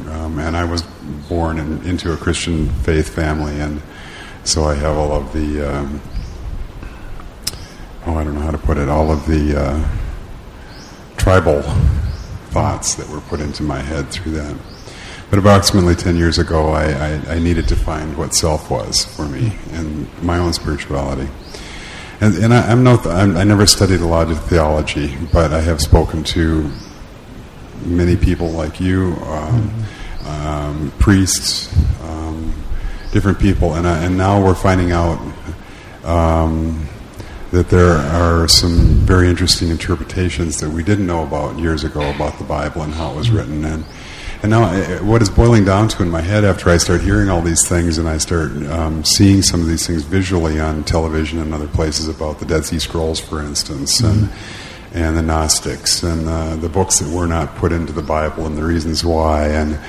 Um, 0.10 0.40
and 0.40 0.58
I 0.58 0.64
was 0.64 0.82
born 1.30 1.60
in, 1.60 1.86
into 1.86 2.14
a 2.14 2.18
Christian 2.18 2.68
faith 2.82 3.10
family, 3.10 3.60
and 3.60 3.80
so 4.44 4.64
I 4.64 4.74
have 4.74 4.98
all 4.98 5.12
of 5.12 5.32
the, 5.34 5.62
um, 5.72 6.02
oh, 8.08 8.16
I 8.16 8.24
don't 8.24 8.34
know 8.34 8.42
how 8.42 8.50
to 8.50 8.58
put 8.58 8.80
it, 8.80 8.90
all 8.90 9.12
of 9.12 9.28
the. 9.28 9.62
Uh, 9.62 9.88
tribal 11.24 11.62
thoughts 12.52 12.96
that 12.96 13.08
were 13.08 13.22
put 13.22 13.40
into 13.40 13.64
my 13.64 13.80
head 13.80 14.10
through 14.10 14.34
that. 14.34 14.54
But 15.30 15.40
approximately 15.40 15.96
10 15.96 16.18
years 16.18 16.38
ago, 16.38 16.72
I, 16.72 16.92
I, 16.92 17.36
I 17.36 17.40
needed 17.40 17.66
to 17.70 17.78
find 17.78 18.18
what 18.18 18.36
self 18.36 18.70
was 18.70 19.06
for 19.06 19.26
me 19.26 19.54
and 19.72 20.06
my 20.22 20.38
own 20.38 20.52
spirituality. 20.52 21.30
And, 22.20 22.36
and 22.36 22.54
I, 22.54 22.70
am 22.70 22.84
no, 22.84 22.98
I'm, 23.06 23.38
i 23.38 23.46
never 23.46 23.66
studied 23.66 24.02
a 24.02 24.06
lot 24.06 24.30
of 24.30 24.44
theology, 24.50 25.16
but 25.32 25.54
I 25.54 25.62
have 25.62 25.80
spoken 25.80 26.26
to 26.36 26.70
many 27.86 28.18
people 28.18 28.50
like 28.50 28.82
you, 28.82 29.16
um, 29.24 29.86
um, 30.26 30.94
priests, 31.00 31.74
um, 32.02 32.54
different 33.14 33.40
people, 33.40 33.76
and, 33.76 33.88
I, 33.88 34.04
and 34.04 34.18
now 34.18 34.44
we're 34.44 34.56
finding 34.56 34.92
out 34.92 35.20
um, 36.04 36.86
that 37.54 37.70
there 37.70 37.94
are 37.94 38.48
some 38.48 38.78
very 39.06 39.30
interesting 39.30 39.70
interpretations 39.70 40.60
that 40.60 40.72
we 40.72 40.82
didn't 40.82 41.06
know 41.06 41.22
about 41.22 41.60
years 41.60 41.84
ago 41.84 42.02
about 42.10 42.40
the 42.40 42.44
Bible 42.44 42.82
and 42.82 42.92
how 42.92 43.12
it 43.12 43.16
was 43.16 43.30
written. 43.30 43.64
And, 43.64 43.86
and 44.42 44.50
now, 44.50 44.74
eh, 44.74 45.00
what 45.02 45.22
is 45.22 45.30
boiling 45.30 45.64
down 45.64 45.88
to 45.90 46.02
in 46.02 46.10
my 46.10 46.22
head 46.22 46.44
after 46.44 46.72
I 46.72 46.78
start 46.78 47.02
hearing 47.02 47.30
all 47.30 47.44
these 47.44 47.68
things 47.70 48.00
and 48.00 48.10
I 48.10 48.18
start 48.18 48.54
um, 48.72 49.06
seeing 49.06 49.44
some 49.44 49.62
of 49.62 49.68
these 49.68 49.86
things 49.86 50.02
visually 50.02 50.60
on 50.60 50.84
television 50.84 51.38
and 51.38 51.54
other 51.54 51.68
places 51.68 52.08
about 52.08 52.40
the 52.40 52.46
Dead 52.46 52.66
Sea 52.66 52.80
Scrolls, 52.80 53.20
for 53.20 53.40
instance, 53.40 54.02
mm-hmm. 54.02 54.26
and 54.26 54.34
and 54.96 55.18
the 55.18 55.24
Gnostics 55.24 56.04
and 56.04 56.28
uh, 56.28 56.56
the 56.56 56.70
books 56.70 57.00
that 57.00 57.10
were 57.12 57.26
not 57.26 57.56
put 57.56 57.72
into 57.72 57.94
the 57.94 58.04
Bible 58.04 58.46
and 58.46 58.56
the 58.56 58.64
reasons 58.64 59.04
why 59.04 59.48
and 59.48 59.80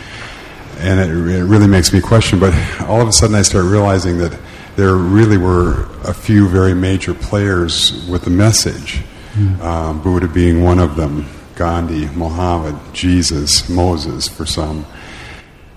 and 0.78 0.98
it, 0.98 1.08
it 1.34 1.44
really 1.44 1.66
makes 1.66 1.92
me 1.94 2.00
question. 2.00 2.38
But 2.38 2.54
all 2.82 3.00
of 3.00 3.08
a 3.08 3.12
sudden, 3.12 3.34
I 3.36 3.42
start 3.42 3.64
realizing 3.64 4.18
that 4.18 4.38
there 4.76 4.94
really 4.94 5.36
were 5.36 5.86
a 6.04 6.12
few 6.12 6.48
very 6.48 6.74
major 6.74 7.14
players 7.14 8.06
with 8.08 8.26
a 8.26 8.30
message, 8.30 9.02
mm. 9.34 9.60
um, 9.60 10.02
Buddha 10.02 10.28
being 10.28 10.62
one 10.62 10.78
of 10.78 10.96
them, 10.96 11.26
Gandhi, 11.54 12.06
Muhammad, 12.16 12.76
Jesus, 12.92 13.68
Moses 13.68 14.26
for 14.28 14.44
some. 14.44 14.84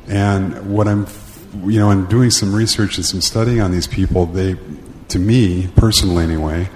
And 0.08 0.74
what 0.74 0.88
I'm, 0.88 1.06
you 1.66 1.80
know, 1.80 1.92
in 1.92 2.06
doing 2.08 2.32
some 2.32 2.56
research 2.56 2.98
and 2.98 3.06
some 3.06 3.22
studying 3.22 3.62
on 3.62 3.72
these 3.72 3.88
people, 3.88 4.26
they, 4.26 4.56
to 5.10 5.20
me, 5.20 5.68
personally 5.76 6.24
anyway, 6.24 6.70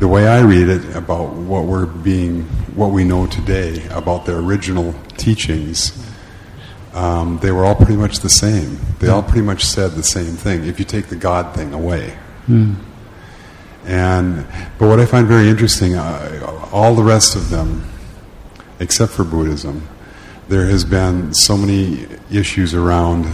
the 0.00 0.08
way 0.08 0.26
I 0.26 0.40
read 0.40 0.68
it 0.68 0.96
about 0.96 1.32
what 1.32 1.64
we're 1.64 1.86
being, 1.86 2.42
what 2.74 2.90
we 2.90 3.04
know 3.04 3.26
today 3.26 3.86
about 3.90 4.26
their 4.26 4.38
original 4.38 4.94
teachings 5.16 6.07
um, 6.98 7.38
they 7.38 7.52
were 7.52 7.64
all 7.64 7.76
pretty 7.76 7.96
much 7.96 8.18
the 8.18 8.28
same. 8.28 8.76
They 8.98 9.06
all 9.06 9.22
pretty 9.22 9.42
much 9.42 9.64
said 9.64 9.92
the 9.92 10.02
same 10.02 10.32
thing. 10.32 10.64
If 10.64 10.80
you 10.80 10.84
take 10.84 11.06
the 11.06 11.16
God 11.16 11.54
thing 11.54 11.72
away, 11.72 12.18
mm. 12.48 12.74
and 13.84 14.44
but 14.78 14.88
what 14.88 14.98
I 14.98 15.06
find 15.06 15.28
very 15.28 15.48
interesting, 15.48 15.94
uh, 15.94 16.68
all 16.72 16.96
the 16.96 17.04
rest 17.04 17.36
of 17.36 17.50
them, 17.50 17.88
except 18.80 19.12
for 19.12 19.22
Buddhism, 19.22 19.86
there 20.48 20.66
has 20.66 20.84
been 20.84 21.32
so 21.34 21.56
many 21.56 22.08
issues 22.32 22.74
around. 22.74 23.26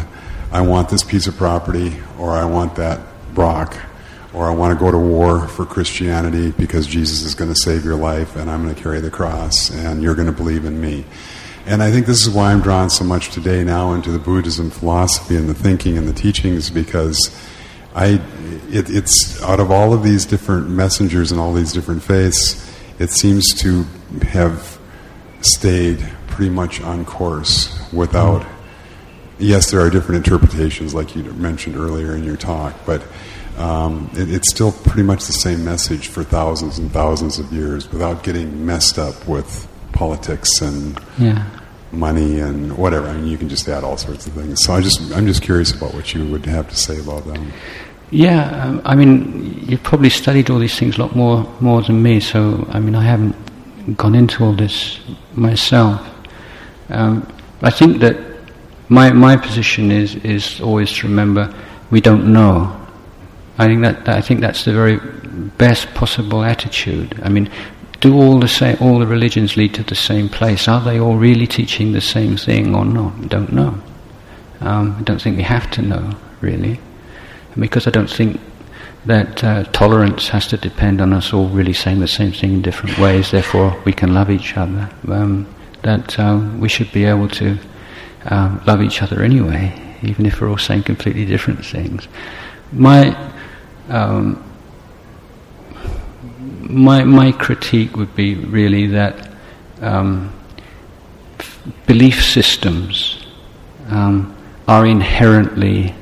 I 0.52 0.60
want 0.60 0.90
this 0.90 1.02
piece 1.02 1.26
of 1.26 1.34
property, 1.38 1.96
or 2.18 2.32
I 2.32 2.44
want 2.44 2.76
that 2.76 3.00
rock, 3.32 3.74
or 4.34 4.46
I 4.46 4.54
want 4.54 4.78
to 4.78 4.84
go 4.84 4.90
to 4.90 4.98
war 4.98 5.48
for 5.48 5.64
Christianity 5.64 6.50
because 6.50 6.86
Jesus 6.86 7.22
is 7.22 7.34
going 7.34 7.50
to 7.50 7.58
save 7.58 7.82
your 7.82 7.96
life, 7.96 8.36
and 8.36 8.50
I'm 8.50 8.62
going 8.62 8.74
to 8.74 8.82
carry 8.82 9.00
the 9.00 9.10
cross, 9.10 9.70
and 9.70 10.02
you're 10.02 10.14
going 10.14 10.26
to 10.26 10.36
believe 10.36 10.66
in 10.66 10.78
me. 10.78 11.06
And 11.66 11.82
I 11.82 11.90
think 11.90 12.04
this 12.04 12.26
is 12.26 12.34
why 12.34 12.52
I'm 12.52 12.60
drawn 12.60 12.90
so 12.90 13.04
much 13.04 13.30
today 13.30 13.64
now 13.64 13.94
into 13.94 14.10
the 14.10 14.18
Buddhism 14.18 14.68
philosophy 14.70 15.36
and 15.36 15.48
the 15.48 15.54
thinking 15.54 15.96
and 15.96 16.06
the 16.06 16.12
teachings 16.12 16.68
because 16.68 17.34
I, 17.94 18.20
it, 18.68 18.90
it's 18.90 19.42
out 19.42 19.60
of 19.60 19.70
all 19.70 19.94
of 19.94 20.02
these 20.02 20.26
different 20.26 20.68
messengers 20.68 21.32
and 21.32 21.40
all 21.40 21.54
these 21.54 21.72
different 21.72 22.02
faiths, 22.02 22.70
it 22.98 23.10
seems 23.10 23.54
to 23.62 23.84
have 24.22 24.78
stayed 25.40 26.06
pretty 26.26 26.50
much 26.50 26.82
on 26.82 27.06
course 27.06 27.74
without. 27.92 28.46
Yes, 29.38 29.70
there 29.70 29.80
are 29.80 29.88
different 29.88 30.26
interpretations, 30.26 30.94
like 30.94 31.16
you 31.16 31.22
mentioned 31.22 31.76
earlier 31.76 32.14
in 32.14 32.24
your 32.24 32.36
talk, 32.36 32.74
but 32.84 33.02
um, 33.56 34.10
it, 34.14 34.30
it's 34.30 34.50
still 34.50 34.72
pretty 34.72 35.02
much 35.02 35.24
the 35.26 35.32
same 35.32 35.64
message 35.64 36.08
for 36.08 36.24
thousands 36.24 36.78
and 36.78 36.92
thousands 36.92 37.38
of 37.38 37.50
years 37.52 37.90
without 37.90 38.22
getting 38.22 38.66
messed 38.66 38.98
up 38.98 39.26
with 39.26 39.66
politics 39.94 40.60
and 40.60 41.00
yeah. 41.18 41.48
money 41.92 42.40
and 42.40 42.76
whatever. 42.76 43.08
I 43.08 43.14
mean, 43.14 43.26
you 43.26 43.38
can 43.38 43.48
just 43.48 43.66
add 43.68 43.84
all 43.84 43.96
sorts 43.96 44.26
of 44.26 44.34
things. 44.34 44.62
So 44.64 44.74
I 44.74 44.80
just, 44.80 45.00
I'm 45.12 45.26
just 45.26 45.42
curious 45.42 45.72
about 45.72 45.94
what 45.94 46.12
you 46.14 46.26
would 46.26 46.44
have 46.46 46.68
to 46.68 46.76
say 46.76 47.00
about 47.00 47.24
them. 47.26 47.52
Yeah, 48.10 48.48
um, 48.62 48.82
I 48.84 48.94
mean, 48.94 49.64
you've 49.66 49.82
probably 49.82 50.10
studied 50.10 50.50
all 50.50 50.58
these 50.58 50.78
things 50.78 50.98
a 50.98 51.00
lot 51.00 51.16
more 51.16 51.52
more 51.60 51.82
than 51.82 52.00
me. 52.02 52.20
So 52.20 52.64
I 52.70 52.78
mean, 52.78 52.94
I 52.94 53.02
haven't 53.02 53.34
gone 53.96 54.14
into 54.14 54.44
all 54.44 54.52
this 54.52 55.00
myself. 55.34 56.00
Um, 56.90 57.26
I 57.62 57.70
think 57.70 58.00
that 58.00 58.16
my 58.88 59.10
my 59.10 59.36
position 59.36 59.90
is 59.90 60.14
is 60.16 60.60
always 60.60 60.92
to 60.98 61.08
remember 61.08 61.52
we 61.90 62.00
don't 62.00 62.32
know. 62.32 62.70
I 63.58 63.66
think 63.66 63.82
that, 63.82 64.04
that 64.04 64.16
I 64.16 64.20
think 64.20 64.40
that's 64.40 64.64
the 64.64 64.72
very 64.72 65.00
best 65.58 65.92
possible 65.94 66.44
attitude. 66.44 67.20
I 67.22 67.28
mean, 67.28 67.50
do 68.04 68.14
all 68.14 68.38
the 68.38 68.48
same, 68.48 68.76
all 68.82 68.98
the 68.98 69.06
religions 69.06 69.56
lead 69.56 69.72
to 69.72 69.82
the 69.82 69.94
same 69.94 70.28
place? 70.28 70.68
Are 70.68 70.84
they 70.84 71.00
all 71.00 71.16
really 71.16 71.46
teaching 71.46 71.92
the 71.92 72.02
same 72.02 72.36
thing 72.36 72.74
or 72.74 72.84
not? 72.84 73.14
I 73.14 73.26
don't 73.28 73.52
know. 73.52 73.80
Um, 74.60 74.96
I 74.98 75.02
don't 75.04 75.22
think 75.22 75.38
we 75.38 75.42
have 75.42 75.70
to 75.70 75.82
know, 75.82 76.14
really. 76.42 76.78
And 77.52 77.60
because 77.62 77.86
I 77.86 77.90
don't 77.90 78.10
think 78.10 78.38
that 79.06 79.42
uh, 79.42 79.64
tolerance 79.72 80.28
has 80.28 80.46
to 80.48 80.58
depend 80.58 81.00
on 81.00 81.14
us 81.14 81.32
all 81.32 81.48
really 81.48 81.72
saying 81.72 82.00
the 82.00 82.06
same 82.06 82.32
thing 82.32 82.52
in 82.52 82.60
different 82.60 82.98
ways, 82.98 83.30
therefore 83.30 83.74
we 83.86 83.94
can 83.94 84.12
love 84.12 84.30
each 84.30 84.54
other. 84.54 84.90
Um, 85.08 85.46
that 85.80 86.18
um, 86.18 86.60
we 86.60 86.68
should 86.68 86.92
be 86.92 87.04
able 87.04 87.28
to 87.28 87.58
um, 88.26 88.62
love 88.66 88.82
each 88.82 89.00
other 89.00 89.22
anyway, 89.22 89.72
even 90.02 90.26
if 90.26 90.42
we're 90.42 90.50
all 90.50 90.58
saying 90.58 90.82
completely 90.82 91.24
different 91.24 91.64
things. 91.64 92.06
My 92.70 93.16
um, 93.88 94.42
my 96.68 97.04
my 97.04 97.32
critique 97.32 97.96
would 97.96 98.14
be 98.14 98.34
really 98.34 98.86
that 98.88 99.30
um, 99.80 100.32
belief 101.86 102.22
systems 102.22 103.24
um, 103.88 104.34
are 104.66 104.86
inherently 104.86 105.94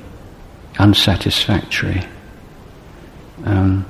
unsatisfactory 0.78 2.02
um, 3.44 3.86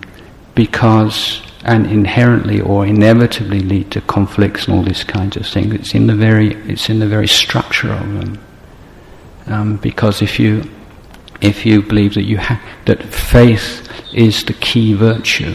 because 0.54 1.42
and 1.64 1.86
inherently 1.86 2.60
or 2.60 2.86
inevitably 2.86 3.60
lead 3.60 3.90
to 3.92 4.00
conflicts 4.00 4.66
and 4.66 4.76
all 4.76 4.82
these 4.82 5.04
kinds 5.04 5.36
of 5.36 5.46
things. 5.46 5.74
It's 5.74 5.94
in 5.94 6.06
the 6.06 6.14
very 6.14 6.54
it's 6.70 6.88
in 6.88 6.98
the 6.98 7.06
very 7.06 7.28
structure 7.28 7.92
of 7.92 8.12
them. 8.14 8.38
Um, 9.46 9.76
because 9.76 10.22
if 10.22 10.38
you 10.38 10.68
if 11.40 11.66
you 11.66 11.82
believe 11.82 12.14
that 12.14 12.22
you 12.22 12.38
ha- 12.38 12.60
that 12.86 13.02
faith 13.02 13.88
is 14.12 14.44
the 14.44 14.52
key 14.54 14.94
virtue, 14.94 15.54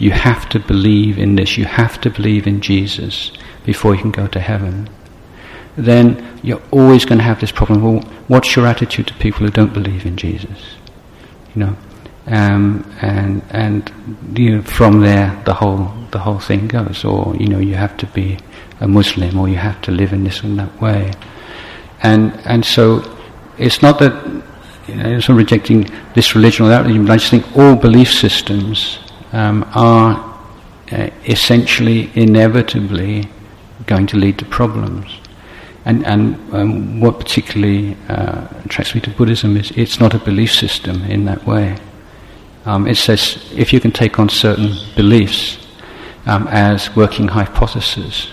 you 0.00 0.12
have 0.12 0.48
to 0.48 0.58
believe 0.58 1.18
in 1.18 1.36
this. 1.36 1.58
You 1.58 1.66
have 1.66 2.00
to 2.00 2.10
believe 2.10 2.46
in 2.46 2.62
Jesus 2.62 3.32
before 3.66 3.94
you 3.94 4.00
can 4.00 4.10
go 4.10 4.26
to 4.28 4.40
heaven. 4.40 4.88
Then 5.76 6.40
you're 6.42 6.62
always 6.70 7.04
going 7.04 7.18
to 7.18 7.24
have 7.24 7.40
this 7.40 7.52
problem. 7.52 7.82
Well, 7.82 8.02
what's 8.26 8.56
your 8.56 8.66
attitude 8.66 9.08
to 9.08 9.14
people 9.14 9.44
who 9.44 9.52
don't 9.52 9.74
believe 9.74 10.06
in 10.06 10.16
Jesus? 10.16 10.74
You 11.54 11.64
know, 11.64 11.76
um, 12.28 12.90
and 13.02 13.42
and 13.50 13.92
you 14.34 14.56
know, 14.56 14.62
from 14.62 15.00
there 15.00 15.38
the 15.44 15.52
whole 15.52 15.92
the 16.12 16.18
whole 16.18 16.38
thing 16.38 16.66
goes. 16.66 17.04
Or 17.04 17.36
you 17.36 17.48
know, 17.48 17.58
you 17.58 17.74
have 17.74 17.96
to 17.98 18.06
be 18.06 18.38
a 18.80 18.88
Muslim, 18.88 19.38
or 19.38 19.50
you 19.50 19.56
have 19.56 19.82
to 19.82 19.90
live 19.90 20.14
in 20.14 20.24
this 20.24 20.40
and 20.42 20.58
that 20.58 20.80
way. 20.80 21.12
And 22.02 22.32
and 22.46 22.64
so 22.64 23.04
it's 23.58 23.82
not 23.82 23.98
that 23.98 24.14
you 24.88 24.94
know, 24.94 25.20
I'm 25.28 25.36
rejecting 25.36 25.90
this 26.14 26.34
religion 26.34 26.64
or 26.64 26.70
that 26.70 26.82
religion, 26.86 27.04
but 27.04 27.12
I 27.12 27.16
just 27.18 27.30
think 27.30 27.54
all 27.54 27.76
belief 27.76 28.10
systems 28.10 28.98
um, 29.32 29.68
are 29.74 30.38
uh, 30.92 31.10
essentially 31.26 32.10
inevitably 32.14 33.28
going 33.86 34.06
to 34.08 34.16
lead 34.16 34.38
to 34.38 34.44
problems. 34.44 35.20
And, 35.84 36.04
and 36.06 36.54
um, 36.54 37.00
what 37.00 37.18
particularly 37.18 37.96
uh, 38.08 38.46
attracts 38.64 38.94
me 38.94 39.00
to 39.02 39.10
Buddhism 39.10 39.56
is 39.56 39.70
it's 39.72 39.98
not 39.98 40.14
a 40.14 40.18
belief 40.18 40.52
system 40.52 41.02
in 41.04 41.24
that 41.24 41.46
way. 41.46 41.76
Um, 42.66 42.86
it 42.86 42.96
says 42.96 43.50
if 43.56 43.72
you 43.72 43.80
can 43.80 43.90
take 43.90 44.18
on 44.18 44.28
certain 44.28 44.74
beliefs 44.94 45.66
um, 46.26 46.46
as 46.48 46.94
working 46.94 47.28
hypotheses, 47.28 48.28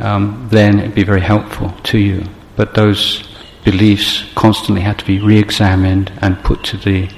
um, 0.00 0.48
then 0.50 0.78
it'd 0.78 0.94
be 0.94 1.04
very 1.04 1.20
helpful 1.20 1.70
to 1.84 1.98
you. 1.98 2.24
But 2.56 2.74
those 2.74 3.28
beliefs 3.64 4.24
constantly 4.34 4.82
have 4.82 4.96
to 4.98 5.04
be 5.04 5.20
re-examined 5.20 6.12
and 6.22 6.42
put 6.42 6.64
to 6.64 6.76
the 6.76 7.08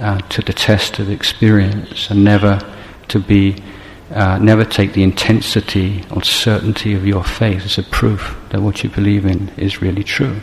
uh, 0.00 0.18
to 0.18 0.42
the 0.42 0.52
test 0.52 0.98
of 0.98 1.10
experience, 1.10 2.10
and 2.10 2.24
never 2.24 2.60
to 3.08 3.18
be 3.18 3.56
uh, 4.10 4.38
never 4.38 4.64
take 4.64 4.94
the 4.94 5.02
intensity 5.02 6.02
or 6.10 6.22
certainty 6.22 6.94
of 6.94 7.06
your 7.06 7.22
faith 7.22 7.64
as 7.64 7.76
a 7.76 7.82
proof 7.82 8.38
that 8.50 8.60
what 8.62 8.82
you 8.82 8.88
believe 8.88 9.26
in 9.26 9.50
is 9.58 9.82
really 9.82 10.02
true. 10.02 10.40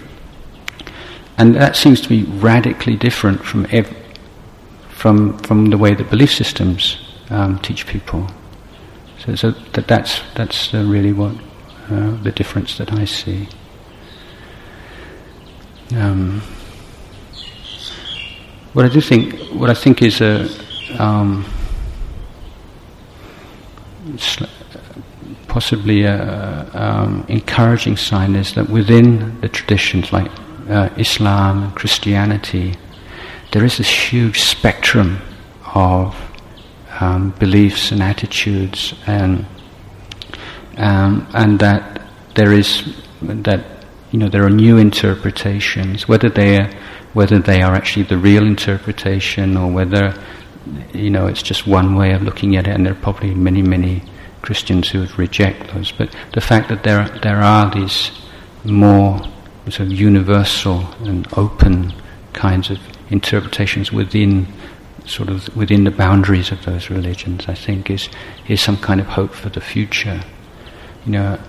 And 1.37 1.55
that 1.55 1.75
seems 1.75 1.99
to 2.01 2.09
be 2.09 2.23
radically 2.23 2.95
different 2.95 3.43
from 3.43 3.65
ev- 3.71 3.95
from 4.89 5.37
from 5.39 5.69
the 5.69 5.77
way 5.77 5.93
that 5.95 6.09
belief 6.09 6.31
systems 6.31 6.97
um, 7.29 7.59
teach 7.59 7.87
people. 7.87 8.27
So, 9.19 9.35
so 9.35 9.51
that 9.51 9.87
that's 9.87 10.21
that's 10.35 10.73
uh, 10.73 10.83
really 10.83 11.11
what 11.11 11.35
uh, 11.89 12.11
the 12.21 12.31
difference 12.31 12.77
that 12.77 12.93
I 12.93 13.05
see. 13.05 13.47
Um, 15.95 16.41
what 18.75 18.83
I 18.83 18.89
do 18.89 18.99
think, 18.99 19.39
what 19.53 19.69
I 19.69 19.73
think 19.73 20.01
is 20.01 20.19
a 20.19 20.49
um, 20.99 21.45
possibly 25.47 26.03
a 26.03 26.69
um, 26.73 27.25
encouraging 27.29 27.95
sign 27.95 28.35
is 28.35 28.53
that 28.55 28.69
within 28.69 29.39
the 29.39 29.47
traditions 29.47 30.11
like 30.11 30.29
uh, 30.69 30.89
Islam 30.97 31.63
and 31.63 31.75
Christianity, 31.75 32.75
there 33.53 33.63
is 33.63 33.77
this 33.77 33.89
huge 33.89 34.41
spectrum 34.41 35.21
of 35.73 36.13
um, 36.99 37.29
beliefs 37.39 37.93
and 37.93 38.03
attitudes, 38.03 38.93
and 39.07 39.45
um, 40.75 41.25
and 41.33 41.59
that 41.59 42.01
there 42.35 42.51
is 42.51 42.83
that 43.21 43.63
you 44.11 44.19
know 44.19 44.27
there 44.27 44.43
are 44.43 44.49
new 44.49 44.77
interpretations, 44.77 46.09
whether 46.09 46.27
they 46.27 46.57
are 46.57 46.69
whether 47.15 47.39
they 47.39 47.61
are 47.61 47.73
actually 47.73 48.03
the 48.03 48.17
real 48.17 48.45
interpretation 48.45 49.55
or 49.57 49.71
whether 49.71 50.13
you 50.93 51.09
know 51.09 51.27
it's 51.27 51.41
just 51.41 51.65
one 51.65 51.95
way 51.95 52.11
of 52.11 52.21
looking 52.21 52.55
at 52.55 52.67
it, 52.67 52.75
and 52.75 52.85
there 52.85 52.93
are 52.93 53.01
probably 53.01 53.33
many 53.33 53.61
many 53.61 54.03
Christians 54.41 54.89
who 54.89 54.99
would 54.99 55.17
reject 55.17 55.73
those. 55.73 55.91
But 55.91 56.15
the 56.33 56.41
fact 56.41 56.69
that 56.69 56.83
there 56.83 57.07
there 57.23 57.41
are 57.41 57.71
these 57.71 58.11
more 58.63 59.21
sort 59.69 59.87
of 59.87 59.93
universal 59.93 60.93
and 61.03 61.27
open 61.37 61.93
kinds 62.33 62.69
of 62.69 62.79
interpretations 63.09 63.91
within 63.91 64.47
sort 65.05 65.29
of 65.29 65.55
within 65.55 65.85
the 65.85 65.91
boundaries 65.91 66.51
of 66.51 66.65
those 66.65 66.89
religions, 66.89 67.45
I 67.47 67.55
think 67.55 67.89
is 67.89 68.09
is 68.47 68.61
some 68.61 68.77
kind 68.77 68.99
of 68.99 69.07
hope 69.07 69.33
for 69.33 69.49
the 69.49 69.61
future. 69.61 70.21
You 71.05 71.11
know, 71.13 71.39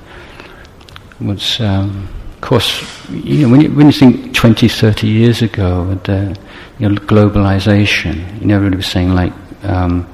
was 1.20 1.60
um, 1.60 2.08
course 2.46 2.82
you 3.10 3.42
know 3.42 3.50
when 3.50 3.60
you, 3.60 3.70
when 3.72 3.86
you 3.86 3.92
think 3.92 4.34
20, 4.34 4.68
30 4.68 5.06
years 5.06 5.42
ago, 5.42 5.94
the 6.04 6.38
you 6.78 6.88
know, 6.88 6.94
globalization, 6.94 8.40
you 8.40 8.46
know, 8.46 8.56
everybody 8.56 8.76
was 8.76 8.86
saying 8.86 9.14
like. 9.14 9.32
Um, 9.62 10.06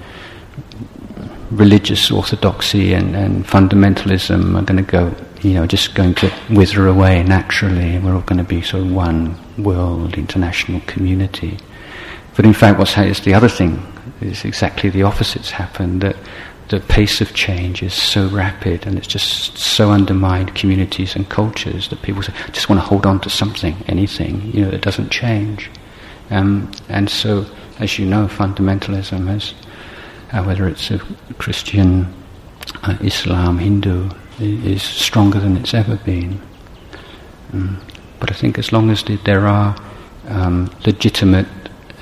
religious 1.53 2.11
orthodoxy 2.11 2.95
and, 2.95 3.15
and 3.15 3.45
fundamentalism 3.45 4.59
are 4.59 4.63
going 4.63 4.83
to 4.85 4.91
go, 4.91 5.15
you 5.43 5.55
know, 5.55 5.67
just 5.67 5.95
going 5.95 6.15
to 6.15 6.33
wither 6.51 6.87
away 6.87 7.23
naturally. 7.23 7.97
And 7.97 8.05
we're 8.05 8.15
all 8.15 8.23
going 8.23 8.39
to 8.39 8.45
be 8.45 8.63
sort 8.63 8.85
of 8.85 8.93
one 8.93 9.37
world, 9.63 10.15
international 10.17 10.81
community. 10.87 11.59
But 12.37 12.47
in 12.47 12.55
fact, 12.55 12.79
what's 12.79 12.95
happened 12.95 13.17
is 13.17 13.21
the 13.21 13.35
other 13.35 13.49
thing 13.49 13.87
is 14.21 14.45
exactly 14.45 14.89
the 14.89 15.03
opposite's 15.03 15.51
happened. 15.51 16.01
That 16.01 16.17
the 16.69 16.81
pace 16.81 17.21
of 17.21 17.35
change 17.35 17.83
is 17.83 17.93
so 17.93 18.29
rapid 18.29 18.87
and 18.87 18.97
it's 18.97 19.07
just 19.07 19.59
so 19.59 19.91
undermined 19.91 20.55
communities 20.55 21.15
and 21.15 21.29
cultures 21.29 21.89
that 21.89 22.03
people 22.03 22.23
just 22.23 22.69
want 22.69 22.81
to 22.81 22.87
hold 22.87 23.05
on 23.05 23.21
to 23.21 23.31
something, 23.31 23.77
anything, 23.89 24.51
you 24.53 24.63
know, 24.63 24.71
that 24.71 24.81
doesn't 24.81 25.11
change. 25.11 25.71
Um, 26.31 26.71
and 26.89 27.11
so, 27.11 27.47
as 27.79 27.99
you 27.99 28.07
know, 28.07 28.27
fundamentalism 28.27 29.27
has, 29.27 29.55
uh, 30.33 30.43
whether 30.45 30.67
it's 30.67 30.91
a 30.91 30.99
Christian, 31.39 32.13
uh, 32.83 32.97
Islam, 33.01 33.59
Hindu, 33.59 34.09
is 34.41 34.83
stronger 34.83 35.39
than 35.41 35.57
it's 35.57 35.75
ever 35.75 35.97
been. 35.97 36.41
Um, 37.53 37.81
but 38.19 38.31
I 38.31 38.35
think 38.35 38.59
as 38.59 38.73
long 38.73 38.91
as 38.91 39.05
there 39.25 39.47
are 39.47 39.77
um, 40.29 40.71
legitimate 40.87 41.47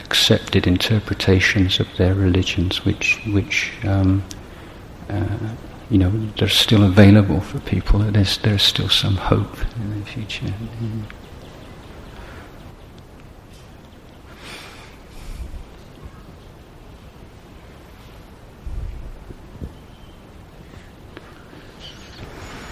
accepted 0.04 0.66
interpretations 0.66 1.80
of 1.80 1.88
their 1.96 2.14
religions, 2.14 2.84
which 2.84 3.20
which 3.32 3.72
um, 3.84 4.22
uh, 5.10 5.38
you 5.90 5.98
know 5.98 6.10
they're 6.38 6.48
still 6.48 6.84
available 6.84 7.40
for 7.40 7.58
people. 7.60 7.98
There's 7.98 8.38
there's 8.38 8.62
still 8.62 8.88
some 8.88 9.16
hope 9.16 9.56
in 9.76 9.98
the 9.98 10.06
future. 10.06 10.52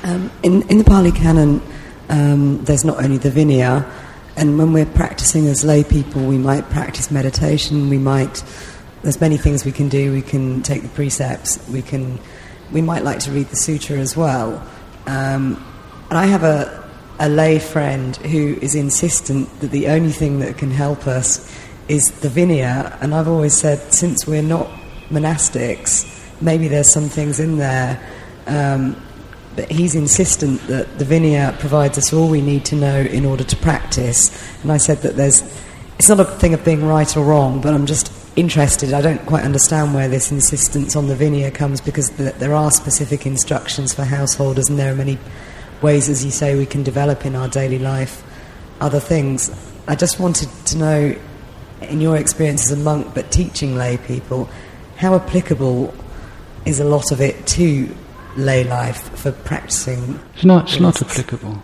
Um, 0.04 0.30
in, 0.42 0.62
in 0.70 0.78
the 0.78 0.84
Pali 0.84 1.12
Canon, 1.12 1.60
um, 2.08 2.64
there's 2.64 2.84
not 2.84 3.04
only 3.04 3.18
the 3.18 3.30
Vinaya, 3.30 3.84
and 4.36 4.56
when 4.56 4.72
we're 4.72 4.86
practicing 4.86 5.46
as 5.48 5.64
lay 5.64 5.84
people, 5.84 6.24
we 6.24 6.38
might 6.38 6.70
practice 6.70 7.10
meditation. 7.10 7.90
We 7.90 7.98
might. 7.98 8.42
There's 9.02 9.20
many 9.20 9.36
things 9.36 9.64
we 9.64 9.72
can 9.72 9.88
do. 9.88 10.12
We 10.12 10.22
can 10.22 10.62
take 10.62 10.82
the 10.82 10.88
precepts. 10.88 11.66
We 11.68 11.82
can. 11.82 12.18
We 12.72 12.82
might 12.82 13.02
like 13.02 13.20
to 13.20 13.30
read 13.30 13.46
the 13.48 13.56
sutra 13.56 13.98
as 13.98 14.16
well. 14.16 14.62
Um, 15.06 15.64
and 16.10 16.18
I 16.18 16.26
have 16.26 16.42
a, 16.42 16.86
a 17.18 17.28
lay 17.28 17.58
friend 17.58 18.14
who 18.16 18.58
is 18.60 18.74
insistent 18.74 19.60
that 19.60 19.70
the 19.70 19.88
only 19.88 20.12
thing 20.12 20.40
that 20.40 20.58
can 20.58 20.70
help 20.70 21.06
us 21.06 21.50
is 21.88 22.10
the 22.20 22.28
Vinaya. 22.28 23.00
And 23.00 23.14
I've 23.14 23.28
always 23.28 23.54
said, 23.54 23.92
since 23.92 24.26
we're 24.26 24.42
not 24.42 24.66
monastics, 25.08 26.04
maybe 26.42 26.68
there's 26.68 26.90
some 26.90 27.08
things 27.08 27.40
in 27.40 27.56
there 27.56 27.98
um, 28.48 29.00
but 29.54 29.70
he's 29.70 29.94
insistent 29.94 30.60
that 30.68 30.98
the 30.98 31.04
Vinaya 31.04 31.56
provides 31.58 31.98
us 31.98 32.12
all 32.12 32.28
we 32.28 32.40
need 32.40 32.64
to 32.66 32.76
know 32.76 33.00
in 33.00 33.24
order 33.24 33.44
to 33.44 33.56
practice. 33.56 34.30
And 34.62 34.72
I 34.72 34.78
said 34.78 34.98
that 34.98 35.16
there's, 35.16 35.42
it's 35.98 36.08
not 36.08 36.20
a 36.20 36.24
thing 36.24 36.54
of 36.54 36.64
being 36.64 36.84
right 36.84 37.16
or 37.16 37.24
wrong, 37.24 37.60
but 37.60 37.74
I'm 37.74 37.86
just 37.86 38.08
interested. 38.38 38.92
I 38.92 39.00
don't 39.00 39.24
quite 39.26 39.44
understand 39.44 39.94
where 39.94 40.08
this 40.08 40.30
insistence 40.30 40.94
on 40.94 41.08
the 41.08 41.14
Vinaya 41.14 41.52
comes 41.52 41.80
because 41.80 42.10
the, 42.10 42.32
there 42.38 42.54
are 42.54 42.70
specific 42.70 43.26
instructions 43.26 43.92
for 43.92 44.04
householders, 44.04 44.68
and 44.68 44.78
there 44.78 44.92
are 44.92 44.96
many 44.96 45.18
ways, 45.82 46.08
as 46.08 46.24
you 46.24 46.30
say, 46.30 46.56
we 46.56 46.66
can 46.66 46.82
develop 46.82 47.26
in 47.26 47.34
our 47.34 47.48
daily 47.48 47.78
life 47.78 48.22
other 48.80 49.00
things. 49.00 49.50
I 49.86 49.96
just 49.96 50.20
wanted 50.20 50.48
to 50.66 50.78
know, 50.78 51.16
in 51.82 52.00
your 52.00 52.16
experience 52.16 52.70
as 52.70 52.78
a 52.78 52.82
monk, 52.82 53.14
but 53.14 53.30
teaching 53.30 53.76
lay 53.76 53.96
people, 53.96 54.48
how 54.96 55.14
applicable 55.14 55.92
is 56.64 56.80
a 56.80 56.84
lot 56.84 57.10
of 57.12 57.20
it 57.20 57.46
to 57.48 57.94
lay 58.36 58.64
life 58.64 59.10
for 59.18 59.32
practicing? 59.32 60.20
It's 60.34 60.44
not, 60.44 60.64
it's 60.64 60.80
not 60.80 61.02
applicable. 61.02 61.62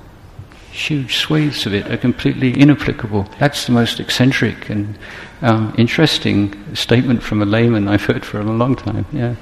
Huge 0.75 1.17
swathes 1.19 1.67
of 1.67 1.73
it 1.73 1.89
are 1.89 1.97
completely 1.97 2.53
inapplicable. 2.53 3.29
That's 3.39 3.67
the 3.67 3.73
most 3.73 4.01
eccentric 4.01 4.69
and 4.71 4.99
um, 5.41 5.73
interesting 5.79 6.75
statement 6.75 7.23
from 7.23 7.41
a 7.43 7.45
layman 7.45 7.87
I've 7.87 8.03
heard 8.03 8.25
for 8.25 8.41
a 8.41 8.43
long 8.43 8.75
time. 8.75 9.07
Yeah. 9.13 9.37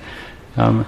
Um, 0.59 0.87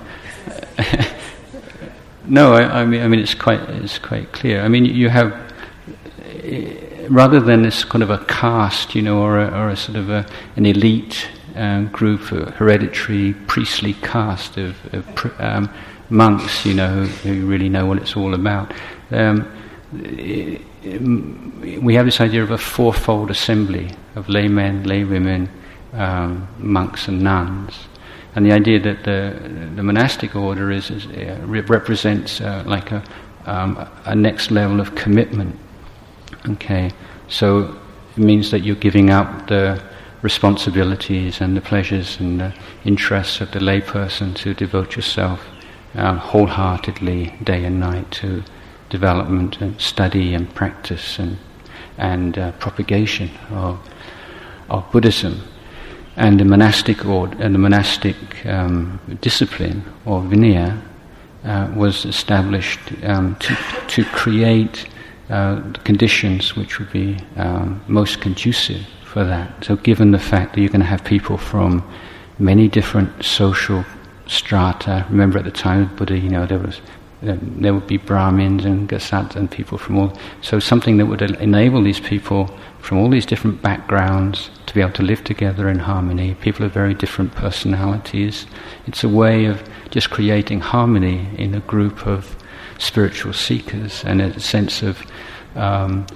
no, 2.27 2.53
I, 2.53 2.83
I, 2.83 2.85
mean, 2.85 3.03
I 3.03 3.09
mean, 3.09 3.21
it's 3.21 3.35
quite, 3.35 3.61
it's 3.71 3.99
quite 3.99 4.33
clear. 4.33 4.61
I 4.61 4.69
mean, 4.69 4.85
you 4.85 5.09
have 5.09 5.33
rather 7.09 7.41
than 7.41 7.63
this 7.63 7.83
kind 7.83 8.03
of 8.03 8.11
a 8.11 8.19
caste, 8.27 8.95
you 8.95 9.01
know, 9.01 9.23
or 9.23 9.39
a, 9.39 9.47
or 9.47 9.71
a 9.71 9.77
sort 9.77 9.97
of 9.97 10.11
a, 10.11 10.27
an 10.57 10.67
elite 10.67 11.27
um, 11.55 11.89
group, 11.89 12.31
a 12.33 12.51
hereditary 12.53 13.33
priestly 13.47 13.95
caste 13.95 14.59
of, 14.59 14.77
of 14.93 15.41
um, 15.41 15.71
monks, 16.11 16.67
you 16.67 16.75
know, 16.75 17.05
who, 17.05 17.33
who, 17.33 17.47
really 17.47 17.71
know 17.71 17.87
what 17.87 17.97
it's 17.97 18.15
all 18.15 18.35
about. 18.35 18.75
Um, 19.11 19.51
we 21.83 21.95
have 21.95 22.07
this 22.07 22.21
idea 22.21 22.43
of 22.43 22.51
a 22.51 22.59
fourfold 22.59 23.31
assembly 23.31 23.91
of 24.17 24.29
laymen, 24.29 24.85
laywomen, 24.85 25.49
um, 25.93 26.49
monks, 26.59 27.09
and 27.09 27.23
nuns. 27.23 27.87
And 28.35 28.45
the 28.45 28.53
idea 28.53 28.81
that 28.81 29.05
the, 29.05 29.39
the 29.77 29.83
monastic 29.83 30.35
order 30.35 30.71
is, 30.71 30.91
is 30.91 31.07
uh, 31.07 31.41
represents 31.47 32.41
uh, 32.41 32.65
like 32.67 32.91
a, 32.91 33.03
um, 33.47 33.89
a 34.05 34.15
next 34.15 34.51
level 34.51 34.81
of 34.81 34.95
commitment. 34.95 35.57
Okay, 36.49 36.91
so 37.29 37.79
it 38.17 38.19
means 38.19 38.51
that 38.51 38.61
you're 38.61 38.77
giving 38.77 39.11
up 39.11 39.47
the 39.47 39.83
responsibilities 40.23 41.41
and 41.41 41.57
the 41.57 41.61
pleasures 41.61 42.19
and 42.19 42.41
the 42.41 42.55
interests 42.85 43.41
of 43.41 43.53
the 43.53 43.59
layperson 43.61 44.35
to 44.35 44.55
devote 44.55 44.97
yourself 44.97 45.47
uh, 45.95 46.17
wholeheartedly, 46.17 47.35
day 47.45 47.65
and 47.65 47.79
night, 47.79 48.11
to 48.11 48.43
development 48.91 49.61
and 49.61 49.81
study 49.81 50.35
and 50.35 50.55
practice 50.55 51.19
and 51.19 51.39
and 51.97 52.39
uh, 52.39 52.53
propagation 52.53 53.31
of 53.51 53.79
of 54.69 54.91
Buddhism 54.91 55.41
and 56.17 56.39
the 56.39 56.45
monastic 56.45 57.05
order 57.05 57.37
and 57.41 57.55
the 57.55 57.59
monastic 57.59 58.17
um, 58.47 59.01
discipline 59.21 59.85
or 60.05 60.23
vinaya 60.23 60.81
uh, 61.45 61.71
was 61.77 62.05
established 62.05 62.81
um, 63.03 63.35
to, 63.37 63.57
to 63.89 64.05
create 64.07 64.87
uh, 65.31 65.61
conditions 65.85 66.55
which 66.57 66.79
would 66.79 66.91
be 66.93 67.19
um, 67.37 67.83
most 67.89 68.21
conducive 68.21 68.87
for 69.05 69.25
that. 69.25 69.65
So, 69.65 69.77
given 69.77 70.11
the 70.11 70.19
fact 70.19 70.55
that 70.55 70.61
you're 70.61 70.71
going 70.71 70.81
to 70.81 70.87
have 70.87 71.05
people 71.05 71.37
from 71.37 71.83
many 72.39 72.69
different 72.69 73.25
social 73.25 73.85
strata, 74.27 75.07
remember 75.11 75.39
at 75.39 75.45
the 75.45 75.51
time 75.51 75.83
of 75.83 75.97
Buddha, 75.97 76.19
you 76.19 76.29
know, 76.29 76.47
there 76.47 76.59
was 76.59 76.81
there 77.25 77.75
would 77.75 77.87
be 77.87 77.97
Brahmins 77.97 78.65
and 78.65 78.89
Gasats 78.89 79.37
and 79.37 79.51
people 79.51 79.79
from 79.79 79.99
all. 79.99 80.13
So 80.43 80.59
something 80.59 80.97
that 80.99 81.07
would 81.07 81.23
enable 81.23 81.83
these 81.83 82.01
people 82.01 82.47
from 82.81 82.99
all 82.99 83.09
these 83.09 83.27
different 83.27 83.63
backgrounds 83.63 84.51
to 84.67 84.75
be 84.75 84.81
able 84.81 84.93
to 84.93 85.03
live 85.03 85.25
together 85.25 85.69
in 85.69 85.79
harmony. 85.79 86.35
People 86.35 86.67
of 86.67 86.73
very 86.73 86.95
different 86.95 87.35
personalities. 87.35 88.47
It's 88.87 89.03
a 89.03 89.09
way 89.09 89.47
of 89.47 89.63
just 89.91 90.11
creating 90.11 90.61
harmony 90.61 91.29
in 91.39 91.55
a 91.55 91.61
group 91.61 92.07
of 92.07 92.37
spiritual 92.79 93.33
seekers 93.33 94.05
and 94.05 94.21
a 94.21 94.39
sense 94.41 94.83
of 94.83 95.03
um, 95.55 96.07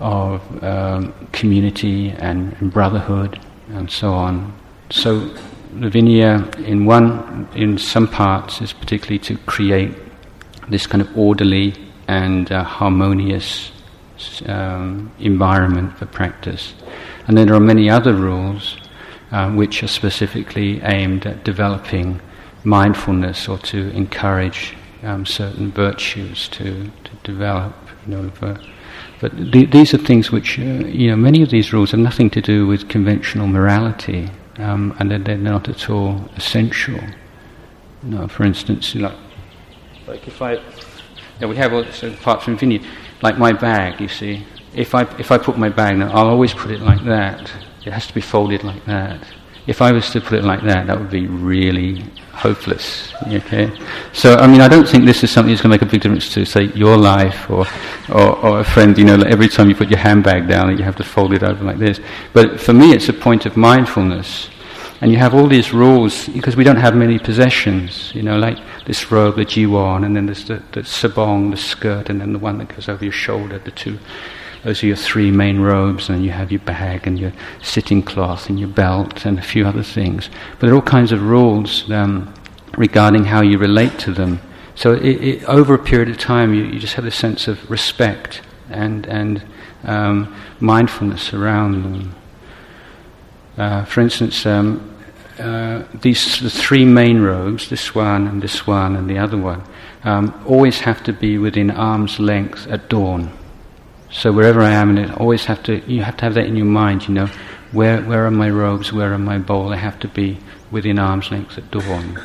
of 0.00 0.64
um, 0.64 1.12
community 1.30 2.10
and, 2.10 2.56
and 2.60 2.72
brotherhood 2.72 3.38
and 3.68 3.90
so 3.90 4.12
on. 4.12 4.52
So 4.90 5.20
the 5.20 5.88
Vinaya, 5.88 6.52
in 6.64 6.84
one, 6.84 7.48
in 7.54 7.78
some 7.78 8.08
parts, 8.08 8.60
is 8.60 8.72
particularly 8.72 9.20
to 9.20 9.36
create 9.46 9.94
this 10.68 10.86
kind 10.86 11.02
of 11.02 11.16
orderly 11.16 11.74
and 12.08 12.50
uh, 12.50 12.64
harmonious 12.64 13.72
um, 14.46 15.10
environment 15.18 15.96
for 15.98 16.06
practice. 16.06 16.74
And 17.26 17.36
then 17.36 17.46
there 17.46 17.56
are 17.56 17.60
many 17.60 17.88
other 17.88 18.12
rules 18.12 18.76
uh, 19.30 19.50
which 19.50 19.82
are 19.82 19.88
specifically 19.88 20.80
aimed 20.82 21.26
at 21.26 21.44
developing 21.44 22.20
mindfulness 22.64 23.48
or 23.48 23.58
to 23.58 23.90
encourage 23.90 24.76
um, 25.02 25.26
certain 25.26 25.72
virtues 25.72 26.48
to, 26.48 26.90
to 27.04 27.10
develop. 27.24 27.74
You 28.06 28.16
know, 28.16 28.30
for, 28.30 28.58
but 29.20 29.36
th- 29.52 29.70
these 29.70 29.94
are 29.94 29.98
things 29.98 30.30
which, 30.30 30.58
uh, 30.58 30.62
you 30.62 31.10
know, 31.10 31.16
many 31.16 31.42
of 31.42 31.50
these 31.50 31.72
rules 31.72 31.92
have 31.92 32.00
nothing 32.00 32.30
to 32.30 32.40
do 32.40 32.66
with 32.66 32.88
conventional 32.88 33.46
morality, 33.46 34.28
um, 34.58 34.94
and 34.98 35.10
they're, 35.10 35.18
they're, 35.18 35.36
not 35.36 35.68
at 35.68 35.88
all 35.88 36.28
essential. 36.36 37.00
You 38.02 38.10
know, 38.10 38.28
for 38.28 38.44
instance, 38.44 38.94
like 38.94 39.16
like 40.06 40.26
if 40.26 40.42
I, 40.42 40.54
yeah, 41.40 41.46
we 41.46 41.56
have 41.56 41.72
all 41.72 41.82
this 41.82 42.02
apart 42.02 42.42
from 42.42 42.58
Vinaya, 42.58 42.84
like 43.22 43.38
my 43.38 43.52
bag, 43.52 44.00
you 44.00 44.08
see. 44.08 44.44
If 44.74 44.94
I 44.94 45.02
if 45.18 45.30
I 45.30 45.38
put 45.38 45.58
my 45.58 45.68
bag, 45.68 45.98
now, 45.98 46.10
I'll 46.12 46.28
always 46.28 46.54
put 46.54 46.70
it 46.70 46.80
like 46.80 47.04
that. 47.04 47.52
It 47.84 47.92
has 47.92 48.06
to 48.06 48.14
be 48.14 48.20
folded 48.20 48.64
like 48.64 48.84
that. 48.86 49.20
If 49.66 49.80
I 49.80 49.92
was 49.92 50.10
to 50.10 50.20
put 50.20 50.38
it 50.38 50.44
like 50.44 50.62
that, 50.62 50.88
that 50.88 50.98
would 50.98 51.10
be 51.10 51.26
really 51.28 52.04
hopeless. 52.32 53.12
Okay, 53.28 53.70
so 54.12 54.34
I 54.36 54.46
mean, 54.46 54.60
I 54.60 54.68
don't 54.68 54.88
think 54.88 55.04
this 55.04 55.22
is 55.22 55.30
something 55.30 55.52
that's 55.52 55.62
going 55.62 55.70
to 55.70 55.76
make 55.76 55.88
a 55.88 55.90
big 55.90 56.00
difference 56.00 56.32
to 56.34 56.44
say 56.44 56.64
your 56.74 56.96
life 56.96 57.48
or, 57.48 57.66
or, 58.08 58.36
or 58.38 58.60
a 58.60 58.64
friend. 58.64 58.96
You 58.98 59.04
know, 59.04 59.16
like 59.16 59.30
every 59.30 59.48
time 59.48 59.68
you 59.68 59.76
put 59.76 59.88
your 59.88 60.00
handbag 60.00 60.48
down, 60.48 60.76
you 60.76 60.82
have 60.84 60.96
to 60.96 61.04
fold 61.04 61.32
it 61.32 61.42
over 61.42 61.62
like 61.62 61.78
this. 61.78 62.00
But 62.32 62.60
for 62.60 62.72
me, 62.72 62.92
it's 62.92 63.08
a 63.08 63.12
point 63.12 63.46
of 63.46 63.56
mindfulness 63.56 64.48
and 65.02 65.10
you 65.10 65.18
have 65.18 65.34
all 65.34 65.48
these 65.48 65.72
rules 65.72 66.28
because 66.28 66.54
we 66.54 66.62
don't 66.62 66.76
have 66.76 66.94
many 66.94 67.18
possessions, 67.18 68.14
you 68.14 68.22
know, 68.22 68.38
like 68.38 68.56
this 68.86 69.10
robe, 69.10 69.34
the 69.34 69.44
jiwon, 69.44 70.06
and 70.06 70.14
then 70.14 70.26
there's 70.26 70.44
the, 70.44 70.62
the 70.70 70.82
sabong, 70.82 71.50
the 71.50 71.56
skirt, 71.56 72.08
and 72.08 72.20
then 72.20 72.32
the 72.32 72.38
one 72.38 72.58
that 72.58 72.68
goes 72.68 72.88
over 72.88 73.04
your 73.04 73.12
shoulder, 73.12 73.58
the 73.58 73.72
two. 73.72 73.98
Those 74.62 74.80
are 74.84 74.86
your 74.86 74.96
three 74.96 75.32
main 75.32 75.58
robes, 75.58 76.08
and 76.08 76.24
you 76.24 76.30
have 76.30 76.52
your 76.52 76.60
bag 76.60 77.04
and 77.08 77.18
your 77.18 77.32
sitting 77.60 78.04
cloth 78.04 78.48
and 78.48 78.60
your 78.60 78.68
belt 78.68 79.26
and 79.26 79.40
a 79.40 79.42
few 79.42 79.66
other 79.66 79.82
things. 79.82 80.30
But 80.52 80.66
there 80.66 80.70
are 80.70 80.76
all 80.76 80.82
kinds 80.82 81.10
of 81.10 81.20
rules 81.20 81.90
um, 81.90 82.32
regarding 82.78 83.24
how 83.24 83.42
you 83.42 83.58
relate 83.58 83.98
to 84.00 84.12
them. 84.12 84.40
So 84.76 84.92
it, 84.92 85.20
it, 85.20 85.44
over 85.46 85.74
a 85.74 85.82
period 85.82 86.10
of 86.10 86.18
time, 86.18 86.54
you, 86.54 86.62
you, 86.62 86.78
just 86.78 86.94
have 86.94 87.06
a 87.06 87.10
sense 87.10 87.48
of 87.48 87.68
respect 87.68 88.40
and, 88.70 89.04
and 89.06 89.44
um, 89.82 90.32
mindfulness 90.60 91.34
around 91.34 91.82
them. 91.82 92.14
Uh, 93.58 93.84
for 93.84 94.00
instance, 94.00 94.46
um, 94.46 94.91
uh, 95.38 95.84
these 96.00 96.40
the 96.40 96.50
three 96.50 96.84
main 96.84 97.20
robes, 97.20 97.68
this 97.68 97.94
one 97.94 98.26
and 98.26 98.42
this 98.42 98.66
one 98.66 98.96
and 98.96 99.08
the 99.08 99.18
other 99.18 99.38
one, 99.38 99.62
um, 100.04 100.44
always 100.46 100.80
have 100.80 101.02
to 101.04 101.12
be 101.12 101.38
within 101.38 101.70
arm's 101.70 102.18
length 102.18 102.66
at 102.68 102.88
dawn. 102.88 103.30
So 104.10 104.32
wherever 104.32 104.60
I 104.60 104.70
am, 104.70 104.90
and 104.90 104.98
it 104.98 105.20
always 105.20 105.44
have 105.46 105.62
to 105.64 105.80
you 105.90 106.02
have 106.02 106.16
to 106.18 106.24
have 106.24 106.34
that 106.34 106.46
in 106.46 106.56
your 106.56 106.66
mind. 106.66 107.08
You 107.08 107.14
know, 107.14 107.26
where 107.72 108.02
where 108.02 108.26
are 108.26 108.30
my 108.30 108.50
robes? 108.50 108.92
Where 108.92 109.12
are 109.12 109.18
my 109.18 109.38
bowl? 109.38 109.70
They 109.70 109.78
have 109.78 109.98
to 110.00 110.08
be 110.08 110.38
within 110.70 110.98
arm's 110.98 111.30
length 111.30 111.58
at 111.58 111.70
dawn. 111.70 112.18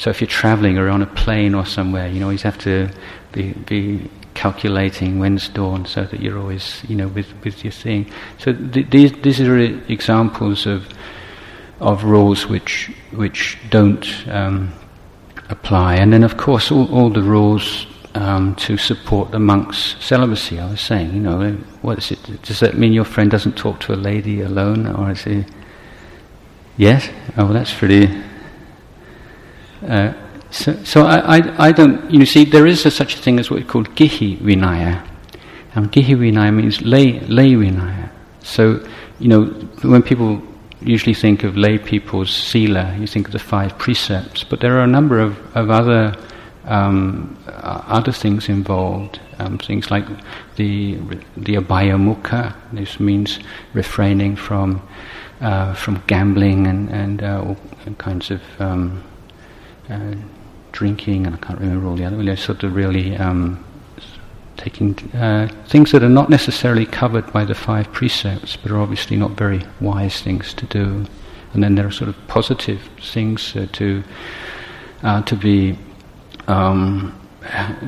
So 0.00 0.08
if 0.08 0.22
you're 0.22 0.28
traveling 0.28 0.78
or 0.78 0.88
on 0.88 1.02
a 1.02 1.06
plane 1.06 1.54
or 1.54 1.66
somewhere, 1.66 2.08
you 2.08 2.22
always 2.22 2.40
have 2.40 2.56
to 2.60 2.88
be, 3.32 3.52
be 3.52 4.10
calculating 4.32 5.18
when's 5.18 5.46
dawn 5.50 5.84
so 5.84 6.04
that 6.04 6.20
you're 6.20 6.38
always, 6.38 6.82
you 6.88 6.96
know, 6.96 7.08
with, 7.08 7.26
with 7.44 7.62
your 7.62 7.72
thing. 7.72 8.10
So 8.38 8.54
th- 8.54 8.88
these, 8.88 9.12
these 9.20 9.40
are 9.42 9.58
examples 9.58 10.64
of 10.64 10.88
of 11.80 12.04
rules 12.04 12.46
which 12.46 12.90
which 13.12 13.58
don't 13.70 14.06
um, 14.28 14.72
apply. 15.48 15.96
And 15.96 16.12
then, 16.12 16.22
of 16.22 16.36
course, 16.36 16.70
all, 16.70 16.92
all 16.94 17.10
the 17.10 17.22
rules 17.22 17.86
um, 18.14 18.54
to 18.56 18.76
support 18.76 19.30
the 19.30 19.38
monk's 19.38 19.96
celibacy. 20.00 20.58
I 20.58 20.70
was 20.70 20.80
saying, 20.80 21.12
you 21.14 21.20
know, 21.20 21.52
what 21.82 21.98
is 21.98 22.12
it? 22.12 22.42
Does 22.42 22.60
that 22.60 22.76
mean 22.76 22.92
your 22.92 23.04
friend 23.04 23.30
doesn't 23.30 23.56
talk 23.56 23.80
to 23.80 23.94
a 23.94 23.96
lady 23.96 24.40
alone, 24.40 24.86
or 24.86 25.10
is 25.10 25.24
he? 25.24 25.44
Yes. 26.76 27.08
Oh, 27.36 27.44
well, 27.44 27.52
that's 27.52 27.74
pretty. 27.74 28.08
Uh, 29.86 30.12
so, 30.50 30.82
so 30.84 31.04
I, 31.04 31.38
I, 31.38 31.66
I, 31.68 31.72
don't. 31.72 32.10
You 32.10 32.26
see, 32.26 32.44
there 32.44 32.66
is 32.66 32.84
a, 32.86 32.90
such 32.90 33.14
a 33.14 33.18
thing 33.18 33.38
as 33.38 33.50
what 33.50 33.60
we 33.60 33.66
call 33.66 33.82
gihi 33.82 34.36
vinaya. 34.38 35.06
And 35.74 35.92
gihi 35.92 36.14
vinaya 36.14 36.54
means 36.54 36.82
lay 36.82 37.20
lay 37.20 37.52
vinaya. 37.52 38.10
So, 38.42 38.84
you 39.18 39.28
know, 39.28 39.44
when 39.82 40.02
people 40.02 40.42
usually 40.80 41.14
think 41.14 41.44
of 41.44 41.56
lay 41.56 41.78
people's 41.78 42.30
sila, 42.34 42.96
you 42.98 43.06
think 43.06 43.26
of 43.26 43.32
the 43.32 43.38
five 43.38 43.76
precepts, 43.78 44.44
but 44.44 44.60
there 44.60 44.78
are 44.78 44.84
a 44.84 44.86
number 44.86 45.18
of, 45.20 45.38
of 45.56 45.70
other 45.70 46.14
um, 46.66 47.36
uh, 47.46 47.82
other 47.86 48.12
things 48.12 48.48
involved. 48.48 49.20
Um, 49.38 49.58
things 49.58 49.90
like 49.90 50.06
the 50.56 50.96
the 51.36 51.54
apayamukha. 51.54 52.54
This 52.72 53.00
means 53.00 53.38
refraining 53.72 54.36
from 54.36 54.82
uh, 55.40 55.74
from 55.74 56.02
gambling 56.06 56.66
and 56.66 56.90
and 56.90 57.22
uh, 57.22 57.42
all 57.42 57.56
kinds 57.98 58.30
of 58.30 58.42
um, 58.58 59.02
uh, 59.88 60.14
drinking, 60.72 61.26
and 61.26 61.34
I 61.34 61.38
can't 61.38 61.58
remember 61.58 61.88
all 61.88 61.96
the 61.96 62.04
other. 62.04 62.36
Sort 62.36 62.62
of 62.62 62.74
really 62.74 63.16
um, 63.16 63.64
taking 64.60 64.94
uh, 65.14 65.48
things 65.66 65.90
that 65.92 66.02
are 66.02 66.08
not 66.20 66.28
necessarily 66.28 66.84
covered 66.84 67.32
by 67.32 67.44
the 67.44 67.54
five 67.54 67.90
precepts, 67.92 68.56
but 68.56 68.70
are 68.70 68.78
obviously 68.78 69.16
not 69.16 69.30
very 69.30 69.62
wise 69.80 70.20
things 70.20 70.52
to 70.54 70.66
do. 70.66 71.06
And 71.52 71.64
then 71.64 71.74
there 71.74 71.86
are 71.86 71.90
sort 71.90 72.08
of 72.08 72.16
positive 72.28 72.80
things 73.00 73.56
uh, 73.56 73.66
to 73.72 74.04
uh, 75.02 75.22
to 75.22 75.36
be 75.36 75.78
um, 76.46 77.18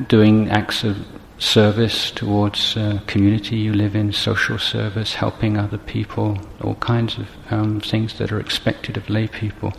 doing 0.07 0.49
acts 0.49 0.83
of 0.83 0.97
service 1.37 2.11
towards 2.11 2.77
uh, 2.77 2.99
community 3.05 3.57
you 3.57 3.73
live 3.73 3.95
in, 3.95 4.11
social 4.11 4.57
service, 4.57 5.13
helping 5.13 5.57
other 5.57 5.77
people, 5.77 6.39
all 6.61 6.75
kinds 6.75 7.17
of 7.17 7.27
um, 7.51 7.79
things 7.81 8.17
that 8.17 8.31
are 8.31 8.39
expected 8.39 8.97
of 8.97 9.09
lay 9.09 9.27
people. 9.27 9.73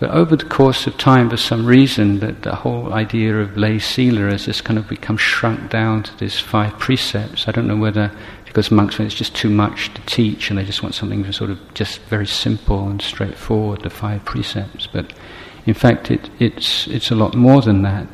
But 0.00 0.10
over 0.10 0.36
the 0.36 0.44
course 0.44 0.86
of 0.86 0.98
time, 0.98 1.30
for 1.30 1.36
some 1.36 1.64
reason, 1.64 2.18
that 2.20 2.42
the 2.42 2.54
whole 2.54 2.92
idea 2.92 3.38
of 3.40 3.56
lay 3.56 3.78
sila 3.78 4.30
has 4.30 4.46
just 4.46 4.64
kind 4.64 4.78
of 4.78 4.88
become 4.88 5.16
shrunk 5.16 5.70
down 5.70 6.02
to 6.02 6.18
these 6.18 6.38
five 6.38 6.78
precepts. 6.78 7.46
I 7.46 7.52
don't 7.52 7.68
know 7.68 7.76
whether 7.76 8.10
because 8.44 8.70
monks 8.70 9.00
it's 9.00 9.14
just 9.14 9.34
too 9.34 9.50
much 9.50 9.92
to 9.94 10.00
teach 10.02 10.48
and 10.48 10.58
they 10.58 10.64
just 10.64 10.80
want 10.80 10.94
something 10.94 11.30
sort 11.32 11.50
of 11.50 11.58
just 11.74 11.98
very 12.02 12.26
simple 12.26 12.86
and 12.88 13.02
straightforward, 13.02 13.82
the 13.82 13.90
five 13.90 14.24
precepts. 14.24 14.86
But 14.86 15.12
in 15.66 15.74
fact, 15.74 16.10
it, 16.10 16.30
it's 16.38 16.86
it's 16.88 17.10
a 17.10 17.16
lot 17.16 17.34
more 17.34 17.62
than 17.62 17.82
that. 17.82 18.06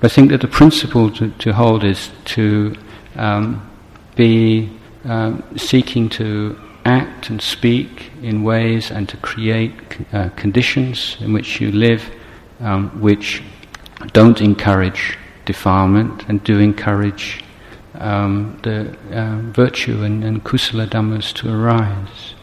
But 0.00 0.12
I 0.12 0.14
think 0.14 0.30
that 0.30 0.40
the 0.40 0.48
principle 0.48 1.10
to, 1.12 1.30
to 1.30 1.52
hold 1.52 1.84
is 1.84 2.10
to 2.26 2.74
um, 3.16 3.68
be 4.14 4.70
um, 5.04 5.42
seeking 5.56 6.08
to 6.10 6.58
act 6.84 7.30
and 7.30 7.40
speak 7.40 8.10
in 8.22 8.42
ways 8.42 8.90
and 8.90 9.08
to 9.08 9.16
create 9.18 9.72
uh, 10.12 10.28
conditions 10.30 11.16
in 11.20 11.32
which 11.32 11.60
you 11.60 11.70
live 11.72 12.10
um, 12.60 12.88
which 13.00 13.42
don't 14.12 14.40
encourage 14.40 15.18
defilement 15.44 16.24
and 16.28 16.42
do 16.44 16.58
encourage 16.58 17.42
um, 17.94 18.58
the 18.62 18.96
uh, 19.12 19.40
virtue 19.52 20.02
and, 20.02 20.24
and 20.24 20.44
kusala 20.44 20.86
dhammas 20.86 21.32
to 21.34 21.52
arise. 21.52 22.34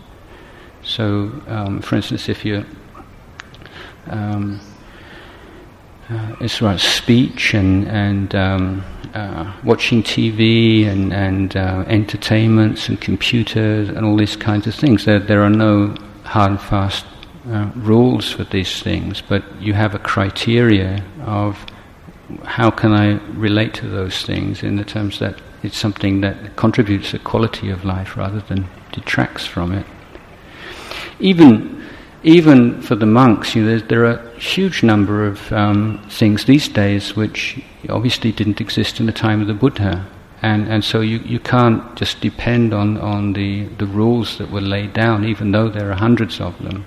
So, 0.84 1.32
um, 1.48 1.82
for 1.82 1.96
instance, 1.96 2.30
if 2.30 2.46
you're 2.46 2.66
um, 4.08 4.60
uh, 6.10 6.36
as 6.40 6.58
far 6.58 6.78
speech 6.78 7.54
and, 7.54 7.88
and 7.88 8.34
um, 8.36 8.84
uh, 9.18 9.51
watching 9.63 10.03
TV 10.03 10.86
and, 10.86 11.11
and 11.11 11.57
uh, 11.57 11.84
entertainments 11.88 12.88
and 12.88 13.01
computers 13.01 13.89
and 13.89 14.05
all 14.05 14.15
these 14.15 14.36
kinds 14.36 14.68
of 14.68 14.76
things. 14.76 15.05
There, 15.05 15.18
there 15.18 15.41
are 15.41 15.49
no 15.49 15.95
hard 16.24 16.51
and 16.51 16.61
fast 16.61 17.03
uh, 17.49 17.72
rules 17.76 18.32
for 18.32 18.43
these 18.43 18.84
things, 18.84 19.24
but 19.28 19.43
you 19.59 19.74
have 19.74 19.95
a 19.95 19.99
criteria 19.99 21.03
of 21.26 21.65
how 22.43 22.70
can 22.70 22.93
I 22.93 23.13
relate 23.34 23.74
to 23.76 23.88
those 23.88 24.22
things 24.22 24.61
in 24.61 24.76
the 24.76 24.86
terms 24.86 25.18
that 25.18 25.41
it's 25.63 25.78
something 25.78 26.22
that 26.22 26.55
contributes 26.55 27.09
to 27.11 27.20
quality 27.20 27.72
of 27.72 27.84
life 27.84 28.18
rather 28.18 28.41
than 28.41 28.68
detracts 28.91 29.47
from 29.47 29.72
it. 29.72 29.88
Even 31.20 31.77
even 32.24 32.82
for 32.82 32.95
the 32.95 33.05
monks, 33.05 33.55
you 33.55 33.63
know, 33.63 33.78
there, 33.80 34.05
are 34.05 34.13
a 34.13 34.39
huge 34.39 34.84
number 34.84 35.26
of 35.26 35.51
um, 35.51 36.03
things 36.09 36.45
these 36.45 36.68
days 36.68 37.15
which 37.15 37.61
obviously 37.89 38.32
didn't 38.32 38.59
exist 38.59 38.99
in 38.99 39.05
the 39.05 39.11
time 39.11 39.41
of 39.41 39.47
the 39.47 39.53
Buddha. 39.53 40.07
And, 40.41 40.68
and 40.68 40.84
so 40.84 41.01
you, 41.01 41.20
you 41.20 41.39
can't 41.39 41.95
just 41.95 42.22
depend 42.22 42.74
on, 42.74 42.97
on 42.97 43.34
the, 43.34 43.65
the 43.78 43.86
rules 43.86 44.38
that 44.38 44.51
were 44.51 44.61
laid 44.61 44.93
down, 44.93 45.26
even 45.26 45.51
though 45.51 45.70
there 45.70 45.91
are 45.91 45.95
hundreds 45.95 46.39
of 46.39 46.57
them. 46.63 46.86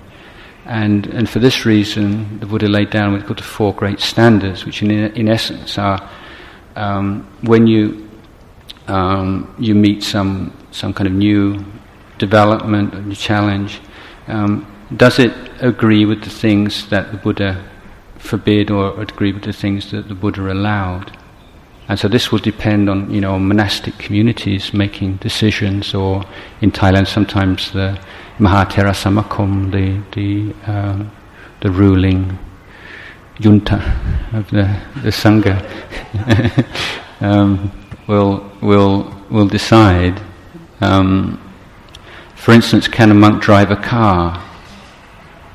And, 0.65 1.07
and 1.07 1.29
for 1.29 1.39
this 1.39 1.65
reason, 1.65 2.39
the 2.39 2.45
Buddha 2.45 2.67
laid 2.67 2.91
down 2.91 3.13
what's 3.13 3.25
called 3.25 3.39
the 3.39 3.43
Four 3.43 3.73
Great 3.73 3.99
Standards, 3.99 4.65
which 4.65 4.81
in, 4.83 4.91
in 4.91 5.27
essence 5.27 5.77
are 5.77 6.09
um, 6.75 7.27
when 7.41 7.67
you, 7.67 8.09
um, 8.87 9.53
you 9.59 9.75
meet 9.75 10.03
some, 10.03 10.55
some 10.71 10.93
kind 10.93 11.07
of 11.07 11.13
new 11.13 11.63
development, 12.19 12.93
a 12.93 13.01
new 13.01 13.15
challenge, 13.15 13.81
um, 14.27 14.70
does 14.95 15.19
it 15.19 15.33
agree 15.61 16.05
with 16.05 16.23
the 16.23 16.29
things 16.29 16.87
that 16.89 17.11
the 17.11 17.17
Buddha 17.17 17.63
forbid 18.17 18.69
or 18.69 18.99
agree 19.01 19.31
with 19.31 19.43
the 19.43 19.53
things 19.53 19.91
that 19.91 20.07
the 20.07 20.15
Buddha 20.15 20.51
allowed? 20.51 21.17
And 21.87 21.99
so 21.99 22.07
this 22.07 22.31
will 22.31 22.39
depend 22.39 22.89
on, 22.89 23.11
you 23.11 23.21
know, 23.21 23.37
monastic 23.39 23.97
communities 23.97 24.73
making 24.73 25.17
decisions, 25.17 25.93
or 25.93 26.23
in 26.61 26.71
Thailand 26.71 27.07
sometimes 27.07 27.71
the 27.71 27.99
Mahathera 28.39 28.93
Samakom, 28.93 29.71
the 29.71 30.01
the 30.15 30.71
uh, 30.71 31.03
the 31.59 31.69
ruling 31.69 32.37
junta 33.39 33.75
of 34.33 34.49
the 34.51 34.79
the 35.03 35.09
sangha, 35.09 35.57
um, 37.21 37.71
will 38.07 38.49
will 38.61 39.13
will 39.29 39.47
decide. 39.47 40.21
Um, 40.79 41.39
for 42.35 42.53
instance, 42.53 42.87
can 42.87 43.11
a 43.11 43.13
monk 43.13 43.43
drive 43.43 43.69
a 43.69 43.75
car? 43.75 44.41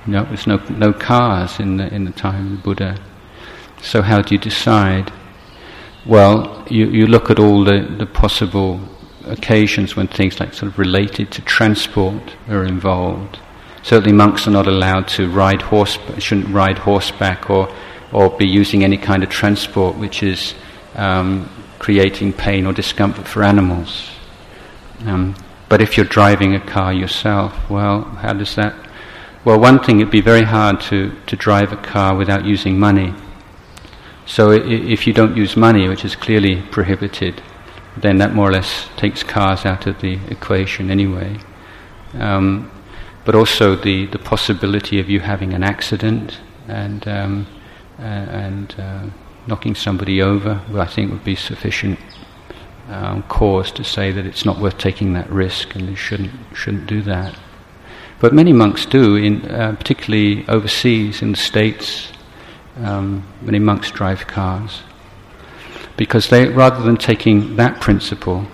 No, 0.06 0.24
there's 0.24 0.46
no, 0.46 0.56
no 0.70 0.92
cars 0.92 1.58
in 1.58 1.78
the, 1.78 1.92
in 1.92 2.04
the 2.04 2.12
time 2.12 2.46
of 2.46 2.50
the 2.52 2.62
Buddha. 2.62 2.98
So 3.82 4.02
how 4.02 4.22
do 4.22 4.34
you 4.34 4.40
decide? 4.40 5.12
Well, 6.04 6.64
you, 6.70 6.86
you 6.88 7.06
look 7.06 7.30
at 7.30 7.38
all 7.38 7.64
the, 7.64 7.80
the 7.98 8.06
possible 8.06 8.80
occasions 9.24 9.96
when 9.96 10.06
things 10.06 10.38
like 10.38 10.54
sort 10.54 10.70
of 10.72 10.78
related 10.78 11.32
to 11.32 11.42
transport 11.42 12.36
are 12.48 12.64
involved. 12.64 13.38
Certainly 13.82 14.12
monks 14.12 14.46
are 14.46 14.52
not 14.52 14.66
allowed 14.66 15.08
to 15.08 15.28
ride 15.28 15.62
horse, 15.62 15.98
shouldn't 16.18 16.48
ride 16.48 16.78
horseback 16.78 17.50
or, 17.50 17.72
or 18.12 18.30
be 18.30 18.46
using 18.46 18.84
any 18.84 18.96
kind 18.96 19.22
of 19.22 19.28
transport 19.28 19.96
which 19.96 20.22
is 20.22 20.54
um, 20.94 21.48
creating 21.78 22.32
pain 22.32 22.66
or 22.66 22.72
discomfort 22.72 23.26
for 23.26 23.42
animals. 23.42 24.10
Um, 25.04 25.34
but 25.68 25.82
if 25.82 25.96
you're 25.96 26.06
driving 26.06 26.54
a 26.54 26.60
car 26.60 26.92
yourself, 26.92 27.68
well, 27.68 28.02
how 28.02 28.32
does 28.32 28.54
that 28.54 28.85
well, 29.46 29.60
one 29.60 29.78
thing, 29.78 30.00
it'd 30.00 30.10
be 30.10 30.20
very 30.20 30.42
hard 30.42 30.80
to, 30.80 31.12
to 31.28 31.36
drive 31.36 31.72
a 31.72 31.76
car 31.76 32.16
without 32.16 32.44
using 32.44 32.80
money. 32.80 33.14
So 34.26 34.50
if 34.50 35.06
you 35.06 35.12
don't 35.12 35.36
use 35.36 35.56
money, 35.56 35.88
which 35.88 36.04
is 36.04 36.16
clearly 36.16 36.62
prohibited, 36.62 37.40
then 37.96 38.18
that 38.18 38.34
more 38.34 38.48
or 38.48 38.52
less 38.52 38.88
takes 38.96 39.22
cars 39.22 39.64
out 39.64 39.86
of 39.86 40.00
the 40.00 40.18
equation 40.30 40.90
anyway. 40.90 41.38
Um, 42.14 42.72
but 43.24 43.36
also 43.36 43.76
the, 43.76 44.06
the 44.06 44.18
possibility 44.18 44.98
of 44.98 45.08
you 45.08 45.20
having 45.20 45.54
an 45.54 45.62
accident 45.62 46.40
and, 46.66 47.06
um, 47.06 47.46
uh, 48.00 48.02
and 48.02 48.74
uh, 48.80 49.06
knocking 49.46 49.76
somebody 49.76 50.20
over, 50.20 50.60
well, 50.70 50.82
I 50.82 50.86
think 50.86 51.12
would 51.12 51.22
be 51.22 51.36
sufficient 51.36 52.00
um, 52.88 53.22
cause 53.22 53.70
to 53.72 53.84
say 53.84 54.10
that 54.10 54.26
it's 54.26 54.44
not 54.44 54.58
worth 54.58 54.78
taking 54.78 55.12
that 55.12 55.30
risk 55.30 55.76
and 55.76 55.88
you 55.88 55.94
shouldn't, 55.94 56.32
shouldn't 56.52 56.88
do 56.88 57.00
that. 57.02 57.38
But 58.18 58.32
many 58.32 58.52
monks 58.52 58.86
do, 58.86 59.16
in, 59.16 59.44
uh, 59.50 59.76
particularly 59.78 60.46
overseas 60.48 61.22
in 61.22 61.32
the 61.32 61.38
States. 61.38 62.12
Um, 62.78 63.26
many 63.42 63.58
monks 63.58 63.90
drive 63.90 64.26
cars 64.26 64.82
because 65.96 66.28
they, 66.28 66.48
rather 66.48 66.82
than 66.82 66.96
taking 66.96 67.56
that 67.56 67.80
principle, 67.80 68.46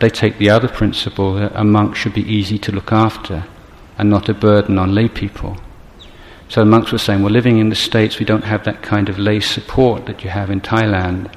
they 0.00 0.10
take 0.10 0.38
the 0.38 0.50
other 0.50 0.68
principle 0.68 1.34
that 1.34 1.52
a 1.54 1.64
monk 1.64 1.96
should 1.96 2.14
be 2.14 2.22
easy 2.22 2.58
to 2.58 2.72
look 2.72 2.92
after 2.92 3.44
and 3.98 4.08
not 4.08 4.28
a 4.28 4.34
burden 4.34 4.78
on 4.78 4.94
lay 4.94 5.08
people. 5.08 5.56
So 6.48 6.60
the 6.60 6.66
monks 6.66 6.90
were 6.90 6.98
saying, 6.98 7.22
well, 7.22 7.32
living 7.32 7.58
in 7.58 7.68
the 7.68 7.76
States, 7.76 8.18
we 8.18 8.26
don't 8.26 8.44
have 8.44 8.64
that 8.64 8.82
kind 8.82 9.08
of 9.08 9.18
lay 9.18 9.40
support 9.40 10.06
that 10.06 10.24
you 10.24 10.30
have 10.30 10.50
in 10.50 10.60
Thailand. 10.60 11.32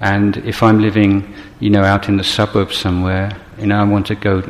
And 0.00 0.36
if 0.38 0.62
I'm 0.62 0.80
living, 0.80 1.34
you 1.60 1.70
know, 1.70 1.82
out 1.82 2.08
in 2.08 2.16
the 2.16 2.24
suburbs 2.24 2.76
somewhere, 2.76 3.30
you 3.58 3.66
know, 3.66 3.76
I 3.76 3.84
want 3.84 4.06
to 4.06 4.14
go 4.14 4.42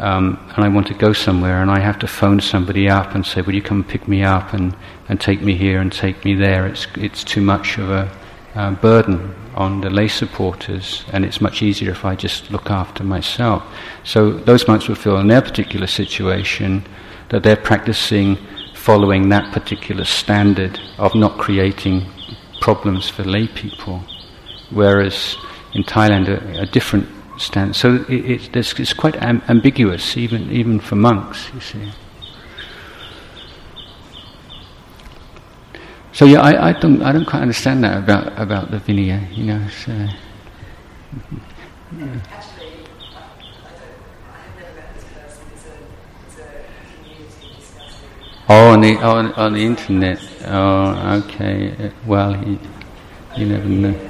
um, 0.00 0.38
and 0.56 0.64
I 0.64 0.68
want 0.68 0.86
to 0.88 0.94
go 0.94 1.12
somewhere, 1.12 1.60
and 1.60 1.70
I 1.70 1.78
have 1.78 1.98
to 2.00 2.06
phone 2.06 2.40
somebody 2.40 2.88
up 2.88 3.14
and 3.14 3.24
say, 3.24 3.42
"Will 3.42 3.54
you 3.54 3.62
come 3.62 3.84
pick 3.84 4.08
me 4.08 4.22
up 4.22 4.54
and, 4.54 4.74
and 5.08 5.20
take 5.20 5.42
me 5.42 5.54
here 5.54 5.80
and 5.80 5.92
take 5.92 6.24
me 6.24 6.34
there?" 6.34 6.66
It's 6.66 6.86
it's 6.96 7.22
too 7.22 7.42
much 7.42 7.78
of 7.78 7.90
a 7.90 8.10
uh, 8.54 8.72
burden 8.72 9.34
on 9.54 9.80
the 9.80 9.90
lay 9.90 10.08
supporters, 10.08 11.04
and 11.12 11.24
it's 11.24 11.40
much 11.40 11.62
easier 11.62 11.90
if 11.90 12.04
I 12.04 12.14
just 12.14 12.50
look 12.50 12.70
after 12.70 13.04
myself. 13.04 13.62
So 14.04 14.32
those 14.32 14.66
monks 14.66 14.88
would 14.88 14.98
feel 14.98 15.18
in 15.18 15.26
their 15.26 15.42
particular 15.42 15.86
situation 15.86 16.82
that 17.28 17.42
they're 17.42 17.56
practicing 17.56 18.38
following 18.74 19.28
that 19.28 19.52
particular 19.52 20.04
standard 20.04 20.80
of 20.96 21.14
not 21.14 21.36
creating 21.38 22.06
problems 22.60 23.10
for 23.10 23.24
lay 23.24 23.46
people, 23.48 24.02
whereas 24.70 25.36
in 25.74 25.82
Thailand 25.84 26.28
a, 26.28 26.62
a 26.62 26.66
different 26.66 27.06
stand. 27.40 27.74
So 27.74 28.04
it, 28.08 28.54
it, 28.54 28.56
it's 28.56 28.92
quite 28.92 29.16
am- 29.16 29.42
ambiguous, 29.48 30.16
even 30.16 30.50
even 30.52 30.80
for 30.80 30.96
monks. 30.96 31.50
You 31.54 31.60
see. 31.60 31.92
So 36.12 36.24
yeah, 36.24 36.40
I, 36.40 36.68
I 36.68 36.72
don't 36.72 37.02
I 37.02 37.12
don't 37.12 37.24
quite 37.24 37.42
understand 37.42 37.84
that 37.84 37.98
about 37.98 38.38
about 38.38 38.70
the 38.70 38.78
Vinaya. 38.78 39.36
You 39.36 39.44
know. 39.44 39.68
So, 39.68 39.92
uh, 39.92 40.08
Oh, 48.52 48.72
on 48.72 48.80
the 48.80 48.98
oh, 48.98 49.32
on 49.36 49.52
the 49.52 49.64
internet. 49.64 50.18
Oh, 50.44 51.22
okay. 51.22 51.92
Well, 52.04 52.36
you, 52.44 52.58
you 53.36 53.46
never 53.46 53.68
know. 53.68 54.09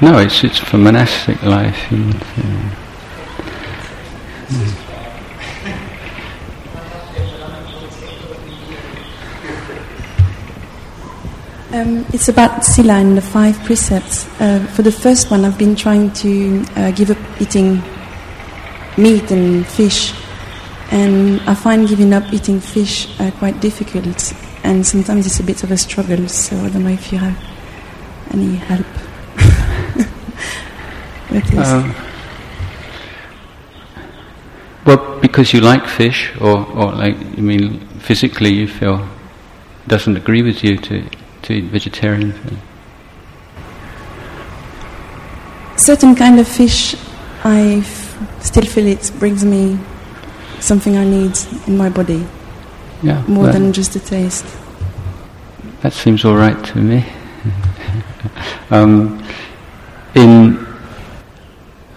No, 0.00 0.16
it's 0.18 0.44
it's 0.44 0.58
for 0.58 0.78
monastic 0.78 1.42
life. 1.42 1.92
Uh, 1.92 2.84
Um, 11.70 12.06
it's 12.14 12.28
about 12.28 12.64
Sila 12.64 12.94
and 12.94 13.16
the 13.16 13.20
five 13.20 13.62
precepts. 13.64 14.26
Uh, 14.40 14.58
for 14.74 14.82
the 14.82 14.90
first 14.90 15.30
one, 15.30 15.44
I've 15.44 15.58
been 15.58 15.76
trying 15.76 16.10
to 16.12 16.64
uh, 16.76 16.90
give 16.92 17.10
up 17.10 17.18
eating 17.40 17.82
meat 18.96 19.30
and 19.30 19.66
fish, 19.66 20.14
and 20.90 21.40
I 21.42 21.54
find 21.54 21.86
giving 21.86 22.14
up 22.14 22.32
eating 22.32 22.58
fish 22.60 23.06
uh, 23.20 23.30
quite 23.32 23.60
difficult, 23.60 24.32
and 24.64 24.84
sometimes 24.86 25.26
it's 25.26 25.40
a 25.40 25.44
bit 25.44 25.62
of 25.62 25.70
a 25.70 25.76
struggle. 25.76 26.26
So 26.28 26.56
I 26.56 26.70
don't 26.70 26.84
know 26.84 26.90
if 26.90 27.12
you 27.12 27.18
have 27.18 27.36
any 28.32 28.56
help 28.56 28.86
Um, 31.56 31.94
well, 34.84 35.18
because 35.20 35.52
you 35.52 35.60
like 35.60 35.86
fish, 35.86 36.32
or, 36.40 36.66
or 36.72 36.92
like, 36.92 37.16
I 37.16 37.40
mean, 37.40 37.80
physically 38.00 38.52
you 38.52 38.66
feel 38.68 39.06
doesn't 39.86 40.16
agree 40.16 40.42
with 40.42 40.62
you 40.62 40.76
to 40.76 41.04
to 41.42 41.52
eat 41.52 41.64
vegetarian 41.64 42.32
food. 42.32 42.58
Certain 45.76 46.14
kind 46.14 46.40
of 46.40 46.48
fish, 46.48 46.96
I 47.44 47.82
still 48.40 48.64
feel 48.64 48.86
it 48.86 49.12
brings 49.18 49.44
me 49.44 49.78
something 50.60 50.96
I 50.96 51.04
need 51.04 51.38
in 51.66 51.76
my 51.76 51.88
body 51.88 52.26
Yeah, 53.02 53.22
more 53.28 53.46
that, 53.46 53.52
than 53.52 53.72
just 53.72 53.92
the 53.92 54.00
taste. 54.00 54.44
that 55.82 55.92
seems 55.92 56.24
all 56.24 56.34
right 56.34 56.62
to 56.64 56.78
me. 56.78 57.04
um, 58.70 59.22
in 60.14 60.67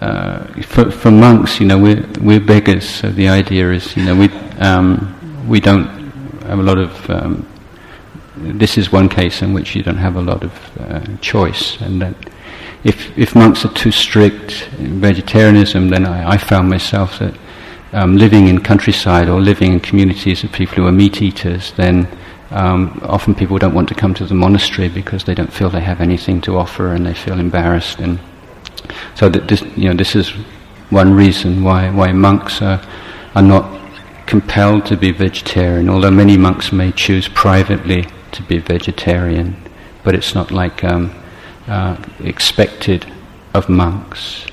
uh, 0.02 0.62
for, 0.62 0.90
for 0.90 1.10
monks, 1.10 1.60
you 1.60 1.66
know, 1.66 1.78
we're 1.78 2.04
we're 2.20 2.40
beggars, 2.40 2.88
so 2.88 3.08
the 3.08 3.28
idea 3.28 3.70
is, 3.70 3.96
you 3.96 4.04
know, 4.04 4.16
we 4.16 4.28
um, 4.58 5.48
we 5.48 5.60
don't 5.60 5.86
have 6.42 6.58
a 6.58 6.62
lot 6.62 6.78
of. 6.78 7.10
Um, 7.10 7.46
this 8.34 8.76
is 8.76 8.90
one 8.90 9.08
case 9.08 9.42
in 9.42 9.54
which 9.54 9.76
you 9.76 9.82
don't 9.82 9.98
have 9.98 10.16
a 10.16 10.20
lot 10.20 10.42
of 10.42 10.52
uh, 10.80 11.00
choice, 11.20 11.80
and 11.80 12.02
that 12.02 12.14
if 12.82 13.16
if 13.16 13.36
monks 13.36 13.64
are 13.64 13.72
too 13.74 13.92
strict 13.92 14.68
in 14.78 15.00
vegetarianism, 15.00 15.88
then 15.90 16.04
I, 16.04 16.32
I 16.32 16.36
found 16.36 16.68
myself 16.68 17.20
that 17.20 17.34
um, 17.92 18.16
living 18.16 18.48
in 18.48 18.60
countryside 18.60 19.28
or 19.28 19.40
living 19.40 19.72
in 19.72 19.80
communities 19.80 20.42
of 20.42 20.50
people 20.50 20.76
who 20.76 20.86
are 20.86 20.92
meat 20.92 21.22
eaters, 21.22 21.72
then 21.76 22.08
um, 22.50 23.00
often 23.04 23.34
people 23.34 23.58
don't 23.58 23.74
want 23.74 23.88
to 23.90 23.94
come 23.94 24.14
to 24.14 24.24
the 24.24 24.34
monastery 24.34 24.88
because 24.88 25.24
they 25.24 25.34
don't 25.34 25.52
feel 25.52 25.70
they 25.70 25.80
have 25.80 26.00
anything 26.00 26.40
to 26.40 26.56
offer 26.56 26.92
and 26.92 27.06
they 27.06 27.14
feel 27.14 27.38
embarrassed. 27.38 28.00
And 28.00 28.18
so 29.14 29.28
that 29.28 29.48
this, 29.48 29.62
you 29.76 29.88
know, 29.88 29.94
this 29.94 30.14
is 30.14 30.30
one 30.90 31.14
reason 31.14 31.62
why 31.62 31.90
why 31.90 32.12
monks 32.12 32.62
are 32.62 32.80
are 33.34 33.42
not 33.42 33.64
compelled 34.26 34.86
to 34.86 34.96
be 34.96 35.10
vegetarian. 35.10 35.88
Although 35.88 36.10
many 36.10 36.36
monks 36.36 36.72
may 36.72 36.92
choose 36.92 37.28
privately 37.28 38.06
to 38.32 38.42
be 38.42 38.58
vegetarian, 38.58 39.56
but 40.04 40.14
it's 40.14 40.34
not 40.34 40.50
like 40.50 40.84
um, 40.84 41.12
uh, 41.66 41.96
expected 42.20 43.06
of 43.54 43.68
monks 43.68 44.46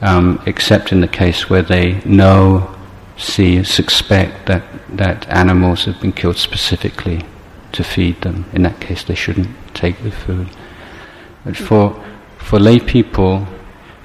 um, 0.00 0.40
except 0.46 0.92
in 0.92 1.00
the 1.00 1.08
case 1.08 1.50
where 1.50 1.62
they 1.62 2.00
know, 2.04 2.74
see, 3.16 3.62
suspect 3.64 4.46
that, 4.46 4.62
that 4.96 5.28
animals 5.28 5.84
have 5.84 6.00
been 6.00 6.12
killed 6.12 6.36
specifically 6.36 7.24
to 7.72 7.82
feed 7.82 8.20
them. 8.22 8.44
In 8.52 8.62
that 8.62 8.80
case, 8.80 9.04
they 9.04 9.14
shouldn't 9.14 9.48
take 9.74 10.02
the 10.02 10.10
food. 10.10 10.48
But 11.44 11.56
for, 11.56 12.02
for 12.38 12.58
lay 12.58 12.78
people, 12.78 13.46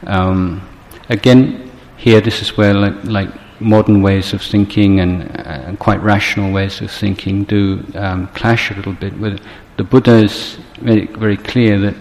um, 0.07 0.67
again, 1.09 1.71
here 1.97 2.21
this 2.21 2.41
is 2.41 2.57
where 2.57 2.73
like, 2.73 3.03
like 3.03 3.29
modern 3.59 4.01
ways 4.01 4.33
of 4.33 4.41
thinking 4.41 4.99
and, 4.99 5.23
uh, 5.47 5.75
quite 5.77 6.01
rational 6.01 6.51
ways 6.51 6.81
of 6.81 6.91
thinking 6.91 7.43
do 7.43 7.83
um, 7.95 8.27
clash 8.27 8.71
a 8.71 8.73
little 8.73 8.93
bit. 8.93 9.17
With 9.17 9.39
the 9.77 9.83
Buddha 9.83 10.15
is 10.15 10.57
very, 10.79 11.05
very 11.07 11.37
clear 11.37 11.79
that 11.79 11.95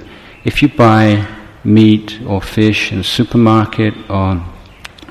if 0.45 0.63
you 0.63 0.69
buy 0.69 1.27
meat 1.65 2.21
or 2.27 2.43
fish 2.43 2.93
in 2.93 2.99
a 2.99 3.05
supermarket 3.05 3.95
or 4.11 4.45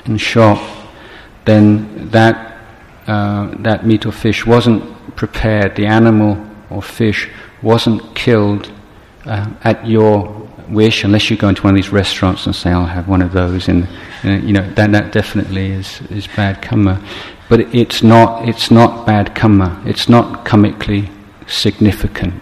in 0.04 0.14
a 0.14 0.18
shop, 0.18 0.60
then 1.44 2.10
that 2.10 2.58
uh, 3.06 3.50
that 3.58 3.84
meat 3.84 4.06
or 4.06 4.12
fish 4.12 4.46
wasn't 4.46 4.82
prepared. 5.16 5.74
The 5.74 5.86
animal 5.86 6.38
or 6.70 6.82
fish 6.82 7.28
wasn't 7.62 8.14
killed 8.14 8.70
uh, 9.26 9.50
at 9.64 9.86
your 9.86 10.41
wish, 10.72 11.04
unless 11.04 11.30
you 11.30 11.36
go 11.36 11.48
into 11.48 11.62
one 11.62 11.74
of 11.74 11.76
these 11.76 11.92
restaurants 11.92 12.46
and 12.46 12.54
say, 12.54 12.70
"I'll 12.70 12.86
have 12.86 13.08
one 13.08 13.22
of 13.22 13.32
those," 13.32 13.68
and 13.68 13.86
uh, 14.24 14.30
you 14.30 14.52
know 14.52 14.68
that 14.74 14.92
that 14.92 15.12
definitely 15.12 15.72
is 15.72 16.00
is 16.10 16.26
bad 16.26 16.62
karma. 16.62 17.00
But 17.48 17.60
it's 17.74 18.02
not 18.02 18.48
it's 18.48 18.70
not 18.70 19.06
bad 19.06 19.34
karma. 19.34 19.82
It's 19.84 20.08
not 20.08 20.44
karmically 20.44 21.10
significant 21.46 22.34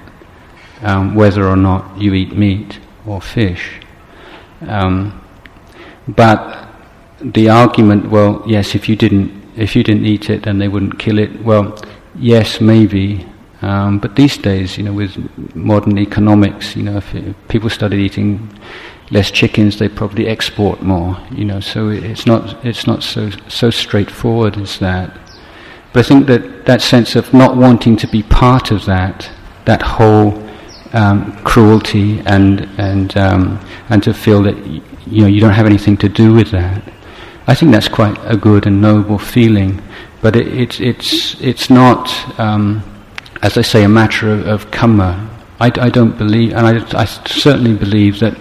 um, 0.82 1.14
whether 1.14 1.46
or 1.46 1.56
not 1.56 2.00
you 2.00 2.14
eat 2.14 2.36
meat 2.36 2.78
or 3.06 3.20
fish. 3.20 3.80
Um, 4.66 5.20
but 6.08 6.68
the 7.20 7.48
argument, 7.48 8.10
well, 8.10 8.42
yes, 8.46 8.74
if 8.74 8.88
you 8.88 8.96
didn't 8.96 9.38
if 9.56 9.76
you 9.76 9.82
didn't 9.82 10.06
eat 10.06 10.30
it, 10.30 10.44
then 10.44 10.58
they 10.58 10.68
wouldn't 10.68 10.98
kill 10.98 11.18
it. 11.18 11.42
Well, 11.42 11.78
yes, 12.14 12.60
maybe. 12.60 13.26
Um, 13.62 13.98
but 13.98 14.16
these 14.16 14.38
days, 14.38 14.78
you 14.78 14.84
know, 14.84 14.92
with 14.92 15.16
modern 15.54 15.98
economics, 15.98 16.76
you 16.76 16.82
know, 16.82 16.96
if, 16.96 17.14
people 17.48 17.68
started 17.68 17.98
eating 17.98 18.48
less 19.10 19.30
chickens, 19.30 19.78
they 19.78 19.88
probably 19.88 20.26
export 20.26 20.82
more. 20.82 21.18
You 21.30 21.44
know, 21.44 21.60
so 21.60 21.88
it's 21.88 22.26
not 22.26 22.64
it's 22.64 22.86
not 22.86 23.02
so 23.02 23.30
so 23.48 23.70
straightforward 23.70 24.56
as 24.56 24.78
that. 24.78 25.16
But 25.92 26.06
I 26.06 26.08
think 26.08 26.26
that 26.26 26.66
that 26.66 26.80
sense 26.80 27.16
of 27.16 27.32
not 27.34 27.56
wanting 27.56 27.96
to 27.96 28.06
be 28.06 28.22
part 28.22 28.70
of 28.70 28.86
that, 28.86 29.30
that 29.64 29.82
whole 29.82 30.42
um, 30.92 31.36
cruelty 31.44 32.20
and 32.20 32.68
and 32.78 33.16
um, 33.16 33.60
and 33.88 34.02
to 34.02 34.14
feel 34.14 34.42
that 34.42 34.56
you 34.66 35.22
know 35.22 35.26
you 35.26 35.40
don't 35.40 35.52
have 35.52 35.66
anything 35.66 35.96
to 35.98 36.08
do 36.08 36.32
with 36.32 36.50
that. 36.52 36.82
I 37.46 37.54
think 37.54 37.72
that's 37.72 37.88
quite 37.88 38.16
a 38.24 38.36
good 38.36 38.66
and 38.66 38.80
noble 38.80 39.18
feeling, 39.18 39.82
but 40.22 40.36
it, 40.36 40.46
it's 40.46 40.80
it's 40.80 41.40
it's 41.40 41.70
not, 41.70 42.08
um, 42.38 42.82
as 43.42 43.56
I 43.56 43.62
say, 43.62 43.84
a 43.84 43.88
matter 43.88 44.32
of, 44.32 44.46
of 44.46 44.70
karma. 44.70 45.28
I, 45.60 45.66
I 45.66 45.90
don't 45.90 46.16
believe, 46.16 46.52
and 46.52 46.66
I, 46.66 47.00
I 47.00 47.04
certainly 47.04 47.74
believe 47.74 48.20
that 48.20 48.38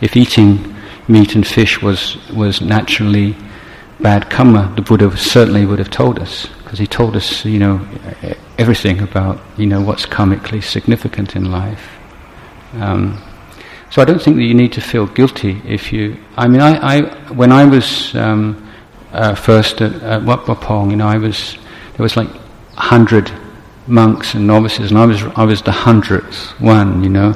if 0.00 0.16
eating 0.16 0.74
meat 1.08 1.34
and 1.34 1.46
fish 1.46 1.82
was 1.82 2.16
was 2.30 2.60
naturally 2.60 3.36
bad 4.00 4.30
karma, 4.30 4.72
the 4.74 4.82
Buddha 4.82 5.16
certainly 5.16 5.66
would 5.66 5.78
have 5.78 5.90
told 5.90 6.18
us, 6.18 6.46
because 6.58 6.78
he 6.78 6.86
told 6.86 7.14
us, 7.14 7.44
you 7.44 7.58
know, 7.58 7.86
everything 8.58 9.00
about, 9.00 9.40
you 9.56 9.66
know, 9.66 9.80
what's 9.80 10.06
karmically 10.06 10.62
significant 10.62 11.36
in 11.36 11.50
life. 11.50 11.90
Um, 12.74 13.22
so 13.90 14.00
I 14.00 14.06
don't 14.06 14.22
think 14.22 14.36
that 14.36 14.44
you 14.44 14.54
need 14.54 14.72
to 14.72 14.80
feel 14.80 15.06
guilty 15.06 15.60
if 15.66 15.92
you. 15.92 16.16
I 16.36 16.48
mean, 16.48 16.62
I, 16.62 16.76
I 16.76 17.00
when 17.32 17.52
I 17.52 17.64
was 17.66 18.14
um, 18.14 18.66
uh, 19.12 19.34
first 19.34 19.82
at, 19.82 19.92
at 20.02 20.22
Wat 20.24 20.46
Pah 20.46 20.54
Pong, 20.54 20.90
you 20.90 20.96
know, 20.96 21.06
I 21.06 21.18
was 21.18 21.58
there 21.96 22.02
was 22.02 22.16
like 22.16 22.30
hundred 22.76 23.30
monks 23.86 24.34
and 24.34 24.46
novices, 24.46 24.90
and 24.90 24.98
I 24.98 25.06
was 25.06 25.22
I 25.36 25.44
was 25.44 25.62
the 25.62 25.72
hundredth 25.72 26.60
one, 26.60 27.02
you 27.02 27.10
know, 27.10 27.34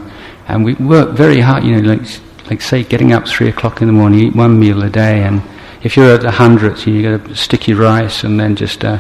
and 0.49 0.65
we 0.65 0.75
worked 0.75 1.13
very 1.13 1.41
hard, 1.41 1.65
you 1.65 1.81
know, 1.81 1.95
like 1.95 2.07
like 2.51 2.61
say 2.63 2.83
getting 2.85 3.13
up 3.13 3.27
three 3.27 3.49
o'clock 3.49 3.81
in 3.81 3.89
the 3.89 3.93
morning, 3.93 4.21
eat 4.21 4.37
one 4.37 4.59
meal 4.59 4.83
a 4.83 4.91
day, 4.91 5.23
and 5.23 5.43
if 5.83 5.97
you're 5.97 6.15
at 6.15 6.23
the 6.23 6.31
hundredth, 6.31 6.87
you 6.87 7.03
get 7.03 7.31
a 7.31 7.37
sticky 7.37 7.75
rice 7.75 8.25
and 8.25 8.41
then 8.41 8.57
just 8.57 8.85
uh, 8.85 8.99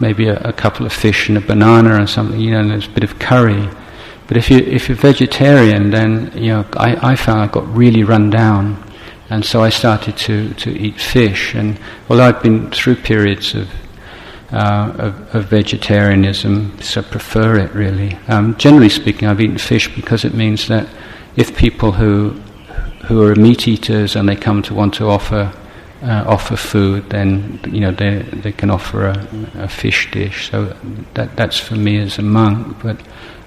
maybe 0.00 0.28
a, 0.28 0.38
a 0.40 0.52
couple 0.52 0.84
of 0.84 0.92
fish 0.92 1.28
and 1.28 1.38
a 1.38 1.40
banana 1.40 2.02
or 2.02 2.06
something, 2.06 2.40
you 2.40 2.50
know, 2.50 2.60
and 2.60 2.70
there's 2.70 2.86
a 2.86 2.90
bit 2.90 3.04
of 3.04 3.18
curry. 3.18 3.68
But 4.26 4.36
if 4.36 4.50
you 4.50 4.58
if 4.58 4.88
you're 4.88 4.96
vegetarian, 4.96 5.90
then 5.90 6.32
you 6.34 6.48
know 6.48 6.66
I, 6.74 7.12
I 7.12 7.16
found 7.16 7.40
I 7.40 7.46
got 7.46 7.66
really 7.74 8.02
run 8.02 8.30
down, 8.30 8.82
and 9.30 9.44
so 9.44 9.62
I 9.62 9.68
started 9.68 10.16
to, 10.18 10.52
to 10.54 10.70
eat 10.70 11.00
fish. 11.00 11.54
And 11.54 11.78
although 12.08 12.24
I've 12.24 12.42
been 12.42 12.70
through 12.70 12.96
periods 12.96 13.54
of 13.54 13.68
uh, 14.56 14.90
of, 14.98 15.34
of 15.34 15.44
vegetarianism, 15.44 16.80
so 16.80 17.02
prefer 17.02 17.58
it 17.58 17.74
really. 17.74 18.16
Um, 18.28 18.56
generally 18.56 18.88
speaking, 18.88 19.28
I've 19.28 19.40
eaten 19.40 19.58
fish 19.58 19.94
because 19.94 20.24
it 20.24 20.32
means 20.32 20.66
that 20.68 20.88
if 21.36 21.54
people 21.54 21.92
who 21.92 22.30
who 23.06 23.22
are 23.22 23.34
meat 23.36 23.68
eaters 23.68 24.16
and 24.16 24.26
they 24.26 24.34
come 24.34 24.62
to 24.62 24.74
want 24.74 24.94
to 24.94 25.08
offer 25.08 25.52
uh, 26.02 26.24
offer 26.26 26.56
food, 26.56 27.10
then 27.10 27.60
you 27.66 27.80
know 27.80 27.92
they 27.92 28.22
they 28.42 28.52
can 28.52 28.70
offer 28.70 29.08
a, 29.08 29.28
a 29.56 29.68
fish 29.68 30.10
dish. 30.10 30.50
So 30.50 30.74
that 31.12 31.36
that's 31.36 31.58
for 31.58 31.76
me 31.76 31.98
as 31.98 32.18
a 32.18 32.22
monk. 32.22 32.78
But 32.82 32.96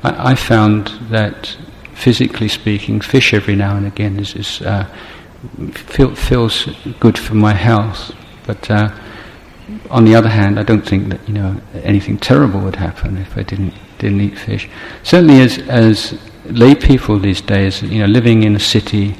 I, 0.04 0.32
I 0.32 0.36
found 0.36 0.90
that 1.10 1.58
physically 1.96 2.50
speaking, 2.50 3.02
fish 3.02 3.34
every 3.34 3.56
now 3.56 3.76
and 3.76 3.88
again 3.88 4.20
is, 4.20 4.36
is 4.36 4.62
uh, 4.62 4.86
feel, 5.74 6.14
feels 6.16 6.70
good 7.00 7.18
for 7.18 7.34
my 7.34 7.54
health. 7.54 8.16
But 8.46 8.70
uh, 8.70 8.92
on 9.90 10.06
the 10.06 10.16
other 10.16 10.30
hand, 10.30 10.60
I 10.60 10.64
don't 10.64 10.86
think 10.86 11.10
that 11.10 11.28
you 11.28 11.34
know 11.34 11.60
anything 11.84 12.18
terrible 12.18 12.60
would 12.62 12.76
happen 12.76 13.18
if 13.18 13.38
I 13.38 13.44
didn't 13.44 13.74
didn't 13.98 14.22
eat 14.22 14.38
fish. 14.38 14.70
Certainly, 15.04 15.42
as 15.42 15.58
as 15.70 16.20
lay 16.46 16.76
people 16.76 17.20
these 17.20 17.42
days, 17.42 17.82
you 17.82 18.00
know, 18.00 18.06
living 18.06 18.44
in 18.44 18.56
a 18.56 18.60
city, 18.60 19.16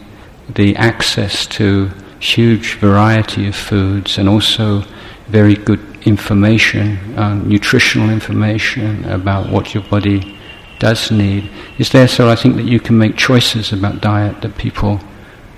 the 0.56 0.76
access 0.76 1.46
to 1.48 1.92
huge 2.20 2.76
variety 2.76 3.48
of 3.48 3.56
foods 3.56 4.18
and 4.18 4.28
also 4.28 4.84
very 5.28 5.56
good 5.56 5.80
information, 6.06 6.98
uh, 7.18 7.36
nutritional 7.36 8.10
information 8.10 9.06
about 9.06 9.50
what 9.50 9.74
your 9.74 9.84
body 9.84 10.38
does 10.80 11.12
need 11.12 11.50
is 11.78 11.90
there. 11.92 12.08
So 12.08 12.30
I 12.30 12.36
think 12.36 12.56
that 12.56 12.66
you 12.66 12.80
can 12.80 12.98
make 12.98 13.16
choices 13.16 13.72
about 13.72 14.02
diet 14.02 14.42
that 14.42 14.58
people 14.58 15.00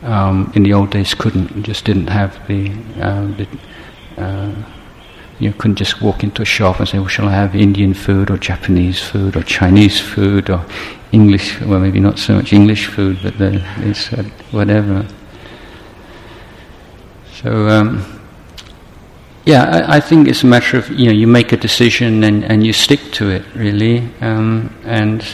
um, 0.04 0.52
in 0.56 0.64
the 0.64 0.74
old 0.74 0.92
days 0.92 1.14
couldn't, 1.14 1.64
just 1.64 1.86
didn't 1.86 2.08
have 2.08 2.36
the, 2.48 2.72
uh, 3.00 3.28
the 3.38 3.48
uh, 4.18 4.52
you 5.42 5.52
couldn't 5.54 5.78
just 5.78 6.02
walk 6.02 6.24
into 6.24 6.44
a 6.44 6.46
shop 6.46 6.80
and 6.80 6.88
say, 6.88 7.00
well, 7.00 7.08
shall 7.08 7.28
I 7.28 7.32
have 7.32 7.56
Indian 7.56 7.96
food 7.96 8.30
or 8.30 8.38
Japanese 8.38 9.02
food 9.02 9.36
or 9.36 9.42
Chinese 9.42 10.00
food 10.00 10.52
or 10.52 10.64
English, 11.12 11.60
well, 11.62 11.80
maybe 11.80 12.00
not 12.00 12.20
so 12.20 12.36
much 12.36 12.54
English 12.54 12.86
food, 12.86 13.18
but 13.24 13.38
the, 13.40 13.60
it's 13.80 14.14
uh, 14.14 14.24
whatever. 14.52 15.06
So, 17.34 17.68
um, 17.68 18.22
yeah, 19.46 19.64
I, 19.64 19.98
I, 19.98 20.00
think 20.00 20.28
it's 20.28 20.44
a 20.44 20.46
matter 20.46 20.78
of, 20.78 20.90
you 20.92 21.08
know, 21.08 21.12
you 21.12 21.26
make 21.26 21.52
a 21.52 21.58
decision 21.58 22.24
and, 22.24 22.44
and 22.46 22.64
you 22.64 22.72
stick 22.72 23.00
to 23.14 23.32
it, 23.32 23.44
really. 23.56 24.08
Um, 24.22 24.74
and 24.86 25.26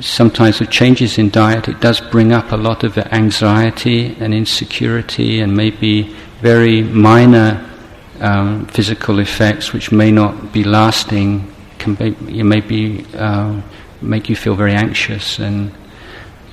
sometimes 0.00 0.58
with 0.58 0.70
changes 0.70 1.18
in 1.18 1.28
diet, 1.28 1.68
it 1.68 1.80
does 1.80 2.00
bring 2.00 2.32
up 2.32 2.50
a 2.50 2.56
lot 2.56 2.82
of 2.82 2.96
anxiety 2.96 4.16
and 4.20 4.32
insecurity 4.32 5.40
and 5.40 5.54
maybe 5.54 6.16
very 6.40 6.80
minor 6.82 7.73
um, 8.20 8.66
physical 8.66 9.18
effects 9.18 9.72
which 9.72 9.92
may 9.92 10.10
not 10.10 10.52
be 10.52 10.64
lasting, 10.64 11.52
can 11.78 11.94
be, 11.94 12.16
you 12.30 12.44
may 12.44 12.60
be, 12.60 13.04
uh, 13.14 13.60
make 14.00 14.28
you 14.28 14.36
feel 14.36 14.54
very 14.54 14.74
anxious 14.74 15.38
and 15.38 15.72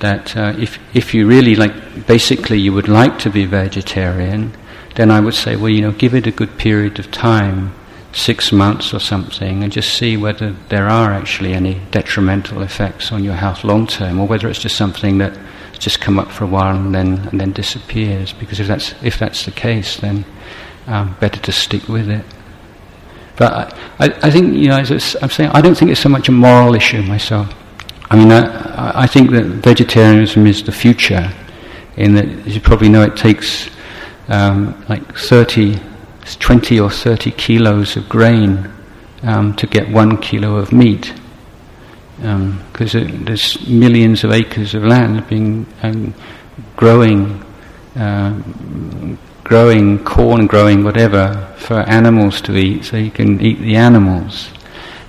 that 0.00 0.36
uh, 0.36 0.52
if, 0.58 0.78
if 0.94 1.14
you 1.14 1.26
really 1.26 1.54
like, 1.54 2.06
basically 2.06 2.58
you 2.58 2.72
would 2.72 2.88
like 2.88 3.18
to 3.20 3.30
be 3.30 3.46
vegetarian, 3.46 4.52
then 4.96 5.10
I 5.10 5.20
would 5.20 5.34
say, 5.34 5.56
well, 5.56 5.70
you 5.70 5.80
know, 5.80 5.92
give 5.92 6.14
it 6.14 6.26
a 6.26 6.32
good 6.32 6.58
period 6.58 6.98
of 6.98 7.10
time, 7.10 7.72
six 8.12 8.52
months 8.52 8.92
or 8.92 8.98
something, 8.98 9.62
and 9.62 9.72
just 9.72 9.96
see 9.96 10.16
whether 10.16 10.52
there 10.68 10.88
are 10.88 11.12
actually 11.12 11.54
any 11.54 11.80
detrimental 11.90 12.62
effects 12.62 13.12
on 13.12 13.24
your 13.24 13.34
health 13.34 13.64
long 13.64 13.86
term, 13.86 14.18
or 14.18 14.26
whether 14.26 14.48
it's 14.48 14.58
just 14.58 14.76
something 14.76 15.18
that 15.18 15.38
just 15.78 16.00
come 16.00 16.18
up 16.18 16.30
for 16.30 16.44
a 16.44 16.46
while 16.46 16.76
and 16.76 16.94
then 16.94 17.28
and 17.28 17.40
then 17.40 17.52
disappears. 17.52 18.32
Because 18.32 18.60
if 18.60 18.66
that's 18.66 18.94
if 19.02 19.18
that's 19.18 19.44
the 19.44 19.50
case, 19.50 19.96
then 19.96 20.24
um, 20.86 21.16
better 21.20 21.40
to 21.40 21.52
stick 21.52 21.88
with 21.88 22.08
it. 22.08 22.24
But 23.36 23.52
I, 23.98 24.06
I, 24.06 24.14
I 24.24 24.30
think, 24.30 24.54
you 24.54 24.68
know, 24.68 24.78
as 24.78 25.16
I'm 25.22 25.30
saying, 25.30 25.50
I 25.50 25.60
don't 25.60 25.76
think 25.76 25.90
it's 25.90 26.00
so 26.00 26.08
much 26.08 26.28
a 26.28 26.32
moral 26.32 26.74
issue 26.74 27.02
myself. 27.02 27.52
I 28.10 28.16
mean, 28.16 28.30
I, 28.30 29.02
I 29.02 29.06
think 29.06 29.30
that 29.30 29.44
vegetarianism 29.44 30.46
is 30.46 30.62
the 30.62 30.72
future, 30.72 31.32
in 31.96 32.14
that, 32.14 32.26
as 32.46 32.54
you 32.54 32.60
probably 32.60 32.88
know, 32.88 33.02
it 33.02 33.16
takes 33.16 33.70
um, 34.28 34.84
like 34.88 35.16
30, 35.16 35.78
20 36.38 36.80
or 36.80 36.90
30 36.90 37.30
kilos 37.32 37.96
of 37.96 38.08
grain 38.08 38.70
um, 39.22 39.54
to 39.56 39.66
get 39.66 39.88
one 39.88 40.18
kilo 40.18 40.56
of 40.56 40.72
meat. 40.72 41.14
Because 42.16 42.94
um, 42.94 43.24
there's 43.24 43.66
millions 43.66 44.24
of 44.24 44.30
acres 44.30 44.74
of 44.74 44.84
land 44.84 45.26
being 45.28 45.66
um, 45.82 46.14
growing 46.76 47.42
uh, 47.96 48.40
growing 49.44 50.02
corn, 50.04 50.46
growing 50.46 50.84
whatever 50.84 51.52
for 51.56 51.80
animals 51.80 52.40
to 52.42 52.56
eat, 52.56 52.84
so 52.84 52.96
you 52.96 53.10
can 53.10 53.40
eat 53.40 53.60
the 53.60 53.76
animals. 53.76 54.50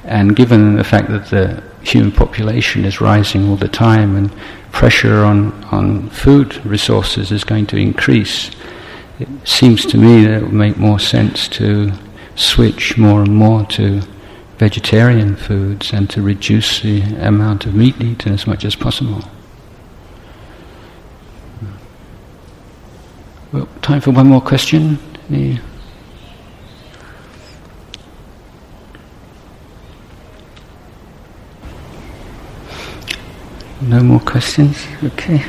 And 0.03 0.35
given 0.35 0.75
the 0.75 0.83
fact 0.83 1.09
that 1.09 1.27
the 1.27 1.63
human 1.81 2.11
population 2.11 2.85
is 2.85 3.01
rising 3.01 3.47
all 3.49 3.55
the 3.55 3.67
time 3.67 4.15
and 4.15 4.31
pressure 4.71 5.23
on, 5.23 5.63
on 5.65 6.09
food 6.09 6.65
resources 6.65 7.31
is 7.31 7.43
going 7.43 7.67
to 7.67 7.77
increase, 7.77 8.51
it 9.19 9.27
seems 9.45 9.85
to 9.85 9.97
me 9.97 10.25
that 10.25 10.37
it 10.37 10.41
would 10.43 10.53
make 10.53 10.77
more 10.77 10.99
sense 10.99 11.47
to 11.47 11.91
switch 12.35 12.97
more 12.97 13.21
and 13.21 13.35
more 13.35 13.65
to 13.65 14.01
vegetarian 14.57 15.35
foods 15.35 15.93
and 15.93 16.09
to 16.09 16.21
reduce 16.21 16.81
the 16.81 17.01
amount 17.19 17.65
of 17.65 17.75
meat 17.75 17.99
eaten 18.01 18.33
as 18.33 18.47
much 18.47 18.65
as 18.65 18.75
possible. 18.75 19.23
Well, 23.53 23.67
time 23.83 24.01
for 24.01 24.09
one 24.09 24.25
more 24.29 24.41
question. 24.41 24.97
Any? 25.29 25.59
No 33.81 34.01
more 34.01 34.19
questions? 34.21 34.87
Okay. 35.03 35.45